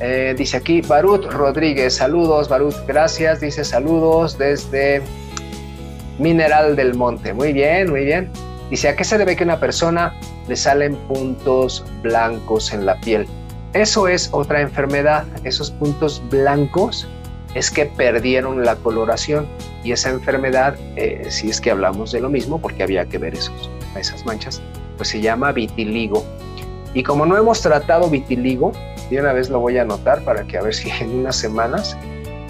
Eh, 0.00 0.34
dice 0.36 0.58
aquí 0.58 0.82
Barut 0.82 1.24
Rodríguez, 1.32 1.94
saludos 1.94 2.50
Barut, 2.50 2.74
gracias. 2.86 3.40
Dice 3.40 3.64
saludos 3.64 4.36
desde 4.36 5.02
Mineral 6.18 6.76
del 6.76 6.94
Monte. 6.94 7.32
Muy 7.32 7.54
bien, 7.54 7.90
muy 7.90 8.04
bien. 8.04 8.30
Dice, 8.68 8.90
¿a 8.90 8.96
qué 8.96 9.04
se 9.04 9.16
debe 9.16 9.34
que 9.34 9.44
una 9.44 9.58
persona 9.58 10.12
le 10.46 10.56
salen 10.56 10.94
puntos 11.08 11.86
blancos 12.02 12.70
en 12.74 12.84
la 12.84 13.00
piel? 13.00 13.26
Eso 13.72 14.08
es 14.08 14.28
otra 14.32 14.60
enfermedad. 14.60 15.24
Esos 15.44 15.70
puntos 15.70 16.22
blancos 16.30 17.08
es 17.56 17.70
que 17.70 17.86
perdieron 17.86 18.66
la 18.66 18.76
coloración 18.76 19.46
y 19.82 19.92
esa 19.92 20.10
enfermedad, 20.10 20.76
eh, 20.96 21.24
si 21.30 21.48
es 21.48 21.58
que 21.58 21.70
hablamos 21.70 22.12
de 22.12 22.20
lo 22.20 22.28
mismo, 22.28 22.60
porque 22.60 22.82
había 22.82 23.06
que 23.06 23.16
ver 23.16 23.34
esos, 23.34 23.70
esas 23.98 24.26
manchas, 24.26 24.60
pues 24.98 25.08
se 25.08 25.22
llama 25.22 25.52
vitiligo. 25.52 26.22
Y 26.92 27.02
como 27.02 27.24
no 27.24 27.34
hemos 27.34 27.62
tratado 27.62 28.10
vitiligo, 28.10 28.72
de 29.08 29.20
una 29.20 29.32
vez 29.32 29.48
lo 29.48 29.60
voy 29.60 29.78
a 29.78 29.82
anotar 29.82 30.22
para 30.22 30.46
que 30.46 30.58
a 30.58 30.62
ver 30.62 30.74
si 30.74 30.90
en 30.90 31.20
unas 31.20 31.36
semanas 31.36 31.96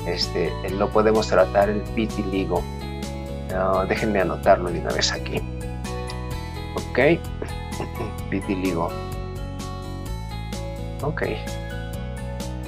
este, 0.09 0.51
lo 0.71 0.89
podemos 0.91 1.29
tratar 1.29 1.69
el 1.69 1.83
vitiligo. 1.95 2.65
déjenme 3.89 4.21
anotarlo 4.21 4.71
de 4.71 4.81
una 4.81 4.93
vez 4.93 5.13
aquí. 5.13 5.41
Ok, 6.75 7.21
vitiligo. 8.31 8.89
Ok. 11.03 11.23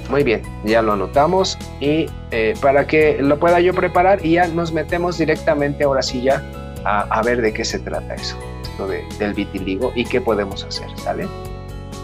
Muy 0.09 0.23
bien, 0.23 0.41
ya 0.63 0.81
lo 0.81 0.93
anotamos 0.93 1.57
y 1.79 2.07
eh, 2.31 2.55
para 2.61 2.87
que 2.87 3.21
lo 3.21 3.37
pueda 3.37 3.59
yo 3.59 3.73
preparar 3.73 4.25
y 4.25 4.33
ya 4.33 4.47
nos 4.47 4.73
metemos 4.73 5.19
directamente 5.19 5.83
ahora 5.83 6.01
sí 6.01 6.23
ya 6.23 6.43
a, 6.83 7.21
ver 7.21 7.41
de 7.41 7.53
qué 7.53 7.63
se 7.63 7.77
trata 7.77 8.15
eso, 8.15 8.35
esto 8.63 8.87
del 8.87 9.33
vitiligo 9.33 9.91
y 9.95 10.05
qué 10.05 10.19
podemos 10.19 10.63
hacer, 10.63 10.87
¿sale? 10.97 11.27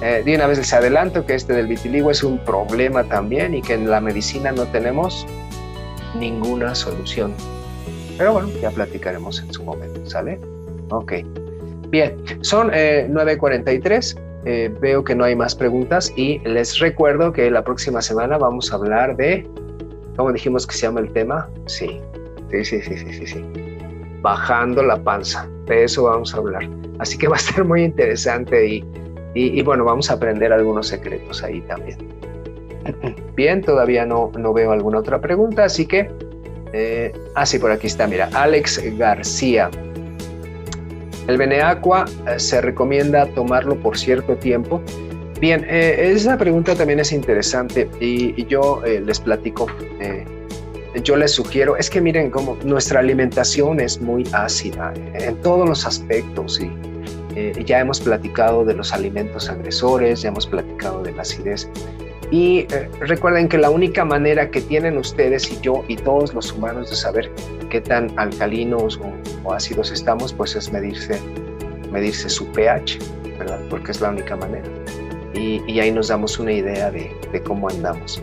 Eh, 0.01 0.22
de 0.24 0.36
una 0.36 0.45
vez 0.45 0.60
les 0.60 0.74
adelanto 0.74 1.26
que 1.26 1.34
este 1.34 1.53
del 1.53 1.68
vitiligo 1.68 2.12
es 2.12 2.24
un 2.24 2.38
problema 2.38 3.06
también 3.06 3.56
y 3.56 3.62
que 3.62 3.74
en 3.74 3.89
la 3.89 4.01
medicina 4.01 4.51
no 4.51 4.66
tenemos 4.66 5.26
ninguna 6.20 6.76
solución. 6.76 7.34
Pero 8.18 8.34
bueno, 8.34 8.49
ya 8.62 8.70
platicaremos 8.70 9.39
en 9.41 9.51
su 9.51 9.64
momento, 9.64 10.08
¿sale? 10.08 10.39
Ok. 10.89 11.14
Bien, 11.89 12.16
son 12.41 12.70
9.43. 12.70 14.20
Eh, 14.46 14.72
veo 14.80 15.04
que 15.04 15.16
no 15.16 15.24
hay 15.24 15.36
más 15.36 15.56
preguntas 15.56 16.14
y 16.16 16.38
les 16.39 16.78
recuerdo 16.78 17.34
que 17.34 17.50
la 17.50 17.64
próxima 17.64 18.00
semana 18.00 18.38
vamos 18.38 18.72
a 18.72 18.76
hablar 18.76 19.18
de, 19.18 19.48
¿cómo 20.16 20.32
dijimos 20.32 20.68
que 20.68 20.76
se 20.76 20.82
llama 20.84 21.00
el 21.00 21.12
tema? 21.12 21.50
Sí, 21.66 22.00
sí, 22.52 22.64
sí, 22.64 22.82
sí, 22.82 22.96
sí, 22.96 23.26
sí, 23.26 23.46
Bajando 24.22 24.84
la 24.84 25.02
panza, 25.02 25.50
de 25.66 25.86
eso 25.86 26.04
vamos 26.04 26.36
a 26.36 26.38
hablar. 26.38 26.70
Así 27.00 27.18
que 27.18 27.28
va 27.28 27.36
a 27.36 27.39
estar 27.39 27.66
muy 27.66 27.84
interesante 27.84 28.68
y, 28.68 28.86
y, 29.34 29.62
bueno, 29.64 29.84
vamos 29.84 30.12
a 30.12 30.14
aprender 30.14 30.54
algunos 30.54 30.88
secretos 30.88 31.43
ahí 31.43 31.62
también. 31.62 31.98
Bien, 33.36 33.62
todavía 33.64 34.06
no, 34.06 34.32
no 34.38 34.54
veo 34.54 34.72
alguna 34.72 35.00
otra 35.00 35.20
pregunta, 35.20 35.66
así 35.66 35.88
que... 35.88 36.10
Eh, 36.72 37.12
ah, 37.34 37.46
sí, 37.46 37.58
por 37.58 37.72
aquí 37.72 37.88
está, 37.88 38.06
mira, 38.06 38.30
Alex 38.34 38.82
García. 38.98 39.72
El 41.28 41.38
Beneaqua 41.38 42.05
eh, 42.28 42.39
se 42.39 42.61
recomienda 42.61 43.26
tomarlo 43.28 43.76
por 43.78 43.97
cierto 43.97 44.36
tiempo. 44.36 44.82
Bien, 45.39 45.65
eh, 45.67 46.11
esa 46.15 46.38
pregunta 46.38 46.76
también 46.76 46.99
es 46.99 47.11
interesante 47.11 47.89
y, 47.99 48.45
yo 48.45 48.84
eh, 48.86 49.01
les 49.01 49.19
platico. 49.19 49.67
yo 51.03 51.17
les 51.17 51.32
sugiero, 51.32 51.76
es 51.76 51.89
que 51.89 51.99
miren 51.99 52.32
cómo 52.32 52.57
nuestra 52.63 53.01
alimentación 53.01 53.82
es 53.82 53.99
muy 53.99 54.23
ácida 54.32 54.93
en 55.13 55.36
todos 55.41 55.67
los 55.67 55.86
aspectos 55.86 56.61
y, 56.61 56.71
ya 57.65 57.82
hemos 57.82 57.99
platicado 57.99 58.63
de 58.63 58.73
los 58.73 58.93
alimentos 58.93 59.49
agresores, 59.49 60.21
ya 60.21 60.30
hemos 60.30 60.47
platicado 60.47 61.03
de 61.03 61.11
la 61.11 61.23
acidez. 61.23 61.67
Y 62.36 62.67
eh, 62.69 62.89
recuerden 62.99 63.47
que 63.47 63.57
la 63.57 63.69
única 63.69 64.03
manera 64.03 64.51
que 64.51 64.59
tienen 64.59 64.97
ustedes 64.97 65.49
y 65.49 65.57
yo 65.61 65.86
y 65.88 65.95
todos 65.95 66.33
los 66.33 66.51
humanos 66.51 66.89
de 66.89 66.97
saber 66.97 67.31
qué 67.69 67.79
tan 67.79 68.11
alcalinos 68.19 68.99
o, 69.45 69.53
ácidos 69.53 69.89
estamos, 69.91 70.33
pues 70.33 70.53
es 70.53 70.69
medirse, 70.69 71.17
medirse 71.93 72.27
su 72.27 72.45
pH, 72.47 72.99
¿verdad? 73.39 73.57
Porque 73.69 73.91
es 73.91 74.01
la 74.01 74.09
única 74.09 74.36
manera. 74.36 74.67
Y, 75.33 75.79
ahí 75.79 75.93
nos 75.93 76.09
damos 76.09 76.38
una 76.38 76.51
idea 76.51 76.91
de, 76.91 77.09
cómo 77.45 77.69
andamos. 77.69 78.21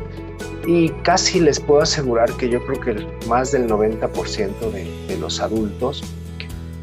Y 0.66 0.90
casi 1.04 1.40
les 1.40 1.58
puedo 1.58 1.80
asegurar 1.80 2.30
que 2.34 2.50
yo 2.50 2.62
creo 2.66 2.80
que 2.80 3.06
más 3.26 3.50
del 3.50 3.66
90% 3.66 4.70
de, 4.72 5.06
de 5.08 5.16
los 5.18 5.40
adultos 5.40 6.04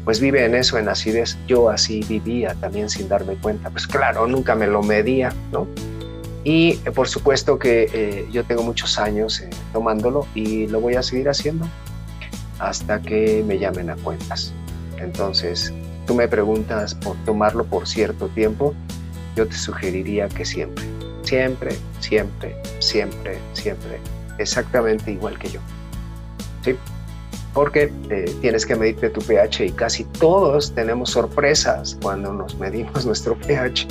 pues 0.04 0.18
vive 0.18 0.44
en 0.44 0.56
eso, 0.56 0.78
en 0.78 0.88
acidez. 0.88 1.38
Yo 1.46 1.70
así 1.70 2.04
vivía 2.08 2.56
también 2.56 2.90
sin 2.90 3.08
darme 3.08 3.36
cuenta. 3.36 3.70
Pues 3.70 3.86
claro, 3.86 4.26
nunca 4.26 4.56
me 4.56 4.66
lo 4.66 4.82
medía, 4.82 5.32
¿no? 5.52 5.68
Y 6.44 6.80
eh, 6.84 6.90
por 6.94 7.08
supuesto 7.08 7.58
que 7.58 7.90
eh, 7.92 8.28
yo 8.30 8.44
tengo 8.44 8.62
muchos 8.62 8.98
años 8.98 9.40
eh, 9.40 9.50
tomándolo 9.72 10.26
y 10.34 10.66
lo 10.68 10.80
voy 10.80 10.94
a 10.94 11.02
seguir 11.02 11.28
haciendo 11.28 11.66
hasta 12.58 13.00
que 13.00 13.44
me 13.46 13.58
llamen 13.58 13.90
a 13.90 13.96
cuentas. 13.96 14.52
Entonces, 14.98 15.72
tú 16.06 16.14
me 16.14 16.28
preguntas 16.28 16.94
por 16.94 17.16
tomarlo 17.24 17.64
por 17.64 17.86
cierto 17.86 18.28
tiempo, 18.28 18.74
yo 19.36 19.46
te 19.46 19.54
sugeriría 19.54 20.28
que 20.28 20.44
siempre, 20.44 20.84
siempre, 21.22 21.76
siempre, 22.00 22.56
siempre, 22.80 23.38
siempre, 23.54 23.98
exactamente 24.38 25.12
igual 25.12 25.38
que 25.38 25.48
yo. 25.48 25.60
¿Sí? 26.62 26.76
Porque 27.54 27.90
tienes 28.42 28.64
que 28.66 28.76
medirte 28.76 29.08
tu 29.08 29.20
pH 29.22 29.64
y 29.64 29.72
casi 29.72 30.04
todos 30.04 30.74
tenemos 30.74 31.10
sorpresas 31.10 31.98
cuando 32.02 32.32
nos 32.32 32.54
medimos 32.56 33.06
nuestro 33.06 33.36
pH 33.36 33.88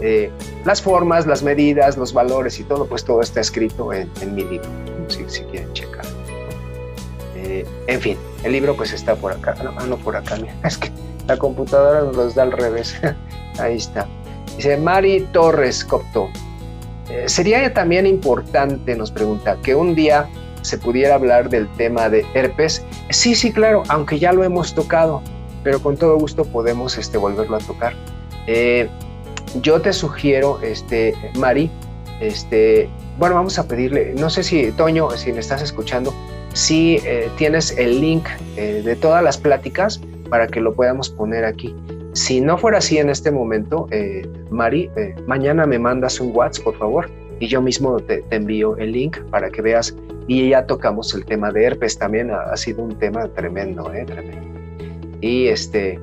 eh, 0.00 0.30
las 0.64 0.80
formas, 0.80 1.26
las 1.26 1.42
medidas, 1.42 1.96
los 1.96 2.12
valores 2.12 2.58
y 2.60 2.64
todo, 2.64 2.86
pues 2.86 3.04
todo 3.04 3.20
está 3.20 3.40
escrito 3.40 3.92
en, 3.92 4.08
mi 4.34 4.44
libro, 4.44 4.68
si, 5.08 5.42
quieren 5.44 5.72
checar. 5.72 6.04
Eh, 7.36 7.66
en 7.86 8.00
fin, 8.00 8.16
el 8.44 8.52
libro 8.52 8.76
pues 8.76 8.92
está 8.92 9.16
por 9.16 9.32
acá, 9.32 9.54
no, 9.62 9.72
ah, 9.76 9.86
no 9.86 9.96
por 9.96 10.16
acá, 10.16 10.36
es 10.64 10.78
que 10.78 10.90
la 11.26 11.36
computadora 11.36 12.02
nos 12.02 12.16
los 12.16 12.34
da 12.34 12.44
al 12.44 12.52
revés, 12.52 12.94
ahí 13.58 13.76
está. 13.76 14.06
Dice 14.56 14.76
Mari 14.76 15.28
Torres 15.32 15.84
Copto, 15.84 16.28
eh, 17.10 17.28
sería 17.28 17.72
también 17.72 18.06
importante, 18.06 18.96
nos 18.96 19.10
pregunta, 19.10 19.56
que 19.62 19.74
un 19.74 19.94
día 19.94 20.28
se 20.62 20.78
pudiera 20.78 21.14
hablar 21.14 21.48
del 21.48 21.68
tema 21.74 22.08
de 22.08 22.26
herpes. 22.34 22.84
Sí, 23.10 23.34
sí, 23.34 23.52
claro, 23.52 23.82
aunque 23.88 24.18
ya 24.18 24.32
lo 24.32 24.44
hemos 24.44 24.74
tocado, 24.74 25.22
pero 25.64 25.80
con 25.80 25.96
todo 25.96 26.18
gusto 26.18 26.44
podemos 26.44 26.98
este, 26.98 27.18
volverlo 27.18 27.56
a 27.56 27.60
tocar. 27.60 27.94
Eh, 28.46 28.88
yo 29.62 29.80
te 29.80 29.92
sugiero, 29.92 30.60
este, 30.62 31.14
Mari, 31.38 31.70
este, 32.20 32.88
bueno, 33.18 33.34
vamos 33.34 33.58
a 33.58 33.66
pedirle, 33.66 34.14
no 34.14 34.30
sé 34.30 34.42
si, 34.42 34.72
Toño, 34.72 35.10
si 35.10 35.32
me 35.32 35.40
estás 35.40 35.62
escuchando, 35.62 36.12
si 36.52 36.96
eh, 37.04 37.28
tienes 37.36 37.76
el 37.78 38.00
link 38.00 38.26
eh, 38.56 38.82
de 38.84 38.96
todas 38.96 39.22
las 39.22 39.38
pláticas 39.38 40.00
para 40.30 40.46
que 40.46 40.60
lo 40.60 40.74
podamos 40.74 41.10
poner 41.10 41.44
aquí. 41.44 41.74
Si 42.12 42.40
no 42.40 42.58
fuera 42.58 42.78
así 42.78 42.98
en 42.98 43.10
este 43.10 43.30
momento, 43.30 43.86
eh, 43.90 44.26
Mari, 44.50 44.90
mañana 45.26 45.66
me 45.66 45.78
mandas 45.78 46.20
un 46.20 46.34
WhatsApp, 46.34 46.64
por 46.64 46.78
favor, 46.78 47.10
y 47.38 47.46
yo 47.46 47.62
mismo 47.62 48.00
te, 48.00 48.24
envío 48.30 48.76
el 48.76 48.92
link 48.92 49.18
para 49.30 49.50
que 49.50 49.62
veas. 49.62 49.94
Y 50.26 50.50
ya 50.50 50.66
tocamos 50.66 51.14
el 51.14 51.24
tema 51.24 51.52
de 51.52 51.64
herpes, 51.64 51.96
también 51.96 52.30
ha, 52.30 52.54
sido 52.56 52.82
un 52.82 52.98
tema 52.98 53.28
tremendo, 53.28 53.84
tremendo. 53.84 54.48
Y 55.20 55.46
este, 55.46 55.98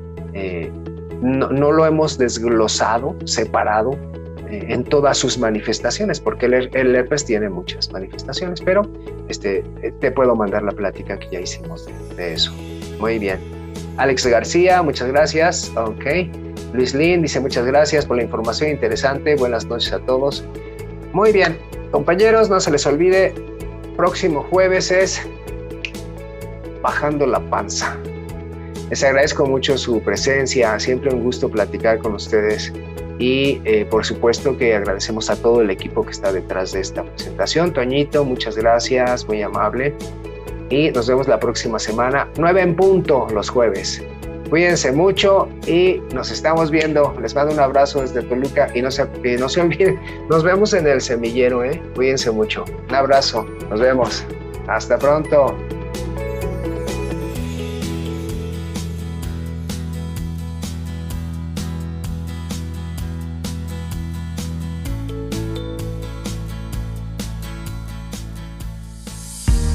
no, 1.25 1.71
lo 1.71 1.85
hemos 1.85 2.17
desglosado, 2.17 3.15
separado 3.25 3.97
eh, 4.49 4.65
en 4.69 4.83
todas 4.83 5.17
sus 5.17 5.37
manifestaciones, 5.37 6.19
porque 6.19 6.45
el, 6.45 6.95
herpes 6.95 7.25
tiene 7.25 7.49
muchas 7.49 7.91
manifestaciones, 7.91 8.61
pero 8.61 8.83
este, 9.27 9.63
eh, 9.81 9.91
te 9.99 10.11
puedo 10.11 10.35
mandar 10.35 10.63
la 10.63 10.71
plática 10.71 11.17
que 11.17 11.27
ya 11.31 11.41
hicimos 11.41 11.87
de, 12.15 12.33
eso. 12.33 12.53
Muy 12.99 13.17
bien. 13.17 13.39
Alex 13.97 14.25
García, 14.27 14.81
muchas 14.83 15.07
gracias. 15.07 15.71
Ok. 15.75 16.05
Luis 16.73 16.93
Lin 16.93 17.21
dice 17.21 17.39
muchas 17.39 17.65
gracias 17.65 18.05
por 18.05 18.17
la 18.17 18.23
información 18.23 18.69
interesante. 18.69 19.35
Buenas 19.35 19.65
noches 19.65 19.93
a 19.93 19.99
todos. 19.99 20.43
Muy 21.13 21.31
bien. 21.31 21.57
Compañeros, 21.91 22.49
no 22.49 22.59
se 22.59 22.71
les 22.71 22.85
olvide, 22.85 23.33
próximo 23.95 24.43
jueves 24.49 24.91
es 24.91 25.21
bajando 26.81 27.25
la 27.25 27.39
panza. 27.49 27.97
Les 28.89 29.03
agradezco 29.03 29.45
mucho 29.45 29.77
su 29.77 30.01
presencia, 30.01 30.79
siempre 30.79 31.13
un 31.13 31.23
gusto 31.23 31.49
platicar 31.49 31.99
con 31.99 32.13
ustedes 32.13 32.71
y 33.17 33.61
eh, 33.65 33.85
por 33.89 34.05
supuesto 34.05 34.57
que 34.57 34.75
agradecemos 34.75 35.29
a 35.29 35.35
todo 35.35 35.61
el 35.61 35.69
equipo 35.69 36.03
que 36.03 36.11
está 36.11 36.31
detrás 36.31 36.73
de 36.73 36.81
esta 36.81 37.03
presentación. 37.03 37.71
Toñito, 37.73 38.23
muchas 38.25 38.57
gracias, 38.57 39.27
muy 39.27 39.41
amable. 39.41 39.93
Y 40.69 40.89
nos 40.91 41.07
vemos 41.07 41.27
la 41.27 41.39
próxima 41.39 41.79
semana, 41.79 42.27
9 42.37 42.61
en 42.61 42.75
punto 42.75 43.27
los 43.33 43.49
jueves. 43.49 44.03
Cuídense 44.49 44.91
mucho 44.91 45.47
y 45.65 46.01
nos 46.13 46.29
estamos 46.31 46.69
viendo. 46.69 47.15
Les 47.21 47.33
mando 47.33 47.53
un 47.53 47.59
abrazo 47.59 48.01
desde 48.01 48.21
Toluca 48.21 48.69
y 48.75 48.81
no 48.81 48.91
se, 48.91 49.07
no 49.39 49.49
se 49.49 49.61
olviden, 49.61 49.99
nos 50.29 50.43
vemos 50.43 50.73
en 50.73 50.87
el 50.87 51.01
semillero, 51.01 51.63
¿eh? 51.63 51.81
Cuídense 51.95 52.31
mucho. 52.31 52.65
Un 52.89 52.95
abrazo, 52.95 53.45
nos 53.69 53.79
vemos. 53.79 54.25
Hasta 54.67 54.97
pronto. 54.97 55.55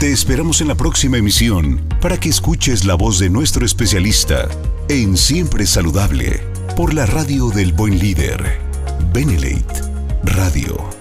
Te 0.01 0.11
esperamos 0.11 0.63
en 0.63 0.69
la 0.69 0.75
próxima 0.75 1.19
emisión 1.19 1.79
para 2.01 2.19
que 2.19 2.31
escuches 2.31 2.87
la 2.87 2.95
voz 2.95 3.19
de 3.19 3.29
nuestro 3.29 3.67
especialista 3.67 4.49
en 4.89 5.15
Siempre 5.19 5.67
Saludable 5.67 6.41
por 6.75 6.95
la 6.95 7.05
radio 7.05 7.51
del 7.51 7.75
buen 7.75 7.99
líder, 7.99 8.61
Benelate 9.13 9.83
Radio. 10.25 11.00